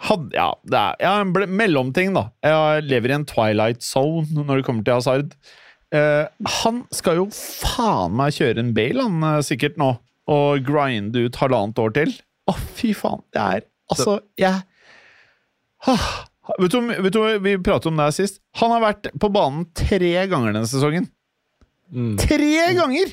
hadde 0.09 0.35
Ja, 0.35 0.49
det 0.67 0.79
er 0.79 0.95
ja, 1.03 1.11
en 1.21 1.33
ble- 1.35 1.49
mellomting, 1.49 2.13
da. 2.15 2.27
Jeg 2.43 2.87
lever 2.89 3.11
i 3.13 3.17
en 3.19 3.27
twilight 3.29 3.83
zone 3.85 4.43
når 4.43 4.59
det 4.61 4.65
kommer 4.67 4.85
til 4.87 4.97
Hazard. 4.97 5.35
Eh, 5.93 6.25
han 6.61 6.81
skal 6.95 7.21
jo 7.21 7.27
faen 7.33 8.15
meg 8.17 8.33
kjøre 8.33 8.63
en 8.63 8.73
Bale, 8.75 9.05
han 9.05 9.27
eh, 9.29 9.43
sikkert 9.45 9.77
nå, 9.81 9.93
og 10.33 10.65
grinde 10.65 11.27
ut 11.27 11.37
halvannet 11.41 11.81
år 11.83 11.95
til. 11.99 12.13
Å, 12.49 12.55
fy 12.77 12.93
faen. 12.97 13.23
Det 13.33 13.43
er 13.43 13.69
Altså, 13.93 14.15
jeg 14.39 14.61
ah, 15.91 16.05
vet, 16.57 16.71
du, 16.71 16.79
vet 16.87 17.13
du, 17.13 17.19
hva 17.19 17.33
Vi 17.43 17.51
pratet 17.61 17.91
om 17.91 17.99
det 17.99 18.07
her 18.07 18.15
sist. 18.15 18.39
Han 18.61 18.71
har 18.73 18.81
vært 18.81 19.09
på 19.19 19.29
banen 19.29 19.67
tre 19.77 20.13
ganger 20.31 20.55
denne 20.55 20.69
sesongen. 20.71 21.05
Mm. 21.93 22.15
Tre 22.17 22.63
ganger! 22.79 23.11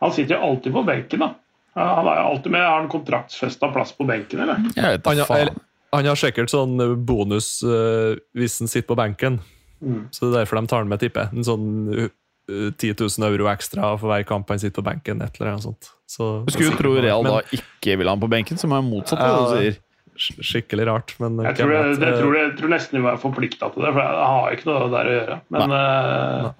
Han 0.00 0.14
sitter 0.14 0.38
jo 0.38 0.46
alltid 0.46 0.72
på 0.72 0.84
benken, 0.86 1.26
da. 1.26 1.34
Han 1.76 2.06
er 2.06 2.20
jo 2.22 2.24
alltid 2.30 2.54
med. 2.54 2.64
Har 2.64 2.78
han 2.78 2.88
kontraktsfesta 2.92 3.68
plass 3.74 3.92
på 3.98 4.06
benken, 4.08 4.44
eller? 4.46 4.62
Jeg 4.78 4.96
vet 4.96 5.04
da 5.04 5.28
faen. 5.28 5.60
Han 5.94 6.10
har 6.10 6.18
sikkert 6.18 6.52
sånn 6.52 6.76
bonus 7.06 7.56
uh, 7.66 8.14
hvis 8.36 8.58
han 8.62 8.70
sitter 8.70 8.90
på 8.90 8.98
benken. 8.98 9.40
Mm. 9.84 10.06
Så 10.14 10.26
det 10.26 10.32
er 10.32 10.44
derfor 10.44 10.60
de 10.60 10.70
tar 10.70 10.84
han 10.84 10.90
med, 10.90 11.02
tipper. 11.02 11.32
En 11.34 11.46
sånn 11.46 11.66
uh, 11.92 12.10
10 12.48 12.94
000 13.00 13.28
euro 13.30 13.48
ekstra 13.48 13.94
for 13.96 14.10
hver 14.12 14.26
kamp 14.28 14.50
han 14.52 14.60
sitter 14.60 14.82
på 14.82 14.88
benken. 14.90 15.22
et 15.24 15.40
eller 15.40 15.54
annet 15.54 15.66
sånt. 15.66 15.90
Så, 16.06 16.44
Du 16.44 16.52
skulle 16.52 16.72
jo 16.72 16.78
tro 16.78 16.94
Real 17.00 17.22
Men- 17.22 17.32
da 17.32 17.40
ikke 17.56 17.96
vil 17.98 18.06
ha 18.06 18.14
han 18.14 18.20
på 18.20 18.30
benken, 18.30 18.58
som 18.58 18.72
er 18.72 18.82
motsatt 18.82 19.20
av 19.20 19.34
det 19.34 19.42
du 19.44 19.62
sier. 19.62 19.80
Skikkelig 20.14 20.86
rart, 20.86 21.14
men 21.18 21.40
Jeg 21.42 21.56
tror, 21.58 21.72
jeg, 21.74 21.96
det, 21.98 22.06
jeg, 22.06 22.14
eh, 22.14 22.20
tror, 22.20 22.34
jeg 22.38 22.50
tror 22.58 22.70
nesten 22.70 22.98
vi 23.00 23.02
var 23.02 23.16
forplikta 23.18 23.70
til 23.74 23.82
det, 23.82 23.90
for 23.90 23.98
jeg 23.98 24.26
har 24.30 24.52
ikke 24.54 24.68
noe 24.68 24.90
der 24.92 25.08
å 25.10 25.14
gjøre. 25.14 25.38
Men, 25.50 25.72
uh, 25.74 26.52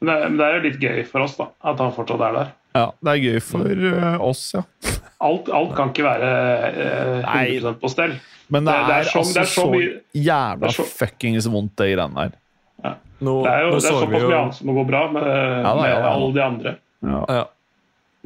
men, 0.00 0.08
det, 0.08 0.14
men 0.30 0.38
det 0.38 0.46
er 0.46 0.54
jo 0.54 0.62
litt 0.64 0.78
gøy 0.80 1.02
for 1.10 1.26
oss 1.26 1.36
da, 1.36 1.50
at 1.60 1.82
han 1.84 1.92
fortsatt 1.92 2.24
er 2.24 2.38
der. 2.38 2.54
Ja, 2.76 2.86
det 3.04 3.12
er 3.12 3.20
gøy 3.20 3.42
for 3.44 3.84
uh, 3.84 4.16
oss, 4.24 4.54
ja. 4.56 4.64
Alt, 5.26 5.48
alt 5.48 5.76
kan 5.76 5.92
ikke 5.92 6.04
være 6.04 6.30
eh, 6.68 7.20
Nei. 7.24 7.44
100 7.56 7.78
på 7.80 7.88
stell. 7.88 8.16
Men 8.48 8.64
det 8.64 8.72
Det- 8.72 8.80
er, 8.80 8.86
det 8.86 8.96
er 9.06 9.10
så- 9.10 9.18
altså 9.18 9.34
det 9.34 9.42
er 9.42 9.50
så, 9.50 9.62
så 9.66 10.00
jævla 10.14 10.66
det 10.66 10.74
så- 10.74 10.84
fuckings 10.86 11.46
vondt, 11.48 11.76
det 11.76 11.96
greiene 11.96 12.14
der. 12.14 12.32
nå, 13.20 13.42
Det 13.42 13.50
er 13.52 13.62
jo 13.64 13.70
det 13.70 13.84
er 13.84 13.90
såpass 13.90 14.20
jo 14.20 14.28
mye 14.28 14.38
annet 14.42 14.54
som 14.54 14.66
må 14.68 14.74
gå 14.74 14.86
bra 14.86 15.10
med, 15.12 15.22
da, 15.22 15.88
ja 15.88 16.00
da. 16.02 16.08
alle 16.12 16.32
de 16.34 16.40
andre. 16.42 16.76
Ja. 17.02 17.24
ja. 17.28 17.44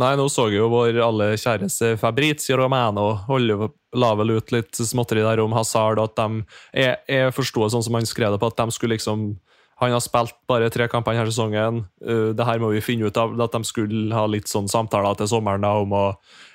Nei, 0.00 0.16
nå 0.16 0.24
så 0.32 0.48
jeg 0.48 0.56
jo 0.58 0.68
vår 0.70 0.96
aller 1.04 1.34
kjæreste 1.36 1.98
Fabrizio 1.98 2.56
Romano 2.56 3.14
holde, 3.28 3.70
la 3.94 4.14
vel 4.14 4.30
ut 4.38 4.50
litt 4.52 4.72
småtteri 4.72 5.20
der 5.22 5.40
om 5.44 5.52
Hazard. 5.52 5.98
at 5.98 6.14
de, 6.16 6.44
Jeg, 6.74 6.96
jeg 7.08 7.32
forsto 7.34 7.68
sånn 7.70 7.82
som 7.84 7.94
han 7.94 8.02
skrev 8.08 8.32
det 8.32 8.40
på, 8.40 8.46
at 8.46 8.56
de 8.56 8.70
skulle 8.72 8.96
liksom 8.96 9.36
Han 9.80 9.92
har 9.94 10.02
spilt 10.04 10.34
bare 10.50 10.68
tre 10.72 10.86
kamper 10.92 11.14
denne 11.16 11.30
sesongen. 11.30 11.74
Uh, 12.04 12.30
det 12.36 12.44
her 12.46 12.58
må 12.60 12.68
vi 12.74 12.82
finne 12.84 13.08
ut 13.08 13.16
av. 13.20 13.28
At 13.40 13.54
de 13.56 13.60
skulle 13.64 14.12
ha 14.14 14.26
litt 14.28 14.48
sånn 14.50 14.68
samtaler 14.68 15.14
til 15.16 15.28
sommeren 15.32 15.62
da, 15.64 15.70
om 15.80 15.92
å 15.96 16.02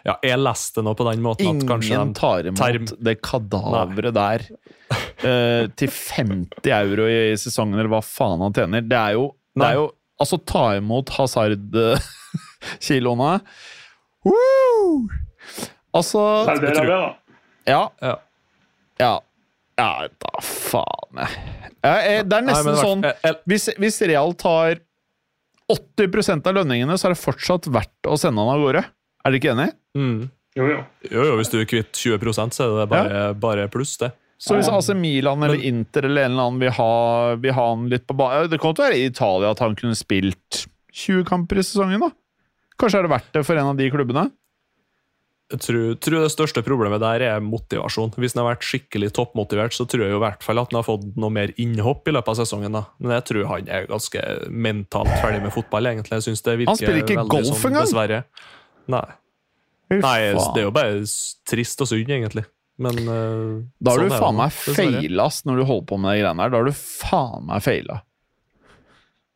Ja, 0.05 0.13
jeg 0.21 0.37
leste 0.37 0.83
noe 0.85 0.91
nå 0.91 0.97
på 0.99 1.07
den 1.09 1.23
måten 1.25 1.47
at 1.49 1.65
kanskje 1.71 1.95
Ingen 1.95 2.11
tar 2.13 2.45
imot 2.45 2.61
term- 2.61 2.91
det 3.07 3.15
kadaveret 3.25 4.13
der 4.13 4.39
uh, 5.25 5.65
til 5.73 5.89
50 5.89 6.69
euro 6.77 7.07
i 7.09 7.33
sesongen, 7.41 7.73
eller 7.79 7.89
hva 7.95 8.03
faen 8.05 8.37
han 8.45 8.53
tjener. 8.53 8.85
Det 8.85 8.99
er 8.99 9.13
jo, 9.17 9.31
det 9.57 9.65
er 9.71 9.75
jo 9.81 9.87
Altså, 10.15 10.37
ta 10.47 10.77
imot 10.77 11.09
Hazard-kiloene. 11.17 13.31
Woo! 14.23 15.07
Altså 15.95 16.21
Saudi-Arabia, 16.47 16.97
da. 17.01 17.15
Ja. 17.67 17.89
Ja. 18.01 18.15
Ja. 18.99 19.19
Ja, 19.77 20.07
da 20.07 20.39
faen, 20.41 21.19
jeg. 21.19 21.39
Ja, 21.83 21.95
eh, 21.99 22.21
Det 22.23 22.33
er 22.37 22.45
nesten 22.47 22.65
men 22.71 22.75
sånn 22.79 23.01
jeg- 23.03 23.17
jeg- 23.23 23.39
hvis, 23.51 23.65
hvis 23.77 24.01
Real 24.07 24.31
tar 24.33 24.77
80% 25.71 26.45
av 26.47 26.53
lønningene, 26.55 26.95
så 26.97 27.09
er 27.09 27.15
det 27.15 27.21
fortsatt 27.23 27.67
verdt 27.73 28.07
å 28.09 28.17
sende 28.21 28.39
han 28.43 28.53
av 28.55 28.61
gårde. 28.61 28.83
Er 29.25 29.31
dere 29.31 29.39
ikke 29.41 29.53
enig? 29.55 29.71
mm. 29.97 30.31
Jo, 30.55 30.67
jo. 30.71 30.85
Jo, 31.11 31.23
jo, 31.27 31.31
hvis 31.35 31.49
du 31.51 31.57
er 31.59 31.65
kvitt 31.67 31.91
20% 31.91 32.53
så 32.55 32.63
er 32.63 32.77
det 32.79 32.89
bare, 32.89 33.33
bare 33.35 33.67
pluss, 33.67 33.97
det. 33.99 34.13
Så 34.39 34.55
hvis 34.55 34.69
AC 34.71 34.93
Milan 34.95 35.43
eller 35.43 35.59
Inter 35.67 36.05
eller 36.07 36.23
en 36.23 36.31
eller 36.31 36.43
annen 36.45 36.59
vil 36.61 36.71
ha, 36.77 37.35
vil 37.35 37.51
ha 37.57 37.65
han 37.73 37.89
litt 37.89 38.05
på 38.07 38.15
banen 38.15 38.49
Det 38.49 38.59
kan 38.61 38.71
å 38.73 38.79
være 38.83 38.95
i 38.95 39.05
Italia 39.09 39.49
at 39.51 39.59
han 39.59 39.75
kunne 39.75 39.95
spilt 39.95 40.61
20 40.93 41.25
kamper 41.27 41.59
i 41.59 41.63
sesongen, 41.67 41.99
da. 41.99 42.09
Kanskje 42.79 42.99
er 42.99 43.07
det 43.07 43.11
verdt 43.11 43.31
det 43.33 43.43
for 43.45 43.55
en 43.59 43.67
av 43.73 43.75
de 43.75 43.89
klubbene? 43.91 44.31
Jeg 45.53 45.61
tror, 45.61 45.81
tror 46.01 46.23
det 46.23 46.31
største 46.33 46.61
problemet 46.65 47.03
der 47.03 47.21
er 47.27 47.43
motivasjon. 47.45 48.15
Hvis 48.17 48.33
han 48.33 48.41
har 48.41 48.55
vært 48.55 48.65
skikkelig 48.65 49.11
toppmotivert, 49.13 49.75
så 49.77 49.85
tror 49.85 50.07
jeg 50.07 50.15
jo 50.15 50.17
i 50.17 50.23
hvert 50.23 50.41
fall 50.41 50.57
at 50.57 50.71
han 50.71 50.79
har 50.79 50.87
fått 50.87 51.05
noe 51.21 51.29
mer 51.33 51.53
innhopp 51.61 52.09
i 52.09 52.15
løpet 52.15 52.33
av 52.33 52.39
sesongen. 52.39 52.73
da. 52.73 52.81
Men 52.97 53.13
jeg 53.19 53.27
tror 53.29 53.45
han 53.51 53.69
er 53.69 53.85
ganske 53.91 54.23
mentalt 54.49 55.13
ferdig 55.21 55.43
med 55.43 55.53
fotball, 55.53 55.91
egentlig. 55.91 56.17
Jeg 56.17 56.27
synes 56.31 56.41
det 56.47 56.57
virker 56.63 56.73
Han 56.73 56.81
spiller 56.81 57.03
ikke 57.03 57.27
golf 57.29 57.51
sånn, 57.51 57.61
engang! 57.69 57.85
Dessverre. 57.85 58.19
Nei. 58.95 59.05
Nei, 59.93 60.17
det 60.33 60.63
er 60.63 60.65
jo 60.65 60.73
bare 60.73 61.05
trist 61.45 61.85
og 61.85 61.91
synd, 61.93 62.09
egentlig. 62.09 62.47
Men 62.81 62.97
uh, 63.05 63.61
Da 63.79 63.93
har 63.93 64.01
sånn 64.01 64.09
du 64.09 64.17
faen 64.17 64.39
meg 64.41 64.55
feila 64.55 65.29
når 65.47 65.61
du 65.61 65.63
holder 65.69 65.87
på 65.93 65.99
med 66.01 66.09
de 66.17 66.23
greiene 66.23 66.41
her. 66.41 66.51
Da 66.51 66.59
har 66.59 66.67
du 66.67 66.75
faen 66.75 67.45
meg 67.51 67.63
feila. 67.63 68.01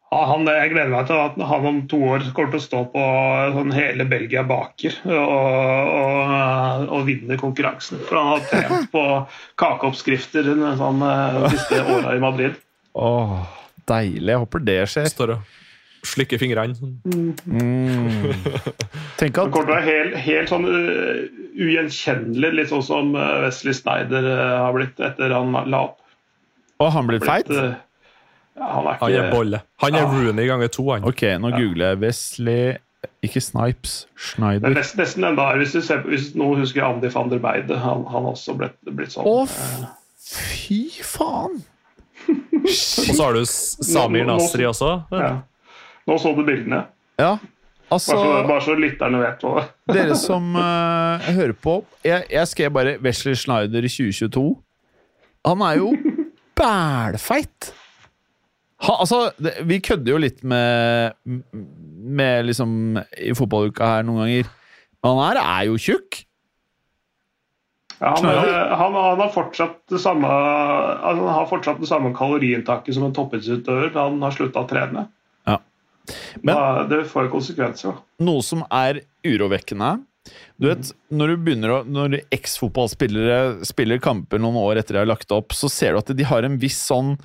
Ja, 0.10 0.24
Han, 0.26 0.48
jeg 0.50 0.72
gleder 0.74 0.90
meg 0.90 1.06
til 1.06 1.20
at 1.22 1.36
han 1.52 1.68
om 1.70 1.84
to 1.90 2.00
år 2.16 2.24
kommer 2.34 2.56
til 2.56 2.62
å 2.62 2.66
stå 2.66 2.80
på 2.96 3.04
sånn 3.54 3.76
hele 3.76 4.08
Belgia 4.10 4.42
baker 4.48 4.96
og, 5.06 5.92
og, 6.00 6.88
og 6.98 7.06
vinne 7.06 7.38
konkurransen. 7.38 8.02
For 8.08 8.18
han 8.18 8.32
har 8.34 8.48
trent 8.50 8.90
på 8.94 9.04
kakeoppskrifter 9.62 10.50
sånn, 10.82 11.06
eh, 11.06 11.40
de 11.44 11.54
siste 11.54 11.84
åra 11.86 12.18
i 12.18 12.24
Madrid. 12.24 12.58
Åh, 12.98 13.38
deilig. 13.90 14.34
Jeg 14.34 14.44
håper 14.48 14.66
det 14.66 14.80
skjer. 14.90 15.12
Står 15.14 15.36
og 15.38 15.56
slikker 16.10 16.42
fingrene. 16.42 16.74
sånn. 16.74 16.98
Mm. 17.46 18.34
Tenk 19.20 19.38
Han 19.38 19.50
at 19.50 19.54
kommer 19.54 19.54
til 19.54 19.62
å 19.62 19.76
være 19.76 19.86
helt, 19.86 20.18
helt 20.26 20.52
sånn 20.52 20.66
uh, 20.66 21.40
ugjenkjennelig, 21.60 22.52
litt 22.56 22.72
sånn 22.72 22.86
som 22.86 23.14
eh, 23.18 23.36
Wesley 23.46 23.76
Snyder 23.76 24.28
eh, 24.32 24.56
har 24.64 24.76
blitt 24.76 25.00
etter 25.04 25.34
han 25.36 25.56
la 25.70 25.84
opp. 25.90 25.98
Og 26.80 26.92
han 26.96 27.10
blir 27.10 27.20
feit? 27.24 27.50
Blitt, 27.50 27.60
eh, 27.60 27.74
ja, 27.76 27.89
han 28.60 28.88
er 28.88 28.98
Han 29.02 29.12
er 29.14 29.32
bolle. 29.32 29.62
Han 29.82 29.96
er 29.96 30.06
Ah. 30.06 30.14
Rooney 30.14 30.48
ganger 30.48 30.68
to, 30.68 30.86
han. 30.92 31.04
Ok, 31.04 31.22
nå 31.40 31.52
googler 31.56 31.94
jeg 31.94 32.00
Wesley 32.04 32.78
Ikke 33.24 33.42
Snipes. 33.42 34.06
Det 34.06 34.20
er 34.20 34.24
Schneider. 34.36 34.70
nesten, 34.76 35.00
nesten 35.00 35.24
enda 35.24 35.44
verre 35.48 35.58
hvis, 35.64 35.72
du 35.74 35.82
ser, 35.82 36.02
hvis 36.08 36.34
noen 36.36 36.60
husker 36.60 36.84
Andy 36.84 37.08
van 37.14 37.30
der 37.32 37.40
Beide. 37.40 37.78
Han 37.80 38.04
han 38.10 38.24
har 38.28 38.32
også 38.34 38.56
blitt, 38.60 38.76
blitt 38.96 39.12
sånn. 39.16 39.26
Å, 39.28 39.48
fy 40.20 40.82
faen! 41.04 41.62
Og 42.30 43.16
så 43.16 43.24
har 43.24 43.34
du 43.40 43.46
Samir 43.48 44.26
Nasri 44.28 44.66
også. 44.68 44.92
Ja. 45.16 45.32
Nå 46.08 46.18
så 46.20 46.34
du 46.36 46.44
bildene. 46.44 46.84
Ja, 47.20 47.38
Bare 47.90 48.00
så, 48.00 48.14
altså 48.14 48.48
bare 48.48 48.62
så 48.62 48.74
lytterne 48.78 49.18
vet 49.24 49.42
hva 49.42 49.64
Dere 49.96 50.16
som 50.20 50.52
uh, 50.54 51.24
hører 51.34 51.56
på 51.58 51.80
jeg, 52.06 52.28
jeg 52.30 52.48
skrev 52.52 52.72
bare 52.76 52.92
Wesley 53.02 53.34
Schneider 53.34 53.82
2022. 53.88 54.44
Han 55.48 55.64
er 55.66 55.80
jo 55.80 55.88
bælfeit! 56.60 57.72
Ha, 58.80 58.94
altså, 59.04 59.18
det, 59.44 59.58
vi 59.68 59.82
kødder 59.84 60.14
jo 60.14 60.20
litt 60.24 60.40
med 60.48 61.12
Med 61.28 62.46
liksom 62.48 62.96
I 63.20 63.34
fotballuka 63.36 63.90
her 63.98 64.06
noen 64.08 64.22
ganger. 64.24 64.50
Men 65.04 65.18
han 65.18 65.22
her 65.26 65.40
er 65.44 65.66
jo 65.68 65.78
tjukk. 65.80 66.22
ja, 68.00 68.14
han, 68.16 68.26
er- 68.32 68.74
han, 68.80 68.94
han, 68.96 69.20
har 69.20 69.32
fortsatt 69.36 69.78
det 69.92 70.00
samme, 70.00 70.28
han 71.04 71.20
har 71.28 71.48
fortsatt 71.52 71.80
det 71.84 71.88
samme 71.92 72.14
kaloriinntaket 72.16 72.96
som 72.96 73.04
en 73.10 73.16
toppidrettsutøver, 73.16 73.90
men 73.92 74.00
han 74.00 74.22
har 74.24 74.36
slutta 74.38 74.64
å 74.64 74.68
trene. 74.70 75.06
Ja. 75.48 75.58
Men- 76.42 76.56
da, 76.56 76.84
det 76.92 77.02
får 77.12 77.28
konsekvenser. 77.32 78.00
Noe 78.24 78.44
som 78.44 78.64
er 78.72 79.02
urovekkende 79.28 79.98
Du 80.60 80.68
vet, 80.68 80.92
Når 81.10 81.32
du 81.32 81.44
begynner 81.46 81.72
å 81.72 81.78
Når 81.88 82.18
eksfotballspillere 82.36 83.66
spiller 83.68 84.02
kamper 84.04 84.42
noen 84.42 84.60
år 84.60 84.82
etter 84.82 84.98
de 84.98 85.04
har 85.04 85.10
lagt 85.10 85.32
opp, 85.32 85.56
så 85.56 85.70
ser 85.72 85.96
du 85.96 86.02
at 86.02 86.12
de 86.16 86.28
har 86.28 86.46
en 86.46 86.58
viss 86.60 86.80
sånn 86.90 87.16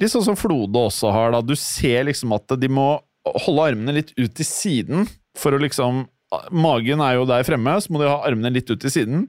Litt 0.00 0.10
sånn 0.10 0.24
som 0.26 0.38
Flode 0.38 0.78
også 0.78 1.10
har. 1.14 1.34
da, 1.34 1.42
Du 1.42 1.54
ser 1.58 2.06
liksom 2.08 2.32
at 2.34 2.54
de 2.58 2.70
må 2.70 2.88
holde 3.24 3.68
armene 3.72 3.94
litt 3.98 4.12
ut 4.18 4.34
til 4.34 4.46
siden 4.46 5.08
for 5.38 5.54
å 5.54 5.60
liksom 5.62 6.04
Magen 6.50 6.98
er 7.04 7.14
jo 7.14 7.26
der 7.28 7.44
fremme, 7.46 7.76
så 7.78 7.92
må 7.94 8.00
de 8.00 8.08
ha 8.10 8.16
armene 8.26 8.50
litt 8.50 8.66
ut 8.66 8.80
til 8.82 8.90
siden. 8.90 9.28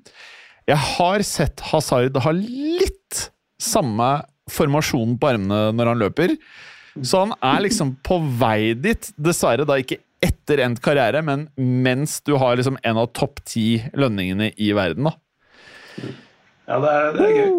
Jeg 0.66 0.78
har 0.98 1.22
sett 1.22 1.62
Hazard 1.70 2.18
ha 2.18 2.32
litt 2.34 3.28
samme 3.62 4.24
formasjon 4.50 5.14
på 5.22 5.30
armene 5.30 5.76
når 5.76 5.92
han 5.92 6.02
løper. 6.02 6.34
Så 7.04 7.26
han 7.26 7.36
er 7.46 7.62
liksom 7.66 7.94
på 8.06 8.18
vei 8.40 8.74
dit. 8.74 9.12
Dessverre 9.22 9.68
da 9.70 9.78
ikke 9.82 10.00
etter 10.26 10.58
endt 10.66 10.82
karriere, 10.84 11.22
men 11.26 11.40
mens 11.56 12.22
du 12.26 12.34
har 12.42 12.58
liksom 12.58 12.78
en 12.84 12.98
av 13.02 13.08
topp 13.18 13.36
ti 13.46 13.84
lønningene 13.94 14.52
i 14.58 14.72
verden. 14.78 15.04
da. 15.10 15.14
Ja, 16.66 16.80
det 16.82 16.90
er, 16.92 17.12
det 17.14 17.26
er 17.26 17.34
gøy. 17.38 17.52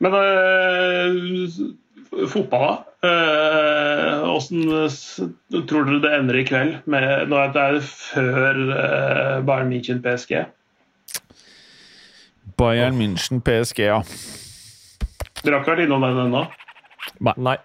Men 0.00 0.12
øh, 0.16 1.50
fotball, 2.30 2.62
da? 2.68 2.74
Øh, 3.02 4.28
Åssen 4.28 4.68
øh, 4.68 4.90
tror 5.68 5.84
dere 5.84 6.00
det 6.04 6.14
ender 6.18 6.34
i 6.40 6.44
kveld? 6.44 6.74
Med, 6.84 7.26
nå 7.28 7.36
er 7.36 7.52
det 7.52 7.82
før 7.82 8.54
øh, 8.60 9.46
Bayern 9.46 9.72
München 9.72 10.00
PSG. 10.04 10.32
Bayern 12.56 12.94
München, 13.00 13.40
PSG, 13.40 13.78
ja. 13.78 14.00
Dere 15.44 15.54
har 15.54 15.60
ikke 15.62 15.70
vært 15.72 15.84
innom 15.86 16.02
den 16.04 16.18
ennå? 16.26 16.42
Nei. 17.36 17.56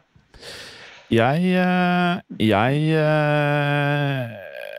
Jeg 1.12 1.38
eh, 1.54 2.18
Jeg 2.42 2.90
eh, 2.98 4.30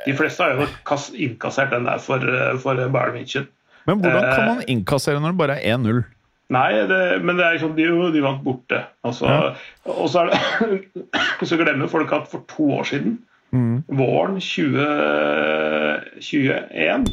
De 0.07 0.15
fleste 0.19 0.43
har 0.43 0.51
jo 0.55 0.67
innkassert 1.15 1.71
den 1.71 1.85
der 1.87 1.99
for, 2.03 2.17
øh, 2.23 2.59
for 2.63 2.75
Bayern 2.75 3.15
München. 3.17 3.47
Men 3.87 3.99
hvordan 4.03 4.23
kan 4.35 4.43
Eh. 4.43 4.47
man 4.55 4.63
innkassere 4.69 5.21
når 5.21 5.29
det 5.35 5.39
bare 5.39 5.57
er 5.63 5.77
1-0? 5.79 6.03
Nei, 6.51 6.73
det, 6.87 7.23
men 7.27 7.37
det 7.37 7.45
er 7.45 7.53
liksom, 7.57 7.75
de, 7.77 7.87
de 8.15 8.21
vant 8.23 8.43
borte. 8.45 8.81
Altså, 9.05 9.27
Ja. 9.27 9.51
Og 9.91 10.09
så, 10.11 10.19
er 10.21 10.27
det, 10.31 10.39
så 11.49 11.57
glemmer 11.59 11.87
folk 11.91 12.13
at 12.13 12.29
for 12.31 12.41
to 12.49 12.63
år 12.81 12.85
siden, 12.85 13.19
Mm. 13.55 13.83
våren 13.89 14.41
2021, 14.43 17.07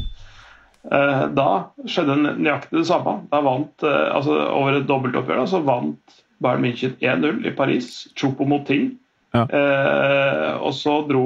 eh, 0.92 1.26
da 1.38 1.46
skjedde 1.86 2.16
nøyaktig 2.42 2.78
det 2.80 2.86
samme. 2.88 3.12
Da 3.30 3.40
vant, 3.40 3.82
eh, 3.86 4.10
altså 4.16 4.32
Over 4.50 4.72
et 4.80 4.86
dobbeltoppgjør 4.88 5.36
da, 5.40 5.44
så 5.46 5.60
vant 5.64 5.98
Bayern 6.42 6.62
München 6.66 6.92
1-0 7.00 7.46
i 7.46 7.50
Paris. 7.56 8.08
Choupo-Moting. 8.18 8.90
Ja. 9.34 9.44
Eh, 9.50 10.52
og 10.62 10.74
så 10.78 11.00
dro 11.08 11.24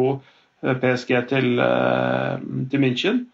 eh, 0.65 0.77
PSG 0.83 1.13
til, 1.29 1.59
eh, 1.61 2.47
til 2.71 2.85
München. 2.85 3.27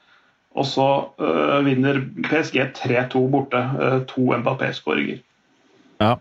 Og 0.54 0.66
så 0.66 0.88
øh, 1.18 1.66
vinner 1.66 2.00
PSG 2.22 2.56
3-2 2.78 3.30
borte. 3.30 3.62
øh, 3.82 4.06
to 4.06 4.36
Mbappé-skåringer. 4.36 5.18
Ja. 6.00 6.14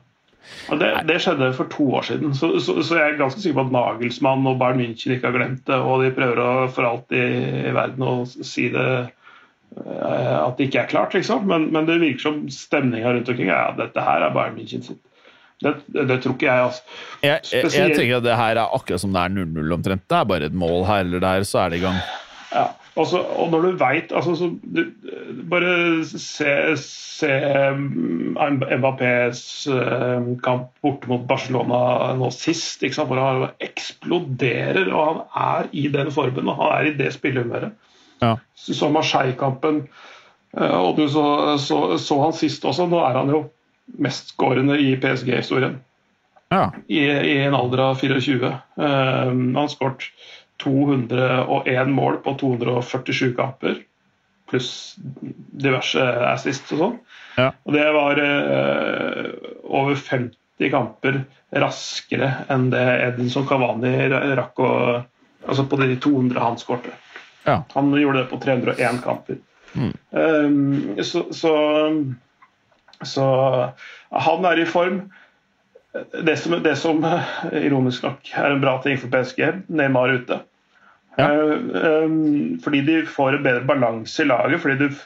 Og 0.70 0.80
det, 0.80 0.90
det 1.08 1.22
skjedde 1.22 1.54
for 1.54 1.70
to 1.72 1.94
år 1.96 2.02
siden, 2.02 2.34
så, 2.36 2.60
så, 2.60 2.82
så 2.84 2.98
jeg 2.98 3.10
er 3.10 3.18
ganske 3.18 3.42
sikker 3.42 3.62
på 3.62 3.66
at 3.68 3.72
Nagelsmann 3.72 4.48
og 4.48 4.60
Bayern 4.60 4.82
München 4.82 5.12
ikke 5.16 5.30
har 5.30 5.38
glemt 5.38 5.68
det. 5.68 5.76
Og 5.76 6.04
de 6.04 6.12
prøver 6.12 6.42
å, 6.44 6.68
for 6.74 6.90
alt 6.90 7.16
i, 7.16 7.24
i 7.70 7.74
verden 7.76 8.04
å 8.04 8.16
si 8.28 8.68
det 8.74 8.88
øh, 9.78 10.38
at 10.42 10.58
det 10.58 10.68
ikke 10.68 10.84
er 10.84 10.92
klart, 10.92 11.14
liksom. 11.14 11.48
Men, 11.50 11.70
men 11.74 11.88
det 11.88 12.02
virker 12.02 12.26
som 12.26 12.44
stemninga 12.52 13.14
rundt 13.14 13.30
omkring 13.30 13.54
er 13.54 13.72
at 13.72 13.80
dette 13.80 14.04
her 14.04 14.26
er 14.26 14.36
Bayern 14.36 14.58
München 14.60 14.86
sitt. 14.86 15.02
Det, 15.62 15.76
det, 15.94 16.18
tror 16.24 16.34
ikke 16.34 16.50
jeg, 16.50 16.64
altså. 16.70 16.82
Jeg, 17.24 17.42
jeg, 17.52 17.72
jeg 17.78 17.96
tenker 17.96 18.18
at 18.18 18.26
det 18.26 18.38
her 18.40 18.60
er 18.60 18.76
akkurat 18.78 19.04
som 19.04 19.14
det 19.16 19.22
er 19.22 19.36
0-0 19.38 19.76
omtrent. 19.78 20.06
Det 20.10 20.18
er 20.18 20.30
bare 20.32 20.50
et 20.50 20.56
mål 20.64 20.88
her 20.90 21.06
eller 21.06 21.24
der, 21.24 21.46
så 21.48 21.66
er 21.66 21.74
det 21.74 21.82
i 21.82 21.86
gang. 21.86 22.02
Ja. 22.54 22.66
Altså, 22.94 23.24
og 23.42 23.48
når 23.50 23.64
du 23.66 23.78
veit 23.82 24.12
altså, 24.14 24.36
så, 24.38 24.52
du, 24.62 24.84
Bare 25.50 26.04
se, 26.06 26.52
se 26.78 27.30
um, 27.74 28.36
Mbappés 28.38 29.42
uh, 29.74 30.28
kamp 30.46 30.68
borte 30.84 31.10
mot 31.10 31.24
Barcelona 31.30 32.12
nå 32.20 32.30
sist, 32.36 32.86
hvor 32.94 33.18
han 33.18 33.48
eksploderer. 33.66 34.92
Og 34.94 35.26
han 35.34 35.64
er 35.64 35.72
i 35.74 35.88
den 35.94 36.12
formen, 36.14 36.52
og 36.52 36.62
han 36.62 36.76
er 36.76 36.92
i 36.92 36.96
det 37.00 37.10
spillehumøret. 37.18 37.74
Ja. 38.22 38.36
Så 38.54 38.90
Marseille-kampen, 38.94 39.88
uh, 40.54 40.78
og 40.84 41.02
du 41.02 41.08
så, 41.10 41.26
så, 41.58 41.98
så, 41.98 42.22
han 42.22 42.38
sist 42.38 42.66
også. 42.66 42.86
Nå 42.92 43.02
er 43.02 43.18
han 43.24 43.34
jo 43.34 43.48
mestskårende 43.86 44.78
i 44.80 44.94
PSG-historien. 44.98 45.80
Ja. 46.54 46.74
I, 46.88 47.00
I, 47.00 47.38
en 47.44 47.56
alder 47.58 47.82
av 47.88 47.96
24. 48.02 48.52
Uh, 48.80 49.32
han 49.56 49.70
skåret 49.72 50.10
201 50.64 51.90
mål 51.90 52.20
på 52.24 52.36
247 52.40 53.34
kamper, 53.38 53.80
pluss 54.50 54.70
diverse 55.64 56.04
assist 56.30 56.76
og 56.76 56.84
sånn. 56.84 57.00
Ja. 57.40 57.50
Og 57.66 57.74
det 57.76 57.88
var 57.96 58.22
uh, 58.22 59.32
over 59.64 59.98
50 59.98 60.70
kamper 60.74 61.24
raskere 61.54 62.30
enn 62.54 62.70
det 62.74 62.84
Edinson 63.10 63.48
Cavani 63.50 63.96
rakk 64.12 64.62
å 64.64 64.70
Altså 65.44 65.66
på 65.68 65.76
de 65.76 65.98
200 66.00 66.40
han 66.40 66.54
skårte. 66.56 66.94
Ja. 67.44 67.58
Han 67.74 67.90
gjorde 68.00 68.22
det 68.22 68.30
på 68.30 68.38
301 68.40 69.02
kamper. 69.04 69.42
Mm. 69.74 69.90
Um, 70.10 71.04
så, 71.04 71.26
så, 71.36 71.52
så 73.10 73.26
han 74.14 74.48
er 74.50 74.62
i 74.62 74.70
form. 74.70 75.04
Det 76.26 76.38
som, 76.42 76.56
det 76.64 76.74
som, 76.82 77.04
ironisk 77.54 78.06
nok 78.06 78.32
er 78.34 78.56
en 78.56 78.64
bra 78.64 78.80
ting 78.82 78.98
for 79.02 79.14
PSG, 79.14 79.44
Neymar 79.70 80.16
ute. 80.18 80.40
Ja. 81.20 81.28
Um, 81.30 82.58
fordi 82.64 82.82
de 82.88 83.04
får 83.06 83.38
en 83.38 83.46
bedre 83.46 83.68
balanse 83.70 84.24
i 84.24 84.30
laget. 84.30 84.64
Fordi 84.64 84.80
du, 84.82 85.04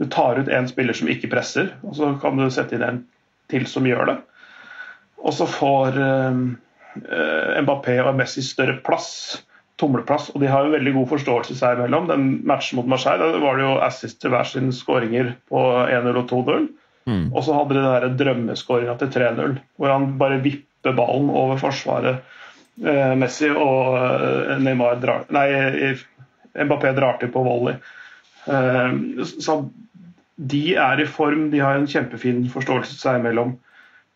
du 0.00 0.08
tar 0.08 0.40
ut 0.40 0.48
en 0.48 0.68
spiller 0.68 0.96
som 0.96 1.10
ikke 1.12 1.32
presser, 1.32 1.74
og 1.84 1.98
så 1.98 2.14
kan 2.22 2.40
du 2.40 2.48
sette 2.48 2.78
inn 2.78 2.86
en 2.86 3.04
til 3.52 3.66
som 3.68 3.88
gjør 3.88 4.12
det. 4.12 4.18
Og 5.20 5.36
så 5.36 5.46
får 5.50 5.98
Mbappé 7.60 7.98
og 8.02 8.16
Messi 8.18 8.42
større 8.44 8.78
plass, 8.84 9.40
tomleplass, 9.80 10.30
og 10.34 10.42
de 10.42 10.50
har 10.50 10.66
en 10.66 10.74
veldig 10.74 10.92
god 10.96 11.08
forståelse 11.14 11.56
seg 11.56 11.78
imellom. 11.78 12.08
Den 12.10 12.30
matchen 12.48 12.80
mot 12.80 12.88
Marseille 12.90 13.30
der 13.32 13.42
var 13.42 13.58
det 13.58 13.66
jo 13.66 13.78
assist 13.84 14.20
til 14.20 14.32
hver 14.34 14.48
sin 14.48 14.72
skåringer 14.74 15.34
på 15.50 15.64
1-0 15.86 16.20
og 16.20 16.32
2-0. 16.32 16.68
Mm. 17.10 17.24
Og 17.34 17.44
så 17.44 17.56
hadde 17.56 17.76
de 17.76 17.94
den 18.06 18.18
drømmeskåringa 18.20 18.96
til 19.00 19.10
3-0, 19.16 19.56
hvor 19.80 19.94
han 19.94 20.12
bare 20.20 20.40
vipper 20.44 20.94
ballen 20.96 21.30
over 21.34 21.58
forsvaret. 21.60 22.22
Eh, 22.80 23.14
Messi 23.18 23.50
og 23.50 23.96
eh, 23.98 24.54
Neymar 24.62 25.00
drar 25.02 25.26
Nei, 25.34 25.48
Mbappé 26.54 26.94
drar 26.96 27.18
til 27.20 27.32
på 27.34 27.42
volley. 27.44 27.76
Eh, 28.46 29.24
så 29.26 29.58
de 30.40 30.62
er 30.80 31.02
i 31.02 31.08
form, 31.08 31.50
de 31.52 31.60
har 31.60 31.76
en 31.76 31.88
kjempefin 31.90 32.46
forståelse 32.52 32.96
seg 32.96 33.20
imellom. 33.20 33.58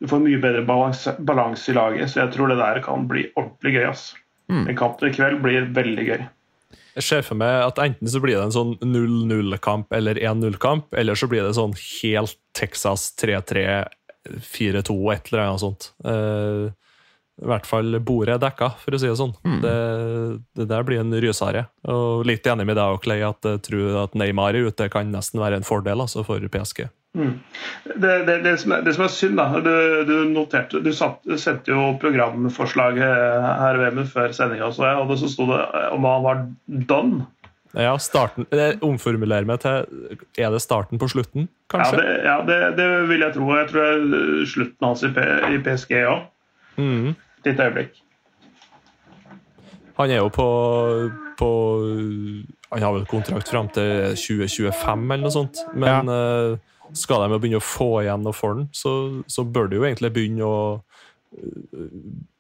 Du 0.01 0.09
får 0.09 0.23
mye 0.25 0.41
bedre 0.41 0.65
balanse, 0.67 1.13
balans 1.19 1.69
i 1.69 1.75
laget, 1.77 2.11
så 2.11 2.23
jeg 2.23 2.35
tror 2.35 2.51
det 2.51 2.61
der 2.63 2.81
kan 2.85 3.05
bli 3.11 3.27
ordentlig 3.37 3.77
gøy. 3.77 3.85
ass. 3.91 4.07
Mm. 4.49 4.67
En 4.69 4.79
kamp 4.79 5.03
i 5.05 5.13
kveld 5.13 5.43
blir 5.45 5.69
veldig 5.77 6.07
gøy. 6.09 6.25
Jeg 6.95 7.07
ser 7.09 7.27
for 7.27 7.39
meg 7.39 7.65
at 7.65 7.81
enten 7.83 8.11
så 8.11 8.21
blir 8.23 8.39
det 8.39 8.45
en 8.47 8.55
sånn 8.55 8.77
0-0-kamp 8.79 9.95
eller 9.97 10.19
1-0-kamp, 10.21 10.95
eller 10.95 11.19
så 11.19 11.29
blir 11.31 11.43
det 11.43 11.57
sånn 11.57 11.75
helt 11.75 12.39
Texas 12.55 13.09
3-3, 13.19 13.67
4-2, 14.39 14.97
et 15.15 15.31
eller 15.31 15.43
annet 15.43 15.65
sånt. 15.65 15.89
Uh, 16.07 16.71
I 17.43 17.49
hvert 17.51 17.67
fall 17.67 17.99
bordet 17.99 18.37
er 18.37 18.45
dekka, 18.47 18.71
for 18.85 18.95
å 18.95 19.01
si 19.03 19.11
det 19.11 19.19
sånn. 19.19 19.35
Mm. 19.43 19.59
Det, 19.65 19.77
det 20.61 20.69
der 20.71 20.87
blir 20.87 21.03
en 21.03 21.19
rysare. 21.25 21.67
Og 21.91 22.23
litt 22.31 22.47
enig 22.47 22.69
med 22.71 22.79
deg, 22.79 23.01
Clay, 23.03 23.25
at 23.27 23.51
jeg 23.51 23.65
tror 23.67 24.05
at 24.05 24.15
Neymar 24.19 24.55
er 24.55 24.71
ute 24.71 24.91
kan 24.93 25.11
nesten 25.11 25.43
være 25.43 25.59
en 25.59 25.67
fordel 25.67 26.07
altså, 26.07 26.23
for 26.27 26.47
PSG. 26.47 26.87
Mm. 27.15 27.35
Det, 27.85 28.15
det, 28.27 28.39
det, 28.43 28.57
som 28.59 28.73
er, 28.75 28.81
det, 28.83 28.95
som 28.97 29.05
er, 29.05 29.13
synd, 29.15 29.37
da 29.39 29.61
Du, 29.63 29.71
du 30.09 30.15
noterte, 30.33 30.81
du, 30.83 30.91
satt, 30.95 31.21
du 31.23 31.37
sendte 31.39 31.71
jo 31.71 31.93
programforslaget 32.03 33.05
her 33.61 33.79
ved 33.79 34.01
meg 34.01 34.11
før 34.11 34.35
sendinga, 34.35 34.73
og 34.99 35.13
det 35.13 35.21
så 35.23 35.31
sto 35.31 35.47
det 35.53 35.61
om 35.95 36.09
han 36.11 36.27
var 36.27 36.43
done. 36.91 37.29
Ja, 37.75 37.97
starten, 37.99 38.47
jeg 38.55 38.79
omformulerer 38.87 39.47
meg 39.49 39.59
til 39.65 40.19
Er 40.39 40.53
det 40.55 40.61
starten 40.63 41.01
på 41.03 41.09
slutten, 41.11 41.49
kanskje? 41.71 42.03
Ja, 42.23 42.37
det, 42.47 42.59
ja, 42.63 42.71
det 42.79 42.87
vil 43.11 43.25
jeg 43.27 43.35
tro. 43.35 43.49
Jeg 43.59 43.71
tror 43.73 43.83
det 43.83 44.21
er 44.21 44.47
slutten 44.47 44.87
hans 44.87 45.03
i, 45.03 45.11
P, 45.15 45.25
i 45.51 45.59
PSG 45.65 45.97
òg. 46.07 46.29
Mm. 46.79 47.15
Et 47.45 47.59
øyeblikk. 47.61 47.99
Han 49.99 50.11
er 50.11 50.23
jo 50.23 50.31
på, 50.35 50.47
på 51.39 51.51
Han 52.71 52.83
har 52.83 52.95
vel 52.95 53.07
kontrakt 53.11 53.51
fram 53.51 53.69
til 53.75 54.15
2025 54.19 55.11
eller 55.11 55.27
noe 55.27 55.35
sånt. 55.35 55.63
Men 55.75 56.11
ja. 56.11 56.55
uh, 56.55 56.74
skal 56.93 57.25
de 57.25 57.39
begynne 57.39 57.61
å 57.61 57.65
få 57.65 57.91
igjen 58.03 58.25
noe 58.25 58.37
for 58.37 58.59
den, 58.59 58.69
så, 58.77 58.93
så 59.31 59.45
bør 59.47 59.71
de 59.71 59.81
jo 59.81 59.89
egentlig 59.89 60.13
begynne 60.15 60.47
å 60.47 60.57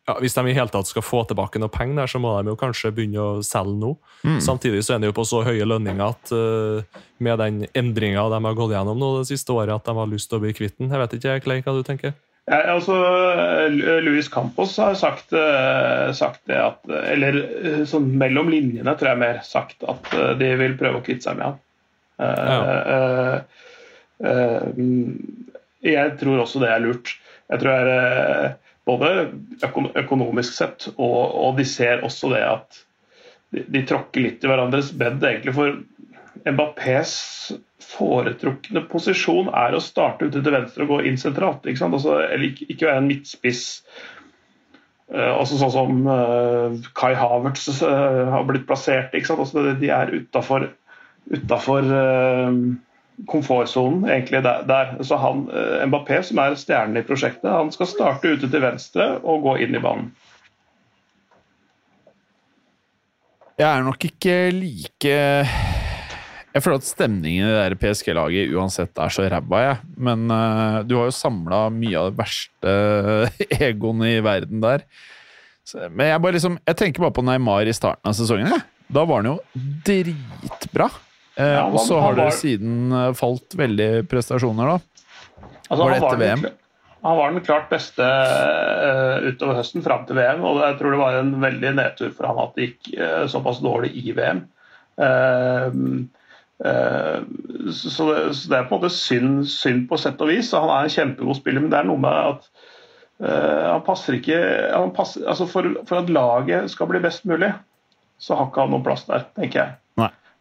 ja, 0.07 0.16
Hvis 0.20 0.36
de 0.36 0.45
i 0.47 0.55
hele 0.55 0.70
tatt 0.70 0.86
skal 0.90 1.05
få 1.05 1.22
tilbake 1.28 1.61
noe 1.61 1.72
penger, 1.72 1.97
der, 2.03 2.11
så 2.12 2.20
må 2.22 2.34
de 2.36 2.53
jo 2.53 2.59
kanskje 2.61 2.92
begynne 2.95 3.22
å 3.22 3.40
selge 3.47 3.78
nå. 3.80 3.95
Mm. 4.22 4.36
Samtidig 4.45 4.82
så 4.84 4.95
er 4.95 5.01
de 5.03 5.09
jo 5.09 5.16
på 5.16 5.24
så 5.28 5.40
høye 5.47 5.64
lønninger 5.64 6.05
at 6.05 6.34
uh, 6.36 7.01
med 7.24 7.40
den 7.40 7.64
endringa 7.72 8.26
de 8.30 8.40
har 8.45 8.59
gått 8.59 8.76
gjennom 8.76 9.01
nå 9.01 9.11
det 9.16 9.30
siste 9.32 9.57
året, 9.57 9.72
at 9.72 9.88
de 9.88 9.97
har 9.97 10.12
lyst 10.12 10.28
til 10.30 10.38
å 10.38 10.45
bli 10.45 10.53
kvitt 10.57 10.76
den. 10.76 10.92
Jeg 10.92 11.01
vet 11.01 11.16
ikke, 11.18 11.38
Clay, 11.47 11.64
hva 11.64 11.76
du 11.78 11.82
tenker? 11.86 12.14
Ja, 12.45 12.61
altså, 12.74 12.92
Louis 14.05 14.28
Campos 14.28 14.76
har 14.76 14.92
sagt, 15.01 15.32
sagt, 16.12 16.42
det 16.45 16.59
at 16.61 16.82
Eller 17.09 17.38
sånn 17.88 18.11
mellom 18.20 18.51
linjene, 18.53 18.92
tror 19.01 19.14
jeg 19.14 19.22
mer, 19.22 19.38
sagt 19.49 19.86
at 19.88 20.12
de 20.36 20.51
vil 20.61 20.76
prøve 20.76 21.01
å 21.01 21.07
kvitte 21.07 21.30
seg 21.30 21.40
med 21.40 21.49
han. 21.49 21.62
Ja. 22.20 22.59
Uh, 22.61 23.64
jeg 25.84 26.12
tror 26.20 26.42
også 26.44 26.60
det 26.62 26.68
er 26.70 26.84
lurt. 26.84 27.14
Jeg 27.50 27.60
tror 27.60 27.88
det 27.88 27.96
er 27.96 28.54
både 28.88 29.10
økonomisk 30.00 30.56
sett, 30.56 30.88
og, 30.94 31.20
og, 31.34 31.54
de 31.58 31.66
ser 31.68 32.04
også 32.04 32.30
det 32.34 32.42
at 32.46 32.80
de, 33.54 33.64
de 33.68 33.84
tråkker 33.88 34.24
litt 34.24 34.44
i 34.44 34.50
hverandres 34.50 34.92
bed, 34.96 35.22
egentlig. 35.24 35.54
For 35.56 35.78
Mbappés 36.44 37.14
foretrukne 37.94 38.82
posisjon 38.90 39.50
er 39.54 39.76
å 39.76 39.82
starte 39.82 40.28
ute 40.28 40.42
til 40.42 40.54
venstre 40.54 40.84
og 40.84 40.96
gå 40.96 41.00
inn 41.08 41.18
sentralt. 41.20 41.66
Ikke 41.68 41.88
altså, 41.88 42.18
eller 42.26 42.50
ikke, 42.50 42.68
ikke, 42.68 42.88
være 42.88 43.02
en 43.02 43.10
midtspiss. 43.10 43.64
Uh, 45.14 45.32
også 45.36 45.60
sånn 45.60 45.72
som 45.74 46.06
uh, 46.08 46.76
Kai 46.96 47.12
Havertz 47.16 47.68
uh, 47.84 48.32
har 48.34 48.46
blitt 48.48 48.66
plassert. 48.68 49.14
Altså, 49.14 49.68
de 49.80 49.92
er 49.92 50.14
utafor 50.16 50.70
komfortsonen 53.30 54.08
egentlig 54.08 54.42
der. 54.44 54.64
der. 54.68 54.96
Så 55.06 55.18
han, 55.22 55.46
Mbappé, 55.88 56.20
som 56.26 56.40
er 56.42 56.56
stjernen 56.58 56.98
i 56.98 57.06
prosjektet, 57.06 57.50
han 57.50 57.72
skal 57.74 57.90
starte 57.90 58.34
ute 58.34 58.50
til 58.50 58.64
venstre 58.64 59.14
og 59.22 59.46
gå 59.46 59.58
inn 59.66 59.76
i 59.78 59.82
banen. 59.82 60.10
Jeg 63.54 63.70
er 63.70 63.84
nok 63.86 64.02
ikke 64.08 64.34
like 64.50 65.18
jeg 66.54 66.62
føler 66.62 66.78
at 66.78 66.86
stemningen 66.86 67.48
i 67.48 67.50
det 67.50 67.62
der 67.64 67.74
PSG-laget 67.82 68.52
uansett 68.54 68.98
er 69.02 69.10
så 69.10 69.24
ræva, 69.26 69.62
jeg. 69.64 69.78
Men 69.98 70.28
uh, 70.30 70.84
du 70.86 70.94
har 71.00 71.08
jo 71.08 71.16
samla 71.16 71.64
mye 71.74 71.98
av 71.98 72.12
det 72.12 72.20
verste 72.20 72.74
egoen 73.70 74.04
i 74.06 74.20
verden 74.22 74.62
der. 74.62 74.84
Så, 75.66 75.88
men 75.88 76.10
jeg 76.10 76.20
bare 76.20 76.36
liksom 76.36 76.58
Jeg 76.60 76.76
tenker 76.76 77.02
bare 77.02 77.14
på 77.16 77.24
Neymar 77.24 77.66
i 77.66 77.74
starten 77.74 78.06
av 78.06 78.14
sesongen. 78.14 78.52
Ja. 78.54 78.60
Da 78.94 79.02
var 79.08 79.24
han 79.24 79.32
jo 79.32 79.64
dritbra. 79.82 80.86
Uh, 81.35 81.47
ja, 81.47 81.62
og 81.66 81.80
så 81.82 81.99
har 82.03 82.18
dere 82.18 82.35
siden 82.37 82.93
uh, 82.95 83.09
falt 83.18 83.57
veldig 83.59 84.05
prestasjoner, 84.11 84.74
da. 84.74 85.07
Altså, 85.68 85.80
var 85.80 85.95
det 85.95 86.01
etter 86.01 86.22
VM? 86.22 86.45
Han 87.05 87.18
var 87.18 87.32
den 87.35 87.45
klart 87.45 87.66
beste 87.68 88.05
utover 89.28 89.59
høsten 89.59 89.82
fram 89.85 90.07
til 90.09 90.16
VM, 90.16 90.41
og 90.49 90.62
jeg 90.62 90.76
tror 90.78 90.95
det 90.95 91.01
var 91.03 91.18
en 91.18 91.35
veldig 91.43 91.72
nedtur 91.76 92.14
for 92.16 92.30
han 92.30 92.39
at 92.41 92.55
det 92.57 92.68
gikk 92.70 92.95
såpass 93.28 93.59
dårlig 93.61 93.91
i 94.01 94.14
VM. 94.16 94.41
Uh, 96.64 97.68
så 97.72 98.14
det, 98.14 98.35
så 98.35 98.51
det, 98.51 98.59
er 98.59 98.68
på 98.68 98.76
en 98.76 98.80
måte 98.80 98.95
synd, 98.95 99.45
synd, 99.51 99.89
på 99.91 99.99
sett 99.99 100.20
og 100.22 100.30
vis. 100.30 100.53
Han 100.55 100.70
er 100.70 100.87
en 100.87 100.97
kjempegod 100.97 101.39
spiller, 101.41 101.64
men 101.64 101.72
det 101.72 101.80
er 101.80 101.89
noe 101.89 102.01
med 102.01 102.14
at 102.30 102.47
uh, 103.24 103.64
han 103.74 103.85
passer 103.87 104.18
ikke 104.20 104.39
han 104.70 104.95
passer, 104.97 105.26
altså 105.28 105.49
for, 105.51 105.70
for, 105.89 106.03
at 106.03 106.12
laget 106.12 106.70
skal 106.72 106.91
bli 106.91 107.03
best 107.05 107.26
mulig, 107.28 107.51
så 108.22 108.39
har 108.39 108.49
ikke 108.49 108.66
han 108.66 108.76
noen 108.76 108.87
plass 108.87 109.07
der, 109.11 109.26
tenker 109.37 109.61
jeg. 109.61 109.76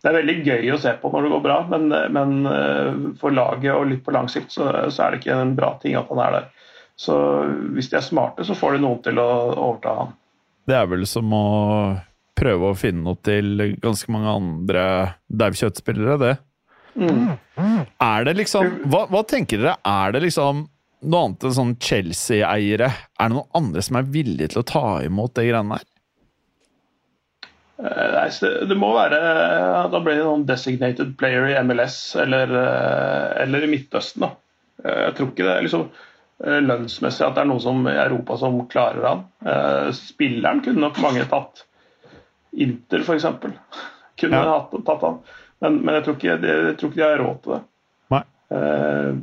Det 0.03 0.11
er 0.11 0.17
veldig 0.17 0.35
gøy 0.43 0.71
å 0.73 0.79
se 0.83 0.91
på 0.99 1.09
når 1.13 1.23
det 1.23 1.31
går 1.31 1.43
bra, 1.45 1.57
men, 1.71 1.85
men 2.11 2.33
uh, 2.43 2.89
for 3.21 3.31
laget 3.31 3.71
og 3.71 3.87
litt 3.87 4.01
på 4.03 4.11
lang 4.11 4.27
sikt 4.31 4.51
så, 4.51 4.67
så, 4.91 5.05
er 5.05 5.13
det 5.13 5.21
ikke 5.21 5.37
en 5.39 5.53
bra 5.55 5.69
ting 5.79 5.95
at 5.95 6.09
han 6.11 6.19
er 6.25 6.35
der. 6.35 6.49
Så 6.99 7.15
hvis 7.73 7.87
de 7.89 7.97
er 7.97 8.03
smarte, 8.05 8.43
så 8.43 8.57
får 8.57 8.75
de 8.75 8.83
noen 8.83 8.99
til 9.05 9.21
å 9.23 9.29
overta 9.53 9.93
han. 10.01 10.11
Det 10.67 10.75
er 10.75 10.89
vel 10.91 11.07
som 11.07 11.31
å 11.35 11.45
prøve 12.35 12.71
å 12.71 12.77
finne 12.77 13.05
noe 13.05 13.19
til 13.23 13.77
ganske 13.83 14.11
mange 14.11 14.35
andre 14.35 14.83
daukjøttspillere, 15.31 16.19
det. 16.19 16.35
Mm. 16.99 17.33
Er 18.03 18.27
det 18.27 18.35
liksom 18.37 18.69
hva, 18.91 19.05
hva, 19.09 19.23
tenker 19.25 19.61
dere? 19.61 19.77
Er 19.87 20.13
det 20.13 20.25
liksom 20.27 20.65
noe 21.03 21.23
annet 21.27 21.47
enn 21.47 21.55
sånn 21.57 21.73
Chelsea-eiere? 21.81 22.91
Er 23.17 23.31
det 23.31 23.37
noen 23.37 23.49
andre 23.57 23.83
som 23.85 23.99
er 23.99 24.11
villige 24.13 24.53
til 24.53 24.61
å 24.61 24.67
ta 24.67 24.85
imot 25.05 25.35
det 25.39 25.47
greiene 25.49 25.79
der? 25.79 25.89
Eh, 27.83 28.13
nei, 28.15 28.29
det, 28.69 28.77
må 28.79 28.93
være 28.95 29.17
Da 29.91 29.99
blir 29.99 30.15
det 30.15 30.23
noen 30.23 30.45
designated 30.47 31.17
player 31.19 31.49
i 31.51 31.57
MLS 31.67 31.97
eller, 32.23 32.53
eh, 32.61 33.41
eller 33.43 33.65
i 33.65 33.69
Midtøsten. 33.73 34.23
da. 34.23 34.29
Eh, 34.85 35.01
Jeg 35.09 35.15
tror 35.17 35.31
ikke 35.33 35.43
det 35.47 35.53
er 35.57 35.65
liksom 35.67 35.85
eh, 36.45 36.59
lønnsmessig 36.63 37.25
at 37.27 37.35
det 37.35 37.43
er 37.43 37.49
noen 37.51 37.63
som 37.65 37.83
i 37.91 37.95
Europa 38.05 38.37
som 38.39 38.61
klarer 38.71 39.07
han. 39.09 39.23
Eh, 39.45 39.91
Spilleren 39.97 40.61
kunne 40.63 40.85
nok 40.87 41.01
mange 41.03 41.25
tatt. 41.31 41.65
Inter, 42.53 43.01
f.eks. 43.03 43.25
Kunne 44.21 44.39
Ja. 44.45 44.59
hatt, 44.59 44.75
tatt 44.85 45.01
han. 45.01 45.19
Men, 45.63 45.79
men 45.85 45.95
jeg, 45.95 46.03
tror 46.05 46.15
ikke, 46.19 46.37
det- 46.41 46.53
jeg 46.67 46.77
tror 46.77 46.89
ikke 46.91 47.01
de 47.01 47.07
har 47.07 47.17
råd 47.23 47.41
til 47.43 47.53
det. 47.57 47.61
Nei. 48.13 48.23
Eh, 48.53 49.13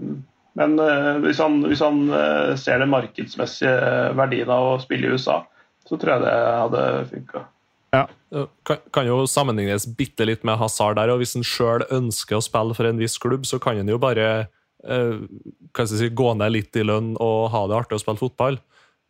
Men 0.60 0.72
eh, 0.82 1.18
hvis 1.22 1.38
han, 1.38 1.60
hvis 1.62 1.80
han 1.80 2.00
eh, 2.12 2.56
ser 2.58 2.80
den 2.82 2.90
markedsmessige 2.90 4.14
verdien 4.18 4.50
av 4.50 4.64
å 4.72 4.80
spille 4.82 5.06
i 5.06 5.12
USA, 5.14 5.36
så 5.86 5.96
tror 5.96 6.10
jeg 6.16 6.24
det 6.26 6.32
hadde 6.34 6.82
funka. 7.12 7.42
Ja, 7.94 8.06
Kan, 8.62 8.78
kan 8.94 9.08
jo 9.08 9.24
sammenlignes 9.26 9.88
bitte 9.98 10.22
litt 10.28 10.44
med 10.46 10.60
Hazard 10.60 10.94
der, 11.00 11.10
og 11.10 11.18
hvis 11.18 11.34
han 11.34 11.46
sjøl 11.46 11.82
ønsker 11.90 12.38
å 12.38 12.44
spille 12.44 12.76
for 12.78 12.86
en 12.86 13.00
viss 13.00 13.18
klubb, 13.18 13.42
så 13.48 13.58
kan 13.58 13.80
han 13.80 13.90
jo 13.90 13.98
bare 13.98 14.26
eh, 14.86 15.16
jeg 15.74 15.90
si, 15.90 16.10
gå 16.14 16.28
ned 16.38 16.54
litt 16.54 16.78
i 16.78 16.86
lønn 16.86 17.16
og 17.18 17.48
ha 17.50 17.64
det 17.66 17.80
artig 17.80 17.98
å 17.98 18.04
spille 18.04 18.22
fotball. 18.22 18.60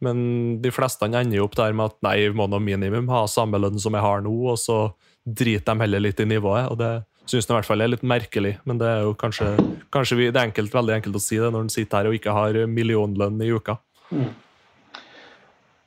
Men 0.01 0.23
de 0.65 0.73
fleste 0.73 1.05
ender 1.05 1.37
jo 1.37 1.45
opp 1.45 1.59
der 1.61 1.77
med 1.77 1.93
at 1.93 1.99
nei, 2.07 2.17
vi 2.31 2.41
må 2.41 2.49
nå 2.49 2.63
minimum 2.65 3.13
ha 3.13 3.27
samme 3.29 3.61
lønn 3.61 3.77
som 3.83 3.93
jeg 3.93 4.07
har 4.07 4.25
nå, 4.25 4.33
og 4.55 4.57
så 4.57 4.81
driter 5.29 5.77
de 5.77 5.85
heller 5.85 6.07
litt 6.07 6.25
i 6.25 6.29
nivået. 6.31 6.73
og 6.73 6.81
det 6.81 6.93
synes 7.31 7.45
jeg 7.45 7.53
i 7.53 7.59
hvert 7.59 7.69
fall 7.69 7.85
er 7.85 7.93
litt 7.93 8.07
merkelig, 8.07 8.57
men 8.67 8.81
det 8.81 8.89
er 8.89 9.05
jo 9.05 9.13
kanskje, 9.19 9.53
kanskje 9.95 10.17
vi, 10.19 10.31
det 10.33 10.41
er 10.41 10.49
enkelt, 10.49 10.73
veldig 10.75 10.97
enkelt 10.97 11.19
å 11.21 11.23
si 11.23 11.39
det 11.39 11.51
når 11.53 11.67
en 11.67 11.75
sitter 11.77 12.01
her 12.01 12.09
og 12.11 12.17
ikke 12.17 12.35
har 12.35 12.59
millionlønn 12.67 13.45
i 13.45 13.53
uka. 13.53 13.77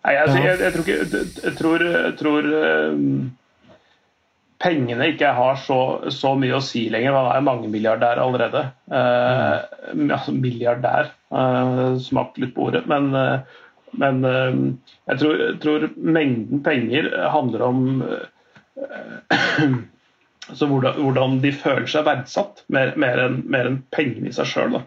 Nei, 0.04 0.18
altså, 0.20 0.40
jeg, 0.44 0.60
jeg 0.60 0.74
tror 0.74 0.84
ikke 0.84 1.24
Jeg 1.48 1.56
tror, 1.60 1.84
jeg 1.88 2.16
tror 2.20 2.48
um, 2.60 3.32
pengene 4.64 5.10
ikke 5.12 5.32
har 5.36 5.60
så, 5.64 5.80
så 6.14 6.34
mye 6.40 6.58
å 6.58 6.64
si 6.64 6.86
lenger. 6.92 7.16
Man 7.16 7.30
er 7.34 7.46
mangemilliardær 7.48 8.22
allerede. 8.24 8.66
Eh, 8.88 9.56
altså 10.08 10.36
milliardær. 10.36 11.12
Uh, 11.34 12.00
Smakte 12.04 12.44
litt 12.44 12.54
på 12.56 12.70
ordet. 12.70 12.86
Men, 12.92 13.10
uh, 13.12 13.64
men 14.00 14.22
uh, 14.24 14.54
jeg, 15.12 15.20
tror, 15.22 15.44
tror 15.64 15.88
mengden 15.98 16.64
penger 16.66 17.10
handler 17.34 17.66
om 17.68 17.82
eh, 18.08 19.68
hvordan, 20.60 21.02
hvordan 21.02 21.38
de 21.44 21.54
føler 21.56 21.90
seg 21.92 22.08
verdsatt, 22.08 22.64
mer, 22.74 22.96
mer 23.00 23.20
enn 23.26 23.42
en 23.60 23.80
pengene 23.96 24.32
i 24.32 24.36
seg 24.36 24.50
sjøl. 24.50 24.80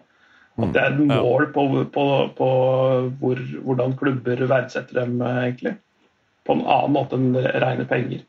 At 0.57 0.71
det 0.73 0.81
er 0.81 0.95
et 0.95 1.01
mål 1.05 1.51
på, 1.53 1.65
på, 1.93 2.05
på 2.37 2.47
hvor, 3.21 3.41
hvordan 3.65 3.93
klubber 3.99 4.41
verdsetter 4.49 5.03
dem, 5.03 5.19
eh, 5.21 5.43
egentlig. 5.43 5.75
På 6.47 6.55
en 6.55 6.63
annen 6.65 6.95
måte 6.95 7.19
enn 7.19 7.35
rene 7.35 7.85
penger. 7.89 8.23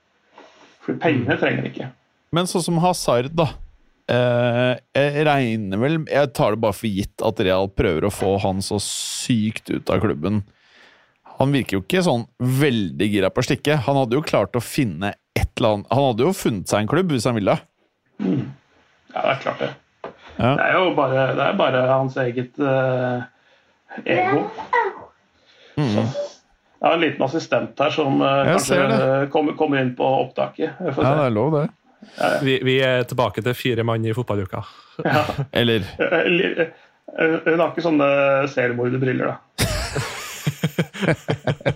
For 0.84 0.98
pengene 1.00 1.38
trenger 1.40 1.64
de 1.64 1.72
ikke. 1.72 1.88
Men 2.36 2.50
sånn 2.50 2.66
som 2.66 2.82
Hazard, 2.84 3.32
da. 3.36 3.48
Eh, 4.08 4.74
jeg 4.96 5.24
regner 5.28 5.76
vel 5.76 5.98
Jeg 6.08 6.30
tar 6.32 6.54
det 6.54 6.62
bare 6.62 6.72
for 6.72 6.88
gitt 6.88 7.24
at 7.28 7.40
Real 7.44 7.66
prøver 7.68 8.06
å 8.08 8.12
få 8.12 8.38
han 8.40 8.62
så 8.64 8.78
sykt 8.80 9.68
ut 9.72 9.92
av 9.92 10.00
klubben. 10.04 10.42
Han 11.38 11.52
virker 11.54 11.78
jo 11.78 11.82
ikke 11.84 12.04
sånn 12.06 12.24
veldig 12.40 13.08
gira 13.12 13.30
på 13.30 13.44
å 13.44 13.46
stikke. 13.46 13.76
Han 13.86 14.00
hadde 14.00 14.16
jo 14.18 14.24
klart 14.26 14.56
å 14.58 14.64
finne 14.64 15.12
et 15.38 15.50
eller 15.58 15.76
annet 15.76 15.92
Han 15.92 16.06
hadde 16.08 16.24
jo 16.26 16.36
funnet 16.36 16.70
seg 16.70 16.82
en 16.82 16.90
klubb 16.90 17.12
hvis 17.14 17.28
han 17.28 17.36
ville. 17.38 17.58
Ja, 18.18 19.20
det 19.22 19.30
er 19.36 19.44
klart 19.44 19.62
det. 19.62 19.70
Ja. 20.38 20.54
Det 20.54 20.66
er 20.68 20.78
jo 20.78 20.94
bare, 20.96 21.26
det 21.34 21.44
er 21.44 21.58
bare 21.58 21.84
hans 21.90 22.16
eget 22.22 22.60
uh, 22.62 23.22
ego. 24.04 24.44
Så. 25.78 26.04
Jeg 26.78 26.86
har 26.86 26.94
en 26.94 27.02
liten 27.02 27.24
assistent 27.26 27.80
her 27.82 27.90
som 27.94 28.20
uh, 28.22 28.46
kanskje 28.52 28.78
kommer, 29.34 29.58
kommer 29.58 29.82
inn 29.82 29.96
på 29.98 30.06
opptaket. 30.22 30.78
Ja, 30.78 30.94
se. 30.94 31.02
det 31.02 31.26
er 31.26 31.34
lov, 31.34 31.58
det. 31.58 31.66
Vi, 32.42 32.60
vi 32.62 32.78
er 32.84 33.02
tilbake 33.10 33.42
til 33.42 33.56
fire 33.58 33.84
mann 33.86 34.04
i 34.06 34.14
fotballuka. 34.14 34.62
Eller 35.52 35.82
eh, 35.98 36.68
Hun 37.44 37.58
har 37.58 37.72
ikke 37.72 37.84
sånne 37.84 38.08
seriemorderbriller, 38.52 39.34
da. 39.34 39.64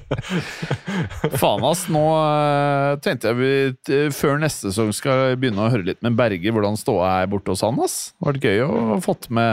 Faen, 1.40 1.64
ass. 1.66 1.84
Nå 1.92 2.02
eh, 2.18 2.90
tenkte 3.04 3.30
jeg 3.32 3.38
vi 3.38 3.50
t- 3.86 4.00
før 4.16 4.40
neste 4.42 4.70
sesong 4.70 4.90
skal 4.96 5.36
begynne 5.40 5.64
å 5.66 5.70
høre 5.72 5.86
litt 5.92 6.02
med 6.04 6.16
Berger 6.18 6.52
hvordan 6.54 6.78
ståa 6.80 7.08
er 7.22 7.30
borte 7.32 7.52
hos 7.54 7.64
han. 7.66 7.78
ass. 7.84 7.96
Det 8.18 8.26
har 8.26 8.32
vært 8.34 8.46
gøy 8.48 8.58
å 8.66 8.68
fått 9.04 9.24
med 9.34 9.50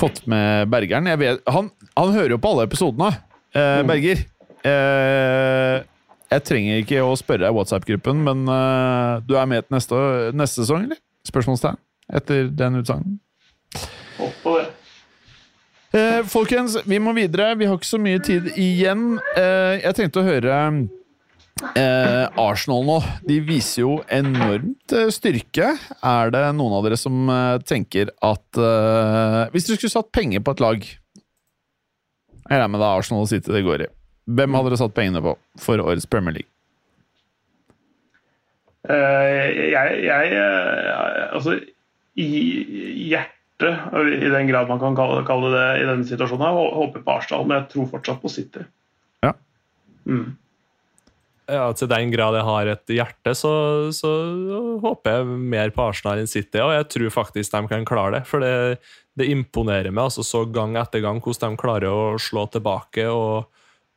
Fått 0.00 0.18
med 0.30 0.70
Bergeren. 0.72 1.06
Jeg 1.10 1.18
vet, 1.20 1.42
han, 1.52 1.66
han 1.98 2.12
hører 2.14 2.32
jo 2.34 2.38
på 2.42 2.50
alle 2.54 2.64
episodene, 2.66 3.10
eh, 3.54 3.82
Berger. 3.86 4.18
Eh, 4.66 5.76
jeg 6.32 6.40
trenger 6.48 6.80
ikke 6.80 7.02
å 7.04 7.12
spørre 7.18 7.44
deg 7.44 7.52
i 7.52 7.56
WhatsApp-gruppen, 7.58 8.16
men 8.24 8.38
eh, 8.50 9.12
du 9.28 9.32
er 9.38 9.46
med 9.50 9.60
til 9.68 9.74
neste, 9.76 9.96
neste 10.34 10.62
sesong, 10.64 10.82
eller? 10.88 10.98
Spørsmålstegn 11.28 11.76
etter 12.18 12.48
den 12.50 12.80
utsagnen. 12.80 13.14
Håper 14.18 14.52
det. 14.58 14.66
Eh, 15.92 16.22
folkens, 16.24 16.78
vi 16.88 16.96
må 17.02 17.12
videre. 17.12 17.52
Vi 17.60 17.66
har 17.68 17.76
ikke 17.76 17.90
så 17.90 18.00
mye 18.00 18.20
tid 18.24 18.48
igjen. 18.56 19.18
Eh, 19.36 19.82
jeg 19.82 19.96
tenkte 19.98 20.22
å 20.22 20.24
høre 20.24 20.54
eh, 21.76 22.40
Arsenal 22.40 22.86
nå. 22.88 22.96
De 23.28 23.36
viser 23.44 23.82
jo 23.84 23.98
enormt 24.08 24.94
eh, 24.96 25.10
styrke. 25.12 25.74
Er 26.00 26.32
det 26.32 26.46
noen 26.56 26.78
av 26.78 26.86
dere 26.86 26.96
som 27.00 27.28
eh, 27.28 27.58
tenker 27.68 28.14
at 28.24 28.56
eh, 28.56 29.42
Hvis 29.52 29.68
dere 29.68 29.82
skulle 29.82 29.92
satt 29.98 30.08
penger 30.16 30.40
på 30.40 30.54
et 30.56 30.64
lag 30.64 30.80
Jeg 30.88 32.48
regner 32.48 32.72
med 32.72 32.80
det 32.80 32.88
er 32.88 33.02
Arsenal 33.02 33.28
City 33.28 33.52
det 33.52 33.62
går 33.68 33.84
i. 33.84 33.90
Hvem 34.32 34.56
hadde 34.56 34.72
dere 34.72 34.80
satt 34.80 34.96
pengene 34.96 35.20
på 35.24 35.36
for 35.60 35.84
årets 35.84 36.08
Premier 36.08 36.38
League? 36.38 36.48
Uh, 38.88 39.46
jeg, 39.70 40.00
jeg 40.08 40.32
uh, 40.34 41.36
Altså, 41.36 41.60
i 42.18 43.12
hjertet, 43.62 44.12
i 44.18 44.30
den 44.32 44.50
grad 44.50 44.70
man 44.70 44.80
kan 44.82 44.96
kalle, 44.98 45.22
kalle 45.28 45.50
det 45.54 45.66
i 45.80 45.88
denne 45.88 46.06
situasjonen, 46.08 46.46
Jeg 46.46 46.76
håper 46.78 47.04
på 47.04 47.16
Arsenal, 47.16 47.48
men 47.48 47.60
jeg 47.60 47.68
tror 47.74 47.90
fortsatt 47.96 48.22
på 48.22 48.30
City. 48.32 48.64
Ja. 49.24 49.34
Mm. 50.08 50.36
Ja, 51.50 51.66
Til 51.74 51.90
den 51.90 52.12
grad 52.14 52.36
jeg 52.38 52.46
har 52.46 52.70
et 52.70 52.92
hjerte, 52.94 53.34
så, 53.36 53.52
så 53.94 54.10
håper 54.82 55.18
jeg 55.18 55.38
mer 55.52 55.72
på 55.74 55.84
Arsenal 55.84 56.22
enn 56.22 56.30
City. 56.30 56.60
Og 56.62 56.74
jeg 56.76 56.88
tror 56.94 57.16
faktisk 57.18 57.54
de 57.54 57.62
kan 57.70 57.86
klare 57.88 58.18
det. 58.18 58.22
For 58.30 58.44
det, 58.44 58.78
det 59.18 59.28
imponerer 59.32 59.92
meg 59.92 60.08
altså 60.08 60.24
så 60.26 60.44
gang 60.48 60.78
etter 60.80 61.02
gang 61.04 61.20
hvordan 61.22 61.56
de 61.56 61.60
klarer 61.60 61.90
å 61.90 62.20
slå 62.22 62.46
tilbake 62.52 63.08
og, 63.10 63.50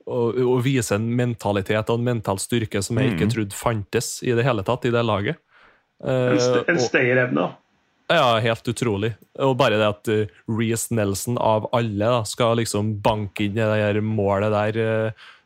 og, 0.10 0.40
og 0.42 0.64
vise 0.66 0.98
en 0.98 1.08
mentalitet 1.16 1.92
og 1.94 2.02
en 2.02 2.10
mental 2.10 2.42
styrke 2.42 2.82
som 2.84 3.00
jeg 3.00 3.14
ikke 3.14 3.30
trodde 3.32 3.58
fantes 3.58 4.18
i 4.26 4.34
det 4.36 4.46
hele 4.48 4.66
tatt 4.66 4.90
i 4.90 4.94
det 4.96 5.06
laget. 5.06 5.40
En, 6.04 6.36
st 6.42 6.60
Eh, 6.60 6.74
en 6.74 6.82
stayerevne, 6.82 7.46
da. 7.46 7.65
Ja, 8.10 8.40
helt 8.44 8.68
utrolig. 8.68 9.14
Og 9.40 9.56
bare 9.58 9.78
det 9.80 9.88
at 9.88 10.10
uh, 10.14 10.36
Reece 10.52 10.92
Nelson 10.96 11.38
av 11.42 11.70
alle 11.76 12.12
da, 12.18 12.20
skal 12.28 12.58
liksom 12.62 12.96
banke 13.06 13.48
inn 13.48 13.56
det 13.58 13.66
der 13.72 14.02
målet 14.06 14.54
der. 14.54 14.84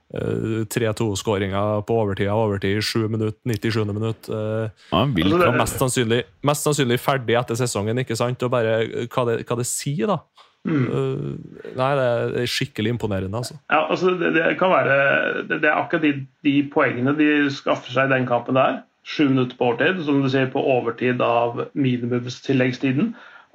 Uh, 0.10 0.66
3-2-skåringa 0.74 1.60
på 1.86 1.94
overtida 2.02 2.32
av 2.34 2.48
overtid 2.48 2.80
i 2.80 2.82
7 2.82 3.04
minutter, 3.14 3.38
97. 3.46 3.86
minutt. 3.94 4.30
Uh, 4.30 4.70
Ja, 4.92 5.04
Altså, 5.06 5.38
det- 5.38 5.58
mest 5.58 5.78
sannsynlig, 5.80 6.24
mest 6.44 6.64
sannsynlig 6.66 6.98
ferdig 7.00 7.38
etter 7.38 7.56
sesongen, 7.56 7.98
ikke 8.02 8.18
sant? 8.18 8.42
Og 8.44 8.50
bare 8.52 8.80
uh, 8.90 9.06
hva 9.06 9.26
det, 9.30 9.46
hva 9.46 9.58
det 9.58 9.68
sier, 9.70 10.08
da. 10.08 10.20
Mm. 10.68 11.38
nei, 11.78 11.92
det 11.96 12.04
er- 12.04 12.32
det 12.34 12.42
er 12.42 12.50
skikkelig 12.52 12.92
imponerende, 12.98 13.32
altså. 13.38 13.56
Ja, 13.72 13.86
altså 13.90 14.12
det, 14.20 14.34
det 14.36 14.58
kan 14.60 14.70
være 14.74 15.44
det, 15.48 15.62
det 15.62 15.70
er 15.70 15.78
akkurat 15.80 16.02
de, 16.04 16.28
de 16.44 16.56
poengene 16.74 17.14
de 17.16 17.30
skaffer 17.50 17.94
seg 17.94 18.10
i 18.10 18.14
den 18.18 18.28
kampen 18.28 18.56
der. 18.60 18.82
Sju 19.10 19.26
minutter 19.32 19.58
på 19.58 19.72
overtid, 19.72 20.04
som 20.06 20.22
du 20.22 20.30
sier, 20.30 20.50
på 20.54 20.62
overtid 20.62 21.22
av 21.26 21.64
minimumstilleggstiden. 21.74 23.14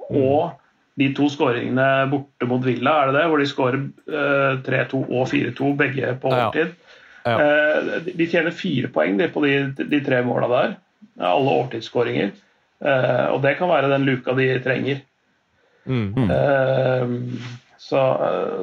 Og 0.09 0.51
de 0.99 1.09
to 1.15 1.27
skåringene 1.31 1.85
borte 2.11 2.47
mot 2.49 2.63
Villa, 2.65 2.97
er 3.03 3.11
det 3.11 3.19
det? 3.19 3.25
Hvor 3.31 3.41
de 3.41 3.47
skårer 3.49 3.79
eh, 4.07 4.57
3-2 4.65 5.01
og 5.09 5.27
4-2, 5.31 5.71
begge 5.79 6.13
på 6.21 6.31
Ja. 6.33 6.47
overtid. 6.49 6.75
Ja. 7.25 7.37
Eh, 7.39 8.01
de- 8.05 8.13
de 8.19 8.27
tjener 8.29 8.51
fire 8.51 8.87
poeng 8.93 9.17
de, 9.17 9.27
på 9.33 9.41
de, 9.45 9.53
de 9.89 9.99
tre 10.05 10.19
måla 10.23 10.47
der. 10.51 10.75
Alle 11.19 11.49
overtidsskåringer. 11.55 12.31
Eh, 12.85 13.25
og 13.31 13.41
det 13.41 13.55
kan 13.57 13.69
være 13.71 13.89
den 13.95 14.05
luka 14.05 14.33
de 14.37 14.49
trenger. 14.63 14.99
Mm. 15.85 16.29
Eh, 16.31 17.07
så, 17.77 18.01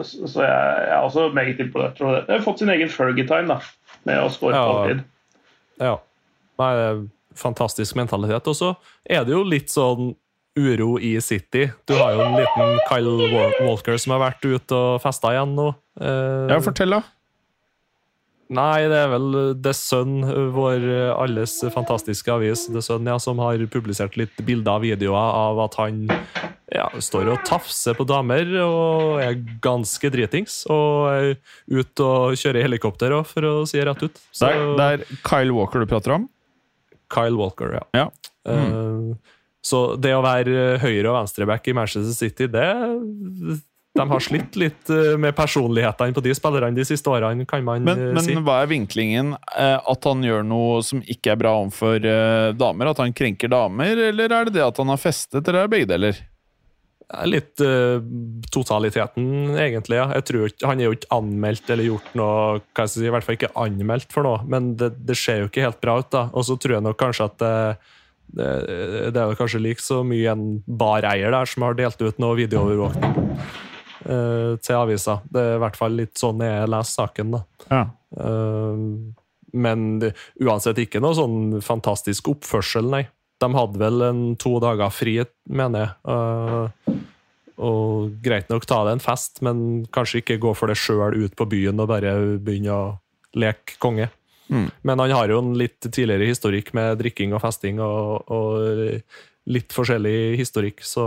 så 0.04 0.42
jeg, 0.42 0.86
jeg 0.86 0.92
er 0.92 1.02
også 1.02 1.28
meget 1.34 1.60
imponert 1.60 2.00
over 2.00 2.14
det. 2.20 2.26
De 2.28 2.32
har 2.36 2.44
fått 2.44 2.58
sin 2.62 2.68
egen 2.72 2.88
Fergie-time 2.92 3.58
med 4.04 4.18
å 4.20 4.28
skåre 4.34 4.52
på 4.52 4.60
Ja. 4.60 4.72
overtid. 4.76 5.04
Ja. 5.80 5.96
Nei, 6.60 7.08
fantastisk 7.38 7.96
mentalitet. 7.96 8.48
Og 8.50 8.56
så 8.58 8.74
er 9.08 9.24
det 9.24 9.32
jo 9.32 9.42
litt 9.46 9.72
sånn 9.72 10.12
uro 10.58 10.98
i 11.00 11.14
City. 11.24 11.70
Du 11.88 11.94
har 11.96 12.12
jo 12.12 12.20
en 12.26 12.36
liten 12.36 12.74
Kyle 12.90 13.14
Walker 13.64 13.96
som 13.96 14.12
har 14.16 14.20
vært 14.26 14.44
ute 14.44 14.76
og 14.76 15.00
festa 15.00 15.32
igjen 15.32 15.54
nå. 15.56 15.70
Eh, 16.00 16.52
Ja, 16.52 16.58
fortell, 16.60 16.92
da. 16.98 17.00
Nei, 18.52 18.82
det 18.84 18.98
er 19.00 19.08
vel 19.14 19.28
The 19.64 19.72
Sun, 19.72 20.18
vår 20.52 20.82
alles 21.16 21.54
fantastiske 21.72 22.28
avis, 22.34 22.66
The 22.68 22.82
Sun, 22.84 23.06
ja, 23.08 23.14
som 23.22 23.40
har 23.40 23.62
publisert 23.72 24.18
litt 24.20 24.36
bilder 24.44 24.76
og 24.76 24.84
videoer 24.84 25.16
av 25.38 25.60
at 25.64 25.78
han 25.80 26.02
ja, 26.72 26.84
står 27.00 27.30
og 27.32 27.46
tafser 27.48 27.96
på 27.96 28.04
damer 28.08 28.52
og 28.66 29.22
er 29.24 29.38
ganske 29.64 30.10
dritings. 30.12 30.66
Og 30.68 31.08
er 31.14 31.30
ute 31.72 32.04
og 32.04 32.36
kjører 32.36 32.66
helikopter 32.68 33.16
òg, 33.16 33.24
for 33.30 33.48
å 33.48 33.54
si 33.64 33.80
det 33.80 33.88
rett 33.88 34.04
ut. 34.04 34.20
Så, 34.28 34.44
det, 34.44 34.52
er, 34.52 34.76
det 34.76 34.90
er 35.16 35.24
Kyle 35.24 35.56
Walker 35.56 35.80
du 35.80 35.88
prater 35.88 36.18
om? 36.20 36.28
Kyle 37.12 37.38
Walker, 37.38 37.78
ja. 37.78 37.84
ja. 37.96 38.08
Mm. 38.48 38.72
Uh, 38.72 39.36
så 39.62 39.92
det 39.94 40.14
å 40.16 40.24
være 40.24 40.78
høyre- 40.82 41.12
og 41.12 41.20
venstreback 41.20 41.68
i 41.70 41.76
Manchester 41.76 42.16
City, 42.16 42.48
det 42.50 42.66
de 43.92 44.06
har 44.08 44.22
slitt 44.24 44.56
litt 44.56 44.88
eh, 44.88 45.18
med 45.20 45.34
personlighetene 45.36 46.16
på 46.16 46.22
de 46.24 46.32
spillerne 46.32 46.72
de 46.72 46.86
siste 46.88 47.10
årene, 47.12 47.44
kan 47.44 47.60
man 47.66 47.84
men, 47.84 48.00
uh, 48.16 48.20
si. 48.24 48.32
Men 48.32 48.46
hva 48.46 48.62
er 48.62 48.70
vinklingen? 48.70 49.34
At 49.52 50.08
han 50.08 50.24
gjør 50.24 50.46
noe 50.48 50.80
som 50.86 51.02
ikke 51.04 51.34
er 51.34 51.42
bra 51.42 51.52
overfor 51.60 52.00
damer? 52.56 52.90
At 52.94 53.02
han 53.04 53.12
krenker 53.12 53.52
damer, 53.52 54.00
eller 54.08 54.32
er 54.32 54.48
det 54.48 54.56
det 54.56 54.64
at 54.64 54.80
han 54.80 54.90
har 54.94 55.02
festet, 55.02 55.44
eller 55.44 55.60
er 55.60 55.68
det 55.68 55.74
begge 55.76 55.90
deler? 55.92 56.22
Litt 57.28 57.60
totaliteten, 58.52 59.54
egentlig. 59.60 59.98
ja. 59.98 60.06
Jeg 60.16 60.24
tror 60.28 60.46
ikke, 60.48 60.66
Han 60.68 60.80
er 60.80 60.86
jo 60.86 60.94
ikke 60.96 61.10
anmeldt 61.12 61.72
eller 61.74 61.88
gjort 61.90 62.14
noe 62.16 62.36
hva 62.72 62.86
jeg 62.86 62.92
si, 62.94 63.02
I 63.04 63.12
hvert 63.12 63.26
fall 63.26 63.36
ikke 63.36 63.50
anmeldt 63.60 64.14
for 64.14 64.24
noe, 64.24 64.40
men 64.48 64.72
det, 64.80 64.94
det 65.04 65.18
ser 65.20 65.42
jo 65.42 65.50
ikke 65.50 65.66
helt 65.66 65.80
bra 65.82 65.98
ut. 66.00 66.10
da. 66.14 66.28
Og 66.32 66.46
så 66.48 66.56
tror 66.56 66.78
jeg 66.78 66.86
nok 66.86 67.00
kanskje 67.02 67.28
at 67.28 67.36
det, 67.42 67.56
det, 68.32 68.48
det 69.12 69.20
er 69.20 69.32
jo 69.32 69.38
kanskje 69.42 69.60
like 69.60 69.84
så 69.84 70.00
mye 70.06 70.32
en 70.32 70.46
bareier 70.66 71.34
der 71.34 71.52
som 71.52 71.66
har 71.66 71.76
delt 71.78 72.00
ut 72.00 72.22
noe 72.22 72.38
videoovervåkning 72.40 73.16
uh, 74.08 74.52
til 74.62 74.78
avisa. 74.78 75.20
Det 75.28 75.42
er 75.42 75.56
i 75.56 75.64
hvert 75.64 75.78
fall 75.78 75.98
litt 75.98 76.14
sånn 76.20 76.44
jeg 76.44 76.70
leser 76.70 77.02
saken. 77.02 77.36
da. 77.36 77.42
Ja. 77.70 77.82
Uh, 78.16 79.12
men 79.52 79.88
uansett 80.40 80.80
ikke 80.80 81.02
noe 81.04 81.16
sånn 81.16 81.60
fantastisk 81.64 82.32
oppførsel, 82.32 82.88
nei. 82.92 83.04
De 83.42 83.48
hadde 83.56 83.80
vel 83.80 84.06
en 84.06 84.22
to 84.40 84.56
dager 84.62 84.92
fri, 84.94 85.16
mener 85.50 85.86
jeg. 85.86 85.92
Uh, 86.06 86.98
og 87.62 88.16
greit 88.24 88.48
nok 88.50 88.66
ta 88.66 88.80
det 88.86 88.96
en 88.96 89.02
fest, 89.02 89.42
men 89.44 89.84
kanskje 89.94 90.22
ikke 90.22 90.40
gå 90.42 90.54
for 90.58 90.70
det 90.70 90.78
sjøl 90.80 91.18
ut 91.18 91.36
på 91.38 91.46
byen 91.50 91.82
og 91.82 91.90
bare 91.90 92.14
begynne 92.42 92.74
å 92.74 92.84
leke 93.38 93.78
konge. 93.82 94.08
Mm. 94.52 94.68
Men 94.84 95.02
han 95.04 95.14
har 95.14 95.32
jo 95.32 95.40
en 95.40 95.52
litt 95.56 95.80
tidligere 95.84 96.28
historikk 96.28 96.72
med 96.76 96.98
drikking 97.00 97.36
og 97.36 97.42
festing 97.44 97.80
og, 97.80 98.32
og 98.32 99.52
litt 99.52 99.74
forskjellig 99.74 100.36
historikk, 100.40 100.82
så 100.84 101.04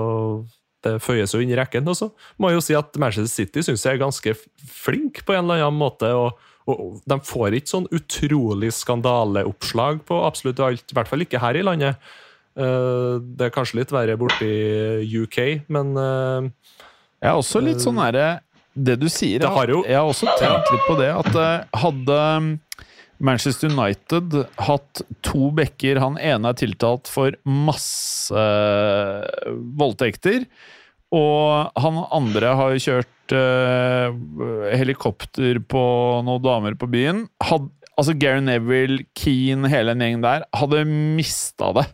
det 0.86 0.98
føyes 1.04 1.34
jo 1.34 1.42
inn 1.42 1.54
i 1.54 1.58
rekken. 1.58 1.88
Og 1.90 1.98
så 1.98 2.10
må 2.42 2.52
jeg 2.52 2.60
jo 2.60 2.66
si 2.68 2.78
at 2.78 3.00
Manchester 3.02 3.32
City 3.32 3.66
syns 3.66 3.86
jeg 3.86 3.98
er 3.98 4.04
ganske 4.04 4.36
flink 4.70 5.24
på 5.26 5.36
en 5.36 5.46
eller 5.46 5.66
annen 5.66 5.82
måte. 5.82 6.12
og, 6.14 6.38
og 6.70 7.02
De 7.10 7.20
får 7.26 7.60
ikke 7.60 7.74
sånn 7.74 7.90
utrolig 7.96 8.72
skandaleoppslag 8.76 10.04
på 10.08 10.22
absolutt 10.28 10.62
alt, 10.64 10.86
i 10.90 10.98
hvert 10.98 11.12
fall 11.12 11.26
ikke 11.26 11.42
her 11.44 11.60
i 11.60 11.66
landet. 11.66 12.14
Uh, 12.56 13.20
det 13.36 13.50
er 13.50 13.56
kanskje 13.56 13.82
litt 13.82 13.92
verre 13.92 14.16
borti 14.20 14.48
UK, 15.04 15.40
men 15.68 15.92
uh, 16.00 16.46
Jeg 17.20 17.28
er 17.28 17.36
også 17.36 17.60
litt 17.60 17.84
sånn 17.84 18.00
herre 18.00 18.38
Det 18.72 18.96
du 19.02 19.10
sier, 19.12 19.44
det 19.44 19.50
har 19.52 19.74
jo, 19.74 19.82
jeg 19.84 19.98
har 20.00 20.08
også 20.08 20.30
tenkt 20.40 20.72
litt 20.72 20.86
på 20.88 20.96
det. 21.02 21.10
At 21.12 21.36
hadde 21.84 22.20
Manchester 23.18 23.72
United 23.72 24.38
hatt 24.68 25.04
to 25.24 25.50
bekker 25.56 26.00
Han 26.04 26.18
ene 26.20 26.52
er 26.52 26.58
tiltalt 26.60 27.12
for 27.12 27.36
masse 27.44 28.48
voldtekter. 29.80 30.48
Og 31.16 31.80
han 31.80 32.02
andre 32.16 32.56
har 32.60 32.80
kjørt 32.82 33.36
uh, 33.36 34.12
helikopter 34.76 35.62
på 35.64 35.84
noen 36.26 36.44
damer 36.44 36.76
på 36.80 36.90
byen. 36.92 37.26
Had, 37.46 37.70
altså 37.96 38.16
Gary 38.20 38.44
Neville, 38.44 39.06
Keane, 39.18 39.70
hele 39.72 39.94
den 39.94 40.04
gjengen 40.04 40.26
der 40.26 40.48
hadde 40.58 40.84
mista 40.90 41.72
det. 41.78 41.88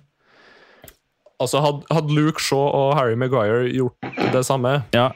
Altså, 1.42 1.62
hadde, 1.64 1.86
hadde 1.89 2.16
Luke 2.16 2.42
Shaw 2.44 2.70
og 2.70 2.96
Harry 3.00 3.18
Maguire 3.18 3.66
gjort 3.74 4.20
det 4.34 4.44
samme, 4.48 4.82
ja. 4.96 5.10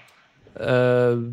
eh, 0.58 1.26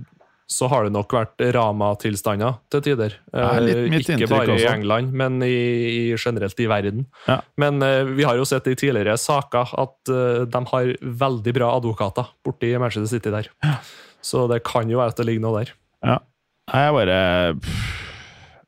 så 0.53 0.69
har 0.69 0.85
det 0.85 0.93
nok 0.93 1.13
vært 1.17 1.43
Rama-tilstander 1.55 2.59
til 2.73 2.83
tider. 2.85 3.17
Eh, 3.33 3.71
ikke 4.01 4.29
bare 4.31 4.59
i 4.59 4.67
England, 4.69 5.15
men 5.17 5.41
i, 5.47 5.53
i 5.53 6.03
generelt 6.13 6.61
i 6.61 6.69
verden. 6.71 7.07
Ja. 7.29 7.41
Men 7.61 7.81
eh, 7.85 8.03
vi 8.19 8.27
har 8.29 8.37
jo 8.37 8.47
sett 8.49 8.69
i 8.69 8.77
tidligere 8.79 9.17
saker 9.21 9.73
at 9.81 10.13
uh, 10.13 10.43
de 10.45 10.63
har 10.75 10.93
veldig 11.25 11.57
bra 11.57 11.73
advokater 11.79 12.29
borti 12.45 12.75
Manchester 12.77 13.09
City 13.15 13.33
der. 13.33 13.49
Ja. 13.65 13.79
Så 14.23 14.45
det 14.51 14.63
kan 14.69 14.91
jo 14.91 15.01
være 15.01 15.15
at 15.15 15.23
det 15.23 15.29
ligger 15.31 15.47
noe 15.47 15.63
der. 15.63 15.75
Ja. 16.05 16.21
Jeg 16.73 16.95
bare 16.99 17.19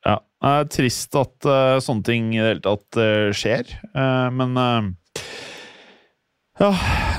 Ja. 0.05 0.18
Det 0.45 0.51
er 0.55 0.66
trist 0.72 1.16
at 1.16 1.49
uh, 1.49 1.81
sånne 1.85 2.05
ting 2.07 2.33
i 2.35 2.41
det 2.41 2.51
hele 2.55 2.64
tatt 2.64 3.03
skjer, 3.37 3.77
men 4.35 4.57
Ja, 6.61 6.70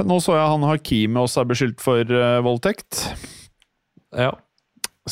nå 0.08 0.22
så 0.24 0.38
jeg 0.38 0.52
han 0.54 0.64
Hakimi 0.64 1.20
også 1.20 1.44
er 1.44 1.50
beskyldt 1.50 1.82
for 1.84 2.12
voldtekt. 2.46 3.02
Ja. 4.16 4.32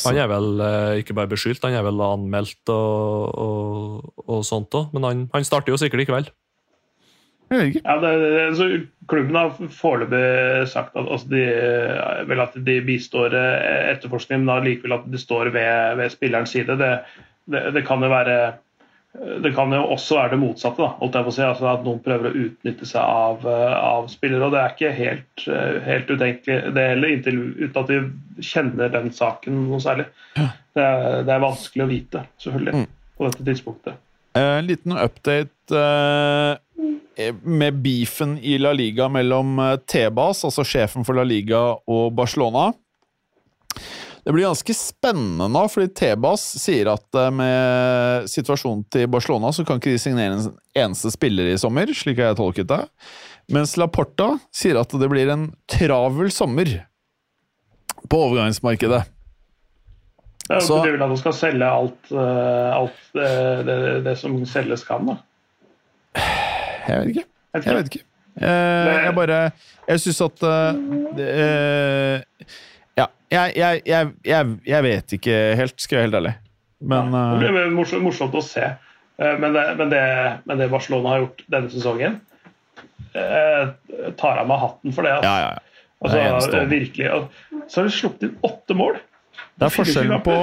Han 0.02 0.16
er 0.18 0.30
vel 0.30 0.48
uh, 0.58 0.94
ikke 0.98 1.14
bare 1.14 1.30
beskyldt, 1.30 1.62
han 1.62 1.76
er 1.78 1.84
vel 1.86 2.00
anmeldt 2.02 2.70
og, 2.72 3.28
og, 3.38 4.24
og 4.26 4.40
sånt 4.46 4.74
òg. 4.74 4.88
Men 4.96 5.06
han, 5.06 5.20
han, 5.34 5.46
starter 5.46 5.70
jo 5.70 5.78
sikkert 5.78 6.02
i 6.02 6.08
ikke. 6.08 7.84
Ja, 7.84 7.94
det, 8.02 8.10
det, 8.58 8.70
klubben 9.06 9.36
har 9.36 9.52
foreløpig 9.54 10.66
sagt 10.72 10.96
at, 10.96 11.06
altså 11.06 11.28
de, 11.30 11.44
vel 12.26 12.42
at 12.42 12.56
de 12.66 12.78
bistår 12.82 13.36
etterforskningen, 13.36 14.48
men 14.48 14.64
likevel 14.64 14.96
at 14.96 15.06
de 15.12 15.20
står 15.20 15.52
ved, 15.54 15.94
ved 16.00 16.10
spillerens 16.10 16.50
side. 16.56 16.74
Det, 16.80 16.90
det, 17.52 17.62
det, 17.76 17.84
kan 17.86 18.02
jo 18.02 18.10
være 18.10 18.38
det 19.14 19.52
kan 19.54 19.70
jo 19.70 19.80
også 19.94 20.16
være 20.18 20.30
det 20.34 20.38
motsatte. 20.42 20.82
da, 20.82 20.88
holdt 20.98 21.14
jeg 21.14 21.24
på 21.26 21.30
å 21.30 21.34
si, 21.36 21.42
altså 21.46 21.68
At 21.70 21.84
noen 21.86 22.00
prøver 22.02 22.26
å 22.30 22.40
utnytte 22.46 22.86
seg 22.88 23.00
av, 23.02 23.44
av 23.46 24.08
spillere. 24.10 24.48
og 24.48 24.52
Det 24.56 24.60
er 24.60 24.72
ikke 24.74 24.90
helt, 24.96 25.44
helt 25.86 26.10
utenkelig 26.10 26.56
det 26.74 26.86
heller, 26.90 27.12
inntil, 27.14 27.38
uten 27.60 27.78
at 27.84 27.92
vi 27.92 28.00
kjenner 28.42 28.90
den 28.90 29.12
saken 29.14 29.60
noe 29.68 29.78
særlig. 29.84 30.08
Det 30.34 30.82
er, 30.82 31.22
det 31.22 31.30
er 31.36 31.44
vanskelig 31.46 31.84
å 31.86 31.90
vite, 31.92 32.24
selvfølgelig, 32.42 32.74
Mm. 32.74 32.86
på 33.16 33.28
dette 33.30 33.46
tidspunktet. 33.46 34.00
En 34.34 34.66
liten 34.66 34.96
update 34.98 35.78
eh, 35.78 37.30
med 37.46 37.76
beefen 37.84 38.34
i 38.42 38.56
La 38.58 38.72
Liga 38.74 39.06
mellom 39.08 39.58
eh, 39.62 39.76
Tebas, 39.86 40.42
altså 40.44 40.64
sjefen 40.66 41.06
for 41.06 41.14
La 41.14 41.22
Liga, 41.22 41.60
og 41.86 42.10
Barcelona. 42.18 42.72
Det 44.24 44.32
blir 44.32 44.46
ganske 44.46 44.72
spennende 44.76 45.50
nå, 45.52 45.62
fordi 45.68 45.90
Tebas 46.00 46.40
sier 46.62 46.88
at 46.94 47.18
eh, 47.20 47.30
med 47.34 48.28
situasjonen 48.32 48.84
til 48.92 49.04
Barcelona 49.12 49.50
så 49.52 49.66
kan 49.68 49.76
ikke 49.80 49.92
de 49.92 50.00
signere 50.00 50.38
en 50.38 50.54
eneste 50.86 51.12
spiller 51.12 51.50
i 51.52 51.58
sommer, 51.60 51.92
slik 51.92 52.22
har 52.22 52.30
jeg 52.32 52.38
tolket 52.40 52.70
det. 52.70 52.80
Mens 53.52 53.74
Laporta 53.76 54.30
sier 54.54 54.78
at 54.80 54.94
det 54.96 55.10
blir 55.12 55.28
en 55.34 55.50
travel 55.68 56.32
sommer 56.32 56.70
på 58.08 58.22
overgangsmarkedet. 58.30 59.02
Ja, 60.48 60.58
Så- 60.60 60.82
de 60.84 60.92
vil 60.92 61.02
at 61.04 61.12
de 61.12 61.16
skal 61.20 61.32
selge 61.36 61.68
alt, 61.68 62.10
eh, 62.12 62.72
alt 62.80 62.98
det, 63.16 63.30
det, 63.68 63.78
det 64.04 64.16
som 64.20 64.40
selges 64.48 64.84
kan. 64.88 65.06
da. 65.06 65.18
Jeg 66.88 66.96
vet 67.00 67.08
ikke. 67.14 67.24
Jeg 67.54 67.76
vet 67.76 67.88
ikke. 67.92 68.04
Eh, 68.40 69.04
jeg 69.06 69.14
bare 69.14 69.52
Jeg 69.88 70.00
syns 70.02 70.20
at 70.24 70.42
eh, 70.42 70.72
det, 71.16 71.28
eh, 71.44 72.44
jeg, 73.34 73.54
jeg, 73.58 73.82
jeg, 73.88 74.10
jeg, 74.28 74.54
jeg 74.68 74.86
vet 74.86 75.14
ikke 75.18 75.38
helt, 75.60 75.76
skal 75.80 75.96
jeg 75.96 76.00
være 76.00 76.08
helt 76.08 76.18
ærlig. 76.20 76.34
Men 76.84 77.14
Ja, 77.14 77.24
det 77.40 77.48
eh, 77.48 77.54
blir 77.56 77.74
morsomt, 77.74 78.04
morsomt 78.04 78.34
å 78.36 78.42
se. 78.44 78.70
Eh, 79.18 79.36
Men 79.40 79.54
det, 79.56 79.64
men, 79.78 79.92
det, 79.92 80.02
men 80.48 80.58
det 80.60 80.70
Barcelona 80.72 81.14
har 81.14 81.22
gjort 81.24 81.44
denne 81.54 81.70
sesongen, 81.72 82.18
eh, 83.14 83.62
tar 84.20 84.42
av 84.42 84.50
meg 84.50 84.60
hatten 84.64 84.96
for 84.96 85.06
det. 85.06 85.14
Altså. 85.20 85.30
ja, 85.30 85.52
ja. 85.52 85.60
Det 86.04 86.20
er 86.20 86.34
Altså, 86.36 86.64
virkelig. 86.68 87.06
Så 87.70 87.80
har 87.80 87.86
de 87.88 87.94
sluppet 87.94 88.26
inn 88.26 88.34
åtte 88.44 88.74
mål. 88.76 88.98
Det 89.56 89.64
er 89.68 89.72
forskjellen 89.72 90.20
på 90.26 90.34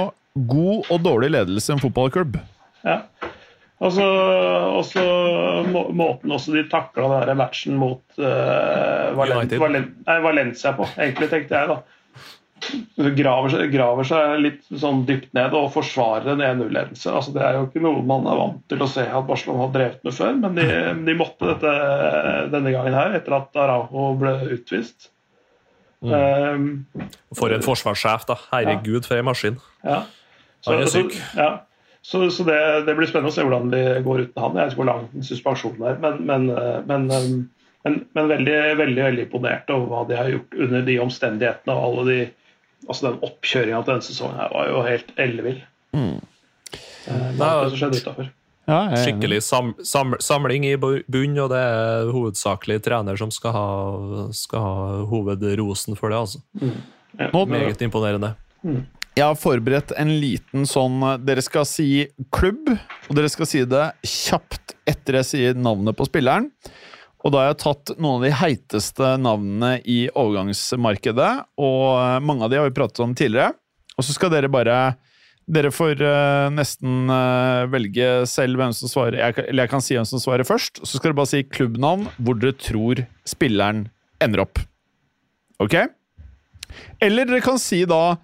god 0.48 0.90
og 0.90 1.04
dårlig 1.04 1.28
ledelse 1.36 1.70
i 1.70 1.76
en 1.76 1.82
fotballklubb. 1.84 2.40
Ja. 2.82 2.96
Og 3.82 3.92
så 3.94 5.04
må, 5.70 5.84
måten 5.94 6.32
også 6.34 6.54
de 6.54 6.64
takla 6.70 7.20
den 7.26 7.38
matchen 7.38 7.78
mot 7.78 8.02
uh, 8.18 9.10
Valen, 9.18 9.50
Valen, 9.58 9.88
nei, 10.06 10.18
Valencia 10.22 10.72
på, 10.78 10.86
egentlig, 10.96 11.28
tenkte 11.32 11.58
jeg. 11.58 11.70
da. 11.70 12.01
Graver, 13.16 13.64
graver 13.72 14.06
seg 14.06 14.36
litt 14.42 14.66
sånn 14.68 15.02
dypt 15.08 15.32
ned 15.34 15.54
og 15.58 15.70
forsvarer 15.74 16.34
en 16.34 16.44
1-0-ledelse. 16.44 17.10
Altså, 17.10 17.32
det 17.34 17.42
er 17.42 17.56
jo 17.58 17.64
ikke 17.66 17.82
noe 17.82 18.04
man 18.06 18.28
er 18.30 18.38
vant 18.38 18.60
til 18.70 18.84
å 18.84 18.88
se 18.90 19.02
at 19.02 19.26
Barcelona 19.26 19.64
har 19.64 19.72
drevet 19.74 20.04
med 20.06 20.14
før, 20.14 20.36
men 20.44 20.58
de, 20.60 20.66
de 21.08 21.16
måtte 21.18 21.48
dette 21.48 21.72
denne 22.52 22.74
gangen 22.74 22.94
her, 22.96 23.16
etter 23.18 23.34
at 23.40 23.58
Araujo 23.64 24.12
ble 24.20 24.36
utvist. 24.54 25.10
Um, 26.02 26.86
For 27.34 27.54
en 27.54 27.62
forsvarssjef, 27.62 28.26
da. 28.30 28.38
Herregud, 28.52 29.06
for 29.06 29.18
en 29.18 29.28
maskin. 29.28 29.58
Ja. 29.86 30.02
Han 30.66 30.82
er 30.82 30.90
syk. 30.90 31.14
Så, 31.14 31.38
ja. 31.38 31.48
så, 32.02 32.22
så 32.34 32.46
det, 32.46 32.60
det 32.86 32.94
blir 32.98 33.10
spennende 33.10 33.30
å 33.32 33.34
se 33.34 33.46
hvordan 33.46 33.72
de 33.72 33.82
går 34.06 34.26
uten 34.26 34.42
han. 34.42 34.58
Jeg 34.58 34.62
vet 34.62 34.76
ikke 34.76 34.82
hvor 34.82 34.90
lang 34.90 35.26
suspensjonen 35.30 35.88
er, 35.90 35.98
men, 36.02 36.22
men, 36.28 36.46
men, 36.86 37.10
men, 37.86 37.98
men 38.14 38.30
veldig, 38.36 38.60
veldig 38.82 39.04
veldig 39.08 39.26
imponert 39.26 39.74
over 39.74 39.90
hva 39.90 40.04
de 40.10 40.18
har 40.18 40.30
gjort 40.30 40.56
under 40.66 40.86
de 40.86 40.98
omstendighetene. 41.02 41.74
og 41.74 41.84
alle 41.88 42.06
de, 42.10 42.20
altså 42.88 43.08
Den 43.10 43.18
oppkjøringa 43.22 43.80
til 43.84 43.92
denne 43.94 44.06
sesongen 44.06 44.38
her 44.40 44.52
var 44.54 44.68
jo 44.70 44.82
helt 44.86 45.12
ellevill. 45.20 45.60
Eh, 45.92 47.32
Nei, 47.36 47.50
det 47.64 47.72
som 47.72 47.78
skjedde 47.80 48.00
utenfor. 48.02 48.30
Ja, 48.62 48.76
jeg 48.86 48.94
er. 48.94 49.02
Skikkelig 49.02 49.40
sam, 49.42 49.72
sam, 49.84 50.14
samling 50.22 50.64
i 50.68 50.76
bunn, 50.78 51.34
og 51.42 51.48
det 51.50 51.58
er 51.58 52.10
hovedsakelig 52.14 52.76
trener 52.86 53.18
som 53.18 53.32
skal 53.34 53.52
ha, 53.56 53.64
skal 54.38 54.62
ha 54.62 54.84
hovedrosen 55.10 55.98
for 55.98 56.12
det. 56.14 56.20
altså. 56.22 56.42
Ja. 57.18 57.28
Nå- 57.34 57.46
Meget 57.50 57.82
imponerende. 57.82 58.34
Jeg 59.12 59.26
har 59.26 59.34
forberedt 59.36 59.90
en 60.00 60.08
liten 60.22 60.62
sånn 60.64 61.02
Dere 61.26 61.42
skal 61.44 61.66
si 61.68 62.06
klubb, 62.32 62.70
og 63.10 63.16
dere 63.18 63.28
skal 63.28 63.44
si 63.50 63.64
det 63.68 63.90
kjapt 64.08 64.72
etter 64.88 65.18
jeg 65.20 65.26
sier 65.28 65.58
navnet 65.58 65.98
på 65.98 66.06
spilleren. 66.08 66.46
Og 67.22 67.32
da 67.32 67.42
har 67.42 67.52
jeg 67.52 67.60
tatt 67.62 67.92
noen 67.98 68.18
av 68.18 68.26
de 68.26 68.34
heiteste 68.34 69.14
navnene 69.22 69.76
i 69.86 70.04
overgangsmarkedet, 70.10 71.30
og 71.62 72.26
mange 72.26 72.46
av 72.46 72.52
de 72.52 72.58
har 72.58 72.68
vi 72.68 72.76
pratet 72.76 73.02
om 73.04 73.14
tidligere. 73.14 73.54
Og 73.96 74.06
så 74.06 74.16
skal 74.16 74.32
dere 74.34 74.52
bare 74.52 74.82
Dere 75.52 75.72
får 75.74 75.98
eh, 76.06 76.48
nesten 76.54 77.10
eh, 77.10 77.64
velge 77.66 78.10
selv 78.30 78.60
hvem 78.60 78.70
som 78.78 78.88
svarer. 78.88 79.16
Jeg, 79.18 79.46
eller 79.50 79.66
jeg 79.66 79.72
kan 79.72 79.82
si 79.82 79.96
hvem 79.96 80.06
som 80.06 80.20
svarer 80.22 80.46
først. 80.46 80.78
Så 80.86 80.94
skal 81.00 81.10
dere 81.10 81.18
bare 81.18 81.30
si 81.32 81.40
klubbnavn 81.42 82.04
hvor 82.22 82.38
dere 82.38 82.54
tror 82.54 83.02
spilleren 83.26 83.88
ender 84.22 84.44
opp. 84.44 84.62
Ok? 85.60 85.74
Eller 87.02 87.26
dere 87.26 87.42
kan 87.42 87.58
si 87.60 87.82
da 87.90 88.20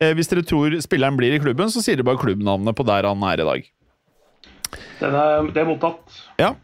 Eh, 0.00 0.14
hvis 0.16 0.30
dere 0.32 0.44
tror 0.48 0.72
spilleren 0.80 1.18
blir 1.18 1.34
i 1.36 1.42
klubben, 1.42 1.68
så 1.68 1.82
sier 1.84 1.98
dere 1.98 2.08
bare 2.08 2.20
klubbnavnet 2.22 2.76
på 2.76 2.86
der 2.88 3.04
han 3.04 3.24
er 3.28 3.42
i 3.42 3.48
dag. 3.48 3.66
Den 5.00 5.16
er, 5.22 5.48
det 5.52 5.60
er 5.60 5.68
mottatt. 5.68 6.20
Ja. 6.40 6.54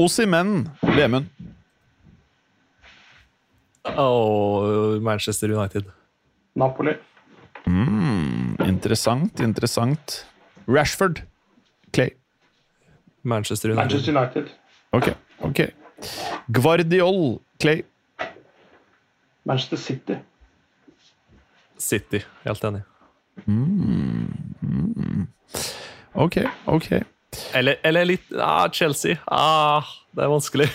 Ossimen 0.00 0.68
Vemund. 0.96 1.26
Og 3.84 5.02
Manchester 5.02 5.52
United. 5.52 5.84
Napoli. 6.54 6.94
Mm, 7.66 8.56
interessant, 8.66 9.40
interessant. 9.40 10.26
Rashford. 10.68 11.22
Clay. 11.92 12.10
Manchester 13.22 13.70
United. 13.70 13.90
Manchester 13.90 14.16
United. 14.16 14.50
Ok, 14.92 15.14
ok. 15.38 15.60
Guardiol. 16.48 17.40
Clay. 17.60 17.84
Manchester 19.44 19.78
City. 19.78 20.16
City. 21.76 22.24
Helt 22.44 22.64
enig. 22.64 22.82
Mm, 23.44 24.32
mm. 24.62 25.26
Ok, 26.12 26.36
ok. 26.66 26.90
Eller, 27.54 27.76
eller 27.86 28.04
litt 28.04 28.32
ah, 28.38 28.66
Chelsea. 28.74 29.16
Ah, 29.30 29.84
det 30.16 30.22
er 30.24 30.28
vanskelig. 30.32 30.66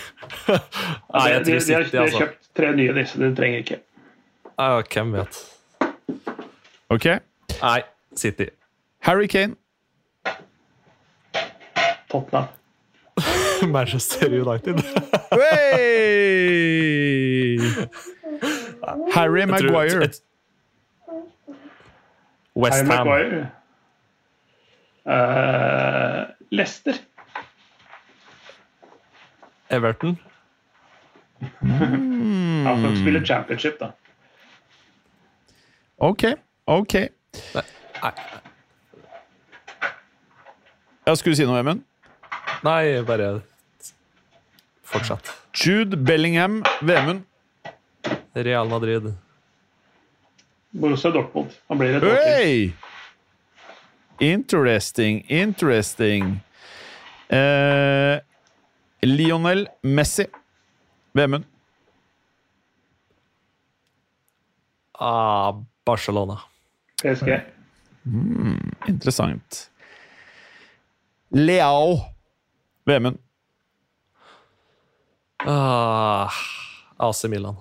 Nei, 0.47 1.29
jeg 1.31 1.45
de, 1.45 1.45
de, 1.45 1.51
tror 1.51 1.59
City, 1.59 1.73
har, 1.73 1.83
de 1.91 1.97
har 1.97 2.03
altså. 2.05 2.17
kjøpt 2.23 2.39
tre 2.55 2.71
nye 2.77 2.93
disse, 2.95 3.19
de 3.21 3.31
trenger 3.35 3.57
ikke. 3.65 3.79
Ah, 4.57 4.81
hvem 4.93 5.11
vet? 5.17 5.41
Ok. 6.95 7.05
Nei, 7.61 7.81
City. 8.15 8.45
Harry 9.07 9.27
Kane. 9.27 9.55
Tottenham. 12.09 12.45
Manchester 13.75 14.29
United. 14.31 14.79
Hey! 15.35 17.57
Harry 19.11 19.39
Jeg 19.39 19.45
Harry 19.45 19.45
Maguire. 19.45 20.03
et- 20.03 20.21
West 22.55 22.85
Leicester. 26.51 26.93
Everton. 29.69 30.17
Han 31.61 32.81
får 32.81 32.89
ikke 32.89 33.01
spille 33.01 33.21
championship, 33.25 33.79
da. 33.79 33.91
Ok, 35.97 36.23
ok. 36.67 36.93
Nei, 37.55 37.63
Ja, 41.05 41.13
skulle 41.15 41.35
du 41.35 41.37
si 41.37 41.45
noe, 41.45 41.59
Emund? 41.61 41.83
nei, 42.65 43.01
bare 43.05 43.41
fortsett. 44.83 45.29
Jude 45.53 45.97
Bellingham 45.97 46.63
Vemund. 46.81 47.21
Real 48.35 48.67
Madrid. 48.69 49.11
Borussia 50.75 51.11
Dortmund. 51.13 51.53
Han 51.69 51.77
blir 51.79 51.95
et 51.97 52.03
år 52.03 52.15
til. 52.17 52.33
Hey! 52.33 52.73
Interesting, 54.19 55.25
interesting. 55.27 56.39
Eh, 57.29 58.19
Lionel 59.01 59.67
Messi. 59.81 60.25
Vemund. 61.13 61.45
Ah, 64.99 65.51
Barcelona. 65.85 66.41
PSG. 67.01 67.41
Interessant. 68.87 69.71
Leao. 71.29 71.99
Vemund. 72.85 73.17
Ah, 75.45 76.31
AC 76.97 77.27
Milan. 77.27 77.55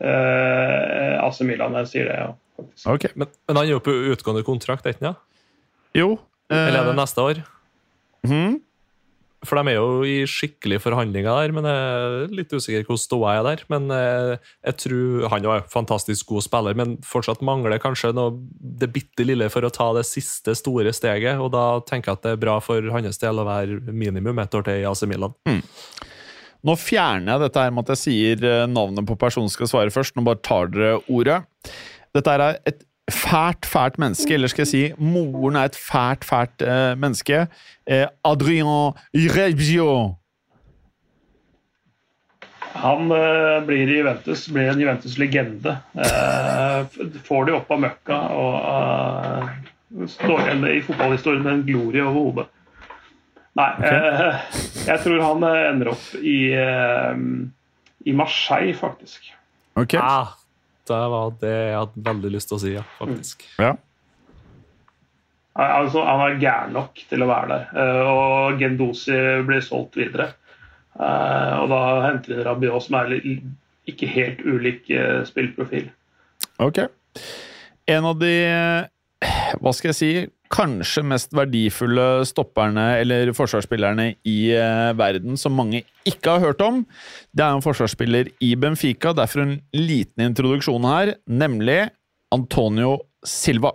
Eh, 0.00 1.18
AC 1.24 1.40
Milan, 1.44 1.74
jeg 1.82 1.88
sier 1.90 2.08
det, 2.08 2.14
ja. 2.18 2.30
Faktisk. 2.70 2.88
Ok. 2.94 3.08
Men, 3.16 3.28
men 3.48 3.56
han 3.60 3.64
er 3.66 3.74
jo 3.76 3.82
på 3.84 3.94
utgående 4.14 4.44
kontrakt, 4.46 4.86
er 4.86 4.94
ikke 4.96 5.10
han? 5.12 5.18
Jo. 5.98 6.12
eh, 6.50 6.68
Eller 6.68 6.82
er 6.84 6.92
det 6.92 6.98
neste 7.00 7.24
år? 7.24 7.42
Mm. 8.28 8.60
For 9.42 9.58
de 9.58 9.72
er 9.72 9.74
jo 9.74 10.04
i 10.06 10.20
skikkelige 10.30 10.78
forhandlinger 10.84 11.26
der, 11.34 11.50
men 11.56 11.66
jeg 11.66 11.78
er 11.98 12.34
litt 12.38 12.52
usikker 12.54 12.84
hvordan 12.86 13.00
ståa 13.02 13.32
er 13.40 13.42
der. 13.48 13.64
Men 13.72 13.88
jeg, 13.90 14.36
jeg 14.68 14.76
tror 14.84 15.24
han 15.32 15.48
var 15.50 15.64
en 15.64 15.72
fantastisk 15.72 16.28
god 16.30 16.44
spiller, 16.46 16.76
men 16.78 16.92
fortsatt 17.02 17.42
mangler 17.42 17.80
kanskje 17.82 18.12
noe, 18.14 18.36
det 18.62 18.92
bitte 18.94 19.26
lille 19.26 19.48
for 19.50 19.66
å 19.66 19.72
ta 19.74 19.88
det 19.98 20.04
siste 20.06 20.54
store 20.54 20.94
steget. 20.94 21.42
Og 21.42 21.50
da 21.56 21.64
tenker 21.90 22.12
jeg 22.12 22.20
at 22.20 22.28
det 22.28 22.36
er 22.36 22.42
bra 22.44 22.60
for 22.62 22.86
hans 22.94 23.18
del 23.18 23.42
å 23.42 23.48
være 23.50 23.80
minimum 23.90 24.38
ett 24.44 24.54
år 24.54 24.68
til 24.70 24.78
i 24.84 24.86
AC 24.86 25.02
Milan. 25.10 25.34
Nå 26.62 26.76
fjerner 26.78 27.32
jeg 27.34 27.42
dette 27.48 27.62
her 27.66 27.74
med 27.74 27.82
at 27.82 27.96
jeg 27.96 28.02
sier 28.04 28.44
eh, 28.46 28.68
navnet 28.70 29.02
på 29.08 29.16
personen 29.18 29.50
som 29.50 29.56
skal 29.58 29.72
svare 29.72 29.90
først. 29.90 30.14
Nå 30.14 30.22
bare 30.28 30.38
tar 30.46 30.70
dere 30.70 31.00
ordet. 31.10 31.40
Dette 32.14 32.30
er 32.30 32.56
et 32.68 32.82
fælt, 33.10 33.66
fælt 33.66 33.98
menneske, 33.98 34.34
eller 34.34 34.50
skal 34.52 34.62
jeg 34.62 34.72
si 34.72 34.82
moren 34.98 35.56
er 35.56 35.70
et 35.70 35.76
fælt, 35.76 36.24
fælt 36.24 36.64
eh, 36.64 36.92
menneske. 36.98 37.46
Eh, 37.86 38.06
Adrien 38.24 38.92
Reggio. 39.14 40.14
Han 42.72 43.12
eh, 43.12 43.58
blir 43.66 43.88
i 43.88 43.98
Juventus, 43.98 44.46
blir 44.48 44.70
en 44.72 44.80
Juventus-legende. 44.80 45.76
Eh, 45.98 47.00
får 47.26 47.48
de 47.48 47.56
opp 47.58 47.72
av 47.74 47.82
møkka 47.84 48.20
og 48.38 48.54
eh, 48.72 50.06
står 50.14 50.44
igjen 50.46 50.68
i 50.70 50.80
fotballhistorien 50.84 51.44
med 51.44 51.52
en 51.58 51.64
glorie 51.68 52.04
over 52.04 52.18
hodet. 52.18 52.46
Nei, 53.60 53.68
eh, 53.84 54.38
jeg 54.86 55.02
tror 55.04 55.20
han 55.20 55.44
ender 55.44 55.92
opp 55.92 56.06
i, 56.16 56.38
eh, 56.56 57.18
i 58.08 58.14
Marseille, 58.16 58.72
faktisk. 58.78 59.28
Okay. 59.76 60.00
Ah, 60.00 60.32
det 60.88 61.00
var 61.14 61.32
det 61.40 61.54
jeg 61.54 61.78
hadde 61.78 62.04
veldig 62.10 62.30
lyst 62.34 62.50
til 62.50 62.58
å 62.58 62.62
si, 62.62 62.74
ja, 62.74 62.84
faktisk. 62.98 63.44
Ja. 63.60 63.72
Altså, 65.52 66.00
han 66.06 66.22
er 66.24 66.38
gæren 66.40 66.72
nok 66.72 67.02
til 67.10 67.24
å 67.24 67.28
være 67.28 67.48
der. 67.50 67.64
Eh, 67.76 68.06
og 68.08 68.60
Gendosi 68.60 69.18
blir 69.46 69.64
solgt 69.64 69.98
videre. 70.00 70.30
Eh, 70.96 71.52
og 71.60 71.68
da 71.72 71.80
henter 72.06 72.34
vi 72.34 72.46
Rabiot, 72.46 72.86
som 72.86 72.96
er 73.02 73.18
ikke 73.88 74.08
helt 74.08 74.40
ulik 74.46 74.88
eh, 74.90 75.20
spillprofil. 75.28 75.90
Ok. 76.62 76.84
En 77.90 78.08
av 78.08 78.16
de, 78.20 78.32
hva 79.60 79.74
skal 79.76 79.92
jeg 79.92 79.98
si, 79.98 80.12
kanskje 80.52 81.04
mest 81.06 81.32
verdifulle 81.36 82.24
stopperne 82.28 82.84
eller 83.00 83.32
forsvarsspillerne 83.36 84.08
i 84.28 84.38
eh, 84.54 84.90
verden 84.98 85.38
som 85.40 85.54
mange 85.56 85.82
ikke 86.08 86.36
har 86.36 86.44
hørt 86.44 86.64
om, 86.64 86.82
det 87.32 87.44
er 87.44 87.56
en 87.56 87.64
forsvarsspiller 87.64 88.32
i 88.44 88.52
Benfica. 88.60 89.14
Derfor 89.16 89.46
en 89.46 89.56
liten 89.76 90.26
introduksjon 90.26 90.88
her, 90.88 91.14
nemlig 91.26 91.86
Antonio 92.34 92.98
Silva. 93.24 93.72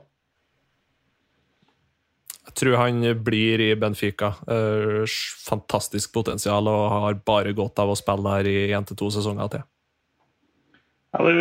Jeg 2.47 2.55
tror 2.61 2.77
han 2.79 3.01
blir 3.25 3.61
i 3.61 3.71
Benfica. 3.77 4.33
Eh, 4.49 5.17
fantastisk 5.47 6.13
potensial 6.13 6.69
og 6.69 6.85
har 6.93 7.19
bare 7.25 7.55
godt 7.57 7.81
av 7.83 7.93
å 7.93 7.97
spille 7.97 8.37
der 8.37 8.51
i 8.51 8.69
én 8.77 8.85
til 8.87 8.97
to 8.99 9.11
sesonger 9.13 9.51
til. 9.57 9.65
Ja, 11.15 11.23
det, 11.25 11.35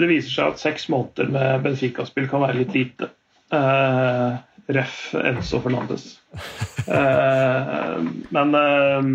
det 0.00 0.10
viser 0.10 0.32
seg 0.32 0.52
at 0.54 0.62
seks 0.62 0.88
måneder 0.90 1.28
med 1.30 1.66
Benfica-spill 1.66 2.30
kan 2.30 2.42
være 2.42 2.62
litt 2.62 2.74
lite. 2.74 3.10
Uh, 3.50 4.38
ref. 4.76 4.98
Enzo 5.18 5.60
Fernandes. 5.64 6.12
Eh, 6.86 7.96
men 8.34 8.54
eh, 8.56 9.08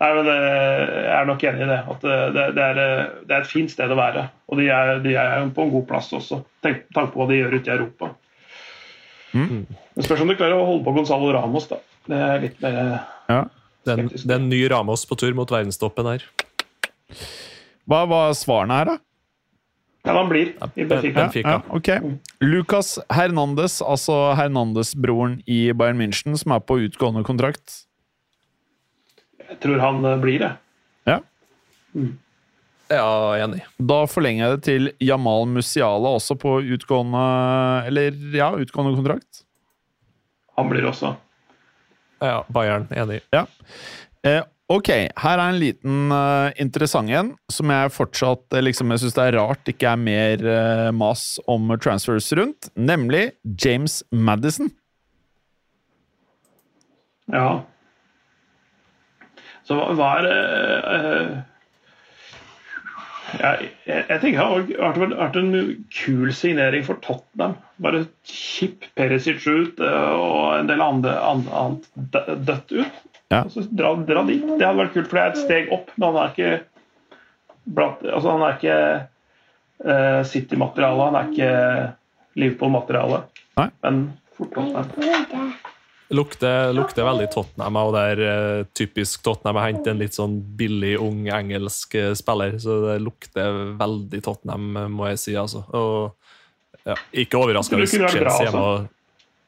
nei, 0.00 0.10
men 0.18 0.28
eh, 0.32 0.82
jeg 0.84 1.14
er 1.18 1.28
nok 1.30 1.44
enig 1.48 1.64
i 1.64 1.70
det. 1.70 1.80
At 1.94 2.04
det, 2.04 2.18
det, 2.36 2.44
det, 2.58 2.66
er, 2.68 2.82
eh, 2.82 3.16
det 3.28 3.36
er 3.36 3.40
et 3.46 3.50
fint 3.50 3.72
sted 3.72 3.92
å 3.94 3.98
være. 3.98 4.26
Og 4.50 4.60
de 4.60 4.68
er, 4.74 4.98
de 5.04 5.16
er 5.20 5.48
på 5.56 5.66
en 5.66 5.72
god 5.74 5.88
plass 5.90 6.12
også, 6.16 6.42
tenk 6.64 6.84
tanke 6.96 7.14
på 7.14 7.22
hva 7.22 7.30
de 7.30 7.40
gjør 7.40 7.58
ute 7.58 7.70
i 7.72 7.76
Europa. 7.78 8.14
Det 9.34 10.04
spørs 10.06 10.22
om 10.22 10.30
de 10.30 10.36
klarer 10.38 10.54
å 10.54 10.66
holde 10.68 10.84
på 10.86 10.94
Gonzalo 10.94 11.32
Ramos. 11.34 11.66
da. 11.70 11.80
Det 12.06 12.18
er 12.28 12.42
litt 12.44 12.60
mer 12.62 12.80
eh, 12.80 13.12
Ja. 13.32 13.42
Det 13.84 13.92
er, 13.92 14.00
en, 14.00 14.06
det 14.08 14.32
er 14.32 14.38
en 14.38 14.46
ny 14.48 14.62
Ramos 14.72 15.02
på 15.04 15.16
tur 15.20 15.34
mot 15.36 15.50
verdenstoppen 15.52 16.06
her. 16.08 16.22
Hva 17.84 17.98
var 18.08 18.30
svarene 18.32 18.78
her, 18.78 18.88
da? 18.88 18.94
Ja, 20.04 20.12
han 20.12 20.28
blir 20.28 20.52
i 20.74 20.84
Benfica. 20.84 21.20
Benfica. 21.20 21.48
Ja, 21.48 21.62
okay. 21.68 22.00
Lucas 22.40 22.98
Hernandez, 23.08 23.78
altså 23.82 24.34
Hernandez-broren 24.36 25.38
i 25.48 25.72
Bayern 25.72 25.96
München, 25.96 26.36
som 26.36 26.52
er 26.52 26.60
på 26.60 26.76
utgående 26.84 27.22
kontrakt. 27.24 27.86
Jeg 29.40 29.56
tror 29.64 29.80
han 29.80 30.04
eh, 30.04 30.18
blir 30.20 30.44
det. 30.44 30.52
Ja. 31.08 31.18
Ja, 32.92 33.08
enig. 33.40 33.62
Da 33.80 34.02
forlenger 34.10 34.44
jeg 34.44 34.58
det 34.58 34.64
til 34.66 34.92
Jamal 35.00 35.48
Musiala, 35.48 36.12
også 36.18 36.36
på 36.36 36.58
utgående 36.74 37.22
Eller 37.88 38.16
ja, 38.36 38.50
utgående 38.60 38.98
kontrakt. 38.98 39.44
Han 40.58 40.68
blir 40.68 40.84
også. 40.90 41.14
Ja, 42.20 42.42
Bayern, 42.52 42.90
enig. 42.92 43.22
Eh, 43.32 44.42
ok, 44.72 44.90
her 45.20 45.38
er 45.38 45.44
en 45.44 45.60
liten 45.60 46.12
uh, 46.14 46.50
interessant 46.60 47.12
en, 47.12 47.32
som 47.52 47.72
jeg 47.72 47.92
fortsatt 47.94 48.56
eh, 48.56 48.64
liksom, 48.64 48.92
jeg 48.94 49.04
syns 49.04 49.16
det 49.18 49.26
er 49.26 49.38
rart 49.38 49.70
ikke 49.70 49.90
er 49.92 50.00
mer 50.00 50.44
uh, 50.46 50.88
mas 50.96 51.34
om 51.50 51.74
transfers 51.82 52.30
rundt, 52.38 52.70
nemlig 52.74 53.28
James 53.44 54.02
Madison. 54.10 54.72
Ja. 57.32 57.64
Så 59.64 59.76
hva, 59.96 60.10
er 60.20 60.28
uh, 60.84 61.36
jeg, 63.38 63.70
jeg, 63.88 64.04
jeg 64.08 64.20
tenker 64.22 64.38
det 64.68 64.76
har 64.80 64.98
vært, 64.98 65.16
vært 65.18 65.38
en 65.40 65.54
kul 65.94 66.32
signering 66.36 66.84
for 66.86 67.00
Tottenham. 67.04 67.56
Bare 67.82 68.04
kipp 68.28 68.86
Perisic 68.98 69.46
ut 69.46 69.82
eh, 69.82 70.12
og 70.14 70.54
en 70.58 70.70
del 70.70 70.84
andre, 70.84 71.16
andre, 71.18 71.64
annet 71.64 72.46
dødt 72.48 72.76
ut. 72.76 73.02
Ja. 73.32 73.42
Og 73.42 73.50
så 73.54 73.64
dra, 73.70 73.94
dra 74.06 74.22
dit. 74.28 74.44
Det 74.44 74.62
hadde 74.62 74.80
vært 74.82 74.94
kult, 74.96 75.10
for 75.10 75.18
det 75.18 75.24
er 75.24 75.34
et 75.34 75.42
steg 75.42 75.74
opp. 75.74 75.90
Men 75.96 76.08
han 76.10 76.20
er 76.22 76.32
ikke 76.34 76.54
blant, 77.64 78.04
altså 78.04 78.34
han 78.34 78.44
er 78.46 78.58
ikke 78.58 78.78
uh, 79.88 80.20
City-materiale. 80.28 81.08
Han 81.08 81.18
er 81.20 81.30
ikke 81.32 81.52
Liverpool-materiale. 82.42 83.24
Men 83.56 84.04
fort 84.36 84.54
Tottenham. 84.54 85.54
Lukter, 86.14 86.72
lukter 86.76 87.04
veldig 87.06 87.26
Tottenham, 87.32 87.76
og 87.80 87.92
det 87.96 88.02
er 88.14 88.20
eh, 88.28 88.64
typisk 88.76 89.22
Tottenham 89.26 89.58
å 89.58 89.64
hente 89.64 89.90
en 89.92 89.98
litt 90.02 90.14
sånn 90.16 90.36
billig, 90.58 90.94
ung 91.02 91.24
engelsk 91.34 91.96
eh, 92.00 92.12
spiller. 92.18 92.56
Så 92.62 92.76
det 92.86 92.98
lukter 93.02 93.74
veldig 93.80 94.20
Tottenham, 94.24 94.68
eh, 94.84 94.90
må 94.94 95.08
jeg 95.10 95.22
si. 95.24 95.34
altså. 95.40 95.64
Og 95.74 96.84
ja, 96.86 96.96
Ikke 97.24 97.40
overraska 97.40 97.78
hvis 97.80 97.96
Chelsea 97.96 98.20
er 98.22 98.30
altså. 98.30 98.60
og- 98.60 98.90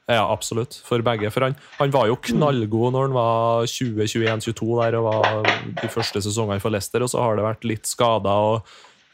Ja, 0.09 0.23
absolutt. 0.31 0.77
For 0.87 1.03
begge. 1.03 1.33
For 1.35 1.43
han, 1.49 1.57
han 1.81 1.91
var 1.91 2.07
jo 2.07 2.15
knallgod 2.29 2.93
når 2.95 3.09
han 3.09 3.15
var 3.17 3.65
20-21-22 3.67 4.69
der 4.85 4.97
og 5.01 5.09
var 5.09 5.49
de 5.83 5.89
første 5.91 6.23
sesongene 6.23 6.61
for 6.63 6.71
Leicester, 6.71 7.03
og 7.03 7.11
så 7.11 7.25
har 7.25 7.35
det 7.37 7.43
vært 7.47 7.65
litt 7.67 7.91
skader. 7.91 8.31
og 8.31 8.63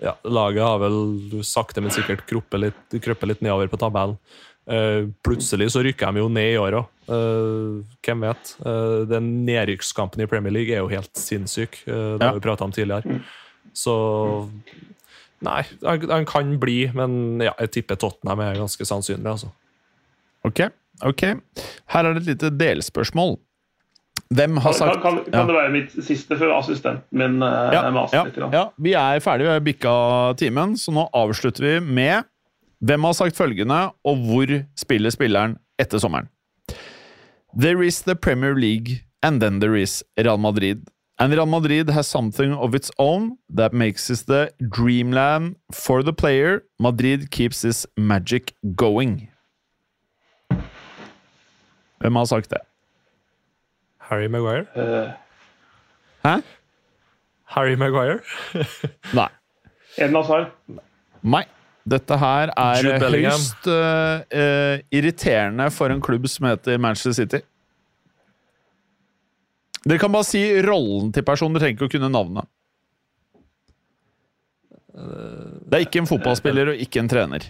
ja, 0.03 0.13
Laget 0.29 0.61
har 0.67 0.79
vel 0.83 1.41
sakte, 1.47 1.81
men 1.81 1.95
sikkert 1.95 2.27
krøpet 2.29 2.61
litt, 2.61 2.97
krøpet 3.01 3.29
litt 3.31 3.41
nedover 3.47 3.71
på 3.73 3.79
tabellen. 3.81 4.19
Eh, 4.71 5.09
plutselig 5.27 5.71
så 5.75 5.83
rykker 5.83 6.13
de 6.15 6.21
jo 6.23 6.29
ned 6.31 6.53
i 6.55 6.59
år 6.61 6.77
òg. 6.79 6.89
hvem 8.07 8.21
vet? 8.23 8.53
Eh, 8.65 9.05
den 9.11 9.45
nedrykkskampen 9.45 10.23
i 10.23 10.27
Premier 10.31 10.53
League 10.55 10.71
er 10.73 10.79
jo 10.85 10.89
helt 10.89 11.11
sinnssyk. 11.19 11.81
Uh, 11.89 12.17
det 12.17 12.23
Ja. 12.23 12.27
har 12.31 12.35
vi 12.35 12.41
prata 12.47 12.65
om 12.65 12.73
tidligere. 12.73 13.21
Så 13.75 14.49
Nei, 15.43 15.65
han, 15.83 16.05
han 16.11 16.25
kan 16.25 16.53
bli, 16.63 16.87
men 16.95 17.41
ja, 17.43 17.51
jeg 17.59 17.73
tipper 17.73 17.97
Tottenham 17.99 18.39
er 18.45 18.55
ganske 18.61 18.85
sannsynlig. 18.87 19.27
altså. 19.27 19.49
Ok, 20.47 20.61
ok. 21.03 21.25
Her 21.91 22.05
er 22.07 22.15
det 22.15 22.23
et 22.23 22.29
lite 22.37 22.51
delspørsmål. 22.61 23.39
Hvem 24.33 24.57
har 24.63 24.73
Kan, 24.73 24.79
sagt 24.79 25.03
kan, 25.03 25.17
kan 25.25 25.33
Ja. 25.35 25.45
det 25.47 25.55
være 25.57 25.73
mitt 25.73 25.91
siste 26.07 26.39
før 26.39 26.55
assistenten 26.61 27.03
min 27.11 27.43
uh, 27.43 27.73
ja, 27.75 27.83
maser 27.91 28.17
ja, 28.17 28.23
litt? 28.25 28.37
grann? 28.39 28.53
ja, 28.55 28.69
vi 28.79 28.93
er 28.95 29.19
ferdige, 29.21 29.49
vi 29.49 29.53
har 29.53 29.61
bikka 29.67 30.37
timen, 30.39 30.77
så 30.79 30.95
nå 30.95 31.09
avslutter 31.13 31.61
vi 31.67 31.81
med 31.81 32.25
hvem 32.83 33.05
har 33.05 33.12
sagt 33.12 33.37
følgende, 33.37 33.91
og 34.05 34.16
hvor 34.26 34.53
spiller 34.76 35.11
spilleren 35.11 35.57
etter 35.78 35.99
sommeren. 36.03 36.28
There 37.59 37.83
is 37.87 38.03
the 38.03 38.14
Premier 38.16 38.55
League, 38.55 39.05
and 39.22 39.41
then 39.41 39.61
there 39.61 39.76
is 39.76 40.03
Real 40.18 40.39
Madrid. 40.39 40.89
And 41.18 41.33
Real 41.33 41.47
Madrid 41.47 41.91
has 41.91 42.07
something 42.07 42.55
of 42.55 42.74
its 42.74 42.91
own 42.99 43.39
that 43.57 43.72
makes 43.72 44.11
it 44.11 44.26
the 44.26 44.51
dreamland 44.76 45.57
for 45.72 46.03
the 46.03 46.12
player. 46.12 46.62
Madrid 46.80 47.30
keeps 47.30 47.61
this 47.61 47.87
magic 47.97 48.55
going. 48.76 49.28
Hvem 52.01 52.16
har 52.16 52.24
sagt 52.24 52.51
det? 52.51 52.59
Harry 53.99 54.26
Maguire? 54.26 54.66
Uh, 54.76 55.11
Hæ? 56.24 56.43
Harry 57.45 57.74
Maguire? 57.76 58.18
Nei. 59.14 59.28
Eden 59.99 60.16
Hazard. 60.16 60.47
Nei. 61.22 61.45
Dette 61.83 62.16
her 62.18 62.53
er 62.55 62.89
høyst 63.03 63.66
uh, 63.66 64.22
eh, 64.30 64.83
irriterende 64.95 65.66
for 65.74 65.91
en 65.91 66.03
klubb 66.03 66.28
som 66.30 66.47
heter 66.47 66.78
Manchester 66.78 67.16
City. 67.16 67.41
Dere 69.83 69.99
kan 69.99 70.12
bare 70.14 70.28
si 70.28 70.43
rollen 70.62 71.11
til 71.14 71.26
personen, 71.26 71.57
dere 71.57 71.66
trenger 71.66 71.80
ikke 71.80 71.89
å 71.91 71.95
kunne 71.97 72.12
navnet. 72.12 72.47
Det 74.93 75.78
er 75.78 75.87
ikke 75.87 76.03
en 76.03 76.11
fotballspiller 76.11 76.74
og 76.74 76.85
ikke 76.85 77.01
en 77.03 77.11
trener. 77.11 77.49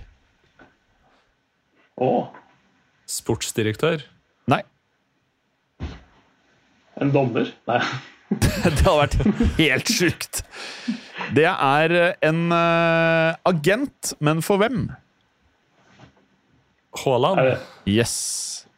Å, 2.01 2.09
Sportsdirektør? 3.11 4.07
Nei. 4.49 4.63
en 7.03 7.13
dommer? 7.13 7.53
Nei. 7.69 7.83
Det 8.43 8.53
hadde 8.65 8.97
vært 8.99 9.17
helt 9.59 9.93
sjukt. 9.93 10.43
Det 11.37 11.47
er 11.49 11.95
en 12.25 12.43
uh, 12.53 13.35
agent, 13.49 14.15
men 14.21 14.43
for 14.45 14.61
hvem? 14.63 14.87
Haaland? 17.03 17.57
Yes. 17.89 18.15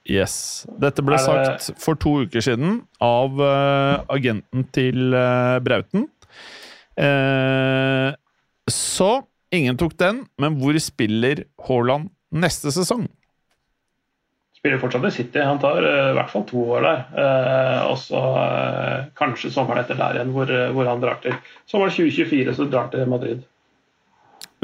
Yes. 0.05 0.35
Dette 0.81 1.03
ble 1.03 1.17
det- 1.17 1.25
sagt 1.25 1.81
for 1.81 1.99
to 1.99 2.19
uker 2.27 2.45
siden 2.45 2.83
av 3.03 3.39
uh, 3.41 4.03
agenten 4.13 4.67
til 4.75 5.15
uh, 5.17 5.59
Brauten. 5.65 6.09
Eh, 6.95 8.15
så 8.71 9.11
ingen 9.51 9.79
tok 9.79 9.97
den, 9.99 10.21
men 10.39 10.59
hvor 10.61 10.77
spiller 10.83 11.45
Haaland 11.67 12.11
neste 12.31 12.71
sesong? 12.75 13.09
Spiller 14.65 14.79
fortsatt 14.81 15.05
i 15.05 15.11
City. 15.11 15.39
Han 15.39 15.59
tar 15.61 15.85
uh, 15.85 16.11
i 16.11 16.13
hvert 16.17 16.31
fall 16.33 16.45
to 16.49 16.63
år 16.73 16.87
der. 16.87 17.01
Uh, 17.13 17.81
og 17.91 17.99
så 18.01 18.21
uh, 18.33 19.01
kanskje 19.19 19.51
sommeren 19.53 19.83
etter 19.83 19.99
der 19.99 20.17
igjen, 20.17 20.31
hvor, 20.33 20.49
hvor 20.73 20.89
han 20.89 21.03
drar 21.03 21.19
til. 21.21 21.35
Sommeren 21.69 21.93
2024 21.93 22.55
så 22.57 22.65
drar 22.73 22.87
til 22.95 23.11
Madrid. 23.11 23.43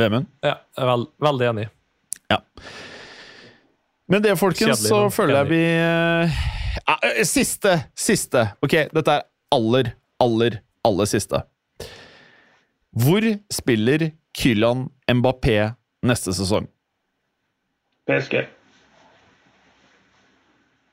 Vemund? 0.01 0.31
Ja, 0.41 0.55
jeg 0.73 0.87
er 0.87 0.89
veld 0.89 1.05
veldig 1.21 1.47
enig. 1.51 1.67
Ja. 2.33 2.39
Med 4.09 4.25
det, 4.25 4.33
folkens, 4.41 4.81
Kjedelig, 4.81 4.89
så 4.89 5.01
men 5.03 5.13
føler 5.13 5.37
jeg 5.37 5.51
vi 5.51 7.25
Siste! 7.29 7.75
Siste. 7.93 8.47
Ok, 8.65 8.77
dette 8.95 9.17
er 9.19 9.27
aller, 9.53 9.91
aller, 10.23 10.57
aller 10.87 11.11
siste. 11.11 11.43
Hvor 13.05 13.27
spiller 13.53 14.07
Kylan 14.33 14.87
Mbappé 15.13 15.59
neste 16.09 16.33
sesong? 16.41 16.71
PSG. 18.09 18.47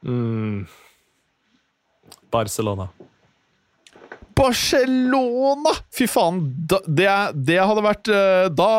Mm. 0.06 0.68
Barcelona. 2.34 2.90
Barcelona! 4.38 5.74
Fy 5.94 6.06
faen, 6.10 6.42
da, 6.70 6.80
det, 6.86 7.08
det 7.48 7.58
hadde 7.58 7.84
vært 7.86 8.12
eh, 8.14 8.50
Da 8.54 8.70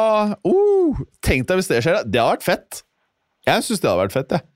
uh, 0.47 1.01
Tenk 1.25 1.49
deg 1.49 1.61
hvis 1.61 1.71
det 1.71 1.83
skjer. 1.83 2.05
Det 2.07 2.21
hadde 2.21 2.37
vært 2.37 2.47
fett. 2.47 2.81
Jeg 3.49 3.65
syns 3.67 3.83
det 3.83 3.91
hadde 3.91 4.05
vært 4.05 4.15
fett, 4.15 4.37
jeg. 4.37 4.47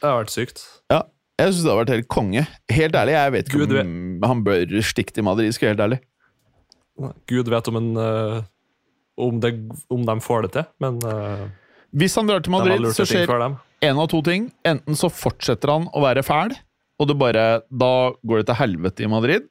Det 0.00 0.08
hadde 0.08 0.18
vært 0.22 0.32
sykt. 0.34 0.64
Ja, 0.92 1.00
jeg 1.40 1.52
synes 1.52 1.62
det 1.62 1.70
hadde 1.72 1.80
vært 1.82 1.94
helt 1.96 2.10
konge. 2.12 2.44
Helt 2.72 2.98
ærlig, 2.98 3.16
jeg 3.16 3.34
vet 3.34 3.50
ikke 3.50 3.62
Gud 3.64 3.78
om 3.82 4.26
han 4.30 4.44
bør 4.46 4.76
stikke 4.86 5.16
til 5.16 5.26
Madrid, 5.26 5.52
skal 5.56 5.68
jeg 5.68 5.76
helt 5.76 5.86
ærlig. 5.88 6.00
Gud 7.28 7.50
vet 7.52 7.68
om, 7.68 7.80
en, 7.80 7.88
uh, 8.00 8.38
om, 9.20 9.40
det, 9.42 9.52
om 9.92 10.06
de 10.08 10.16
får 10.24 10.46
det 10.46 10.52
til, 10.54 10.68
men 10.80 11.00
uh, 11.04 11.48
Hvis 11.92 12.16
han 12.16 12.30
drar 12.30 12.44
til 12.44 12.54
Madrid, 12.54 12.88
så 12.96 13.04
skjer. 13.08 13.28
En 13.84 14.00
av 14.00 14.08
to 14.12 14.22
ting. 14.24 14.48
Enten 14.66 14.96
så 14.98 15.10
fortsetter 15.12 15.72
han 15.72 15.90
å 15.92 16.02
være 16.04 16.24
fæl, 16.26 16.54
og 17.00 17.10
det 17.10 17.18
bare, 17.20 17.44
da 17.68 17.92
går 18.24 18.40
det 18.40 18.48
til 18.50 18.60
helvete 18.60 19.04
i 19.04 19.10
Madrid. 19.12 19.48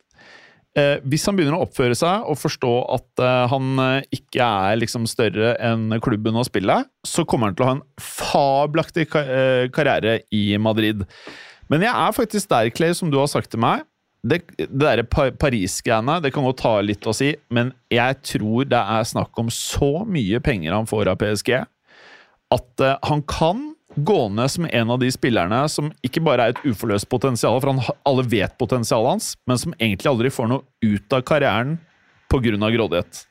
Eh, 0.76 0.97
hvis 1.07 1.23
han 1.30 1.38
begynner 1.38 1.55
å 1.55 1.63
oppføre 1.63 1.95
seg 1.95 2.26
og 2.28 2.36
forstå 2.36 2.71
at 2.97 3.21
eh, 3.23 3.43
han 3.47 3.80
eh, 3.80 4.07
ikke 4.17 4.43
er 4.43 4.80
liksom 4.82 5.05
større 5.07 5.53
enn 5.63 5.88
klubben 6.03 6.36
å 6.36 6.43
spille, 6.43 6.82
så 7.07 7.23
kommer 7.23 7.47
han 7.47 7.55
til 7.55 7.63
å 7.63 7.69
ha 7.69 7.76
en 7.78 7.86
fabelaktig 8.01 9.07
ka 9.13 9.21
eh, 9.23 9.67
karriere 9.71 10.17
i 10.36 10.49
Madrid. 10.59 11.05
Men 11.71 11.86
jeg 11.86 11.95
er 11.95 12.17
faktisk 12.17 12.51
der, 12.51 12.73
Clay, 12.76 12.91
som 12.97 13.13
du 13.13 13.21
har 13.21 13.32
sagt 13.32 13.53
til 13.53 13.63
meg. 13.63 13.86
Det, 14.26 14.41
det 14.57 14.67
derre 14.82 15.05
pa 15.05 15.30
Paris-greiene, 15.38 16.17
det 16.23 16.34
kan 16.34 16.43
godt 16.43 16.63
ta 16.63 16.73
litt 16.82 17.05
å 17.05 17.13
si, 17.13 17.32
men 17.53 17.69
jeg 17.93 18.19
tror 18.26 18.65
det 18.67 18.82
er 18.82 19.05
snakk 19.05 19.38
om 19.38 19.51
så 19.53 20.01
mye 20.09 20.41
penger 20.43 20.73
han 20.73 20.89
får 20.89 21.11
av 21.13 21.19
PSG, 21.21 21.53
at 22.55 22.84
eh, 22.84 22.97
han 23.05 23.23
kan 23.30 23.67
gå 23.96 24.18
ned 24.30 24.52
som 24.52 24.68
en 24.70 24.91
av 24.91 25.00
de 25.02 25.12
spillerne 25.14 25.62
som 25.72 25.91
ikke 26.06 26.24
bare 26.24 26.50
er 26.50 26.56
et 26.56 26.66
uforløst 26.68 27.10
potensial, 27.12 27.60
for 27.62 27.74
han, 27.74 27.96
alle 28.08 28.26
vet 28.28 28.58
potensialet 28.60 29.16
hans, 29.16 29.30
men 29.48 29.62
som 29.62 29.78
egentlig 29.80 30.12
aldri 30.12 30.34
får 30.34 30.52
noe 30.52 30.66
ut 30.84 31.16
av 31.16 31.24
karrieren 31.28 31.78
pga. 32.32 32.70
grådighet. 32.74 33.26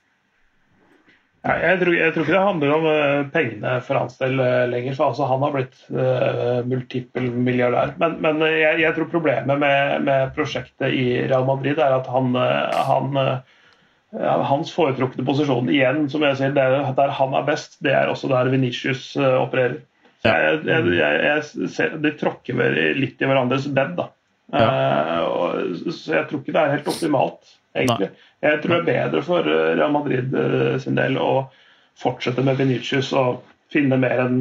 Nei, 1.45 1.59
jeg, 1.61 1.77
tror, 1.83 1.93
jeg, 1.93 2.13
tror, 2.15 2.25
ikke 2.25 2.33
det 2.33 2.45
handler 2.47 2.71
om 2.73 2.87
uh, 2.89 3.27
pengene 3.35 3.73
for 3.85 4.01
hans 4.01 4.15
del 4.17 4.39
uh, 4.41 4.65
lenger. 4.71 4.95
for 4.97 5.11
altså, 5.11 5.27
Han 5.29 5.43
har 5.45 5.53
blitt 5.53 5.75
uh, 5.93 6.63
multiple 6.65 7.27
milliardær. 7.37 7.93
Men, 8.01 8.17
men 8.25 8.41
jeg, 8.49 8.79
jeg, 8.81 8.95
tror 8.97 9.11
problemet 9.13 9.61
med, 9.61 10.07
med, 10.07 10.33
prosjektet 10.39 10.97
i 10.97 11.05
Real 11.27 11.45
Madrid 11.45 11.77
er 11.77 11.99
at 11.99 12.09
han, 12.09 12.33
han 12.89 13.21
hans 14.49 14.73
foretrukne 14.73 15.27
posisjon 15.27 15.69
igjen, 15.69 16.07
som 16.09 16.25
jeg 16.25 16.39
sier, 16.39 16.55
der, 16.57 16.79
der 16.97 17.13
han 17.13 17.37
er 17.37 17.45
best, 17.45 17.77
det 17.85 17.93
er 17.93 18.09
også 18.09 18.31
der 18.33 18.49
Venitius 18.49 19.11
opererer. 19.19 19.83
Jeg, 20.25 20.85
jeg, 20.97 21.69
ser, 21.69 21.99
de 22.01 22.15
tråkker 22.17 22.79
litt 22.97 23.21
i 23.21 23.29
hverandres 23.29 23.67
bed. 23.69 23.97
da. 23.99 24.09
Ja. 24.55 24.69
Og, 25.25 25.93
så 25.93 26.19
jeg 26.19 26.29
tror 26.31 26.41
ikke 26.41 26.55
det 26.55 26.63
er 26.63 26.75
helt 26.77 26.91
optimalt 26.93 27.55
egentlig. 27.75 28.11
Nei. 28.11 28.31
Jeg 28.45 28.61
tror 28.63 28.75
det 28.75 28.81
er 28.83 28.89
bedre 28.91 29.23
for 29.25 29.51
eh, 29.51 29.73
Real 29.75 29.93
Madrid 29.95 30.35
eh, 30.37 30.75
sin 30.83 30.99
del 30.99 31.19
å 31.21 31.31
fortsette 32.01 32.45
med 32.45 32.59
Venicius 32.61 33.13
og 33.17 33.45
finne 33.73 33.99
mer 34.01 34.25
enn 34.27 34.41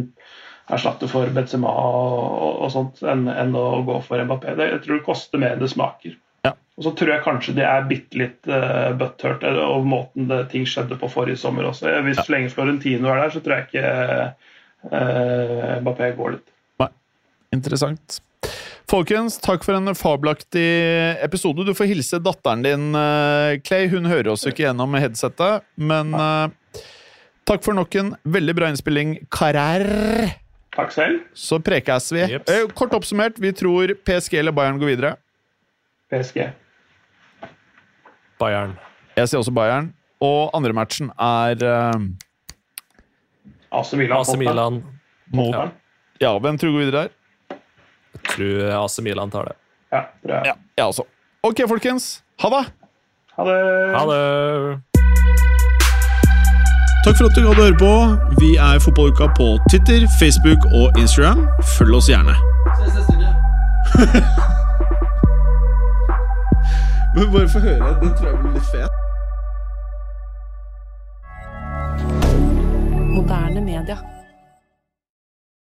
erstatte 0.73 1.09
for 1.11 1.27
Benzema 1.35 1.71
og, 1.71 2.59
og 2.63 2.69
sånt, 2.71 3.01
enn, 3.03 3.25
enn, 3.31 3.55
å 3.57 3.83
gå 3.87 3.97
for 4.05 4.21
Mbappé. 4.23 4.55
Det, 4.59 4.69
jeg 4.71 4.83
tror 4.85 4.99
det 4.99 5.07
koster 5.07 5.41
mer 5.41 5.55
enn 5.55 5.63
det 5.63 5.71
smaker. 5.73 6.15
Ja. 6.47 6.53
Og 6.79 6.87
så 6.87 6.93
tror 6.97 7.13
jeg 7.13 7.25
kanskje 7.25 7.55
de 7.57 7.65
er 7.67 7.89
bitte 7.89 8.19
litt 8.19 8.47
uh, 8.47 8.93
butthurt 8.99 9.43
over 9.49 9.83
måten 9.87 10.29
det, 10.31 10.39
ting 10.53 10.63
skjedde 10.67 10.97
på 10.99 11.11
forrige 11.11 11.41
sommer 11.41 11.67
også. 11.67 11.91
Hvis 12.07 12.21
ja. 12.21 12.27
lenge 12.31 12.53
Florentino 12.53 13.11
er 13.11 13.25
der, 13.25 13.35
så 13.35 13.43
tror 13.43 13.57
jeg 13.59 13.69
ikke 13.69 13.91
uh, 13.91 14.52
Mbappé 14.89 16.11
går 16.17 16.37
litt. 16.37 16.53
Nei. 16.81 16.89
Interessant. 17.55 18.19
Folkens, 18.93 19.39
takk 19.41 19.63
for 19.65 19.77
en 19.77 19.95
fabelaktig 19.95 20.67
episode. 21.23 21.63
Du 21.65 21.73
får 21.73 21.87
hilse 21.89 22.19
datteren 22.21 22.61
din, 22.65 22.91
eh, 22.95 23.59
Clay. 23.63 23.87
Hun 23.89 24.05
hører 24.05 24.33
oss 24.33 24.43
ikke 24.45 24.67
gjennom 24.67 24.93
headsetet, 24.99 25.63
men 25.79 26.13
uh, 26.13 26.51
takk 27.47 27.63
for 27.63 27.73
nok 27.73 27.95
en 27.95 28.11
veldig 28.35 28.55
bra 28.59 28.69
innspilling, 28.69 29.15
karer. 29.33 30.35
Takk 30.75 30.93
selv. 30.93 31.23
Så 31.33 31.61
prekes 31.63 32.11
vi. 32.13 32.25
Eh, 32.37 32.67
kort 32.75 32.93
oppsummert, 32.93 33.39
vi 33.41 33.53
tror 33.55 33.95
PSG 34.05 34.37
eller 34.41 34.53
Bayern 34.53 34.77
går 34.81 34.93
videre. 34.93 35.15
PSG. 36.13 36.51
Bayern. 38.41 38.75
Jeg 39.17 39.29
sier 39.29 39.41
også 39.41 39.53
Bayern. 39.55 39.93
Og 40.23 40.53
andre 40.55 40.73
matchen 40.75 41.09
er 41.19 41.65
uh, 41.65 41.97
AC 43.73 43.93
Milan. 43.93 44.19
AC 44.19 44.35
Milan. 44.37 44.83
Mot, 45.33 45.55
ja. 45.55 45.67
ja, 46.21 46.39
hvem 46.39 46.57
tror 46.57 46.69
du 46.69 46.73
går 46.77 46.83
videre 46.85 47.01
her? 47.01 47.09
Jeg 48.13 48.21
tror 48.29 48.71
AC 48.83 48.99
Milan 49.01 49.29
tar 49.33 49.43
det. 49.49 49.55
Ja, 49.91 50.01
tror 50.21 50.33
jeg. 50.35 50.45
Ja, 50.45 50.53
jeg 50.77 50.85
også. 50.85 51.03
Ok, 51.43 51.57
folkens. 51.67 52.23
Ha 52.41 52.49
det! 52.53 52.65
Ha 53.37 53.43
det. 53.49 53.57
Ha 53.97 54.03
det. 54.11 54.21
Takk 57.03 57.15
for 57.17 57.25
at 57.27 57.35
du 57.35 57.41
gadd 57.43 57.59
å 57.59 57.63
høre 57.65 57.79
på. 57.81 57.93
Vi 58.39 58.49
er 58.55 58.79
Fotballuka 58.79 59.27
på 59.35 59.57
Twitter, 59.67 60.07
Facebook 60.21 60.61
og 60.71 60.95
Instagram. 61.01 61.43
Følg 61.75 61.93
oss 61.97 62.07
gjerne. 62.07 62.31
Ses 62.77 62.93
neste 62.95 63.13
uke. 63.17 63.29
Men 67.15 67.25
bare 67.33 67.49
få 67.49 67.59
høre. 67.65 67.89
Den 68.01 68.11
tror 68.15 68.27
jeg 68.29 68.37
blir 68.39 68.51
litt 68.55 68.67
fet. 68.71 69.02
Moderne 73.13 73.61
media. 73.61 74.22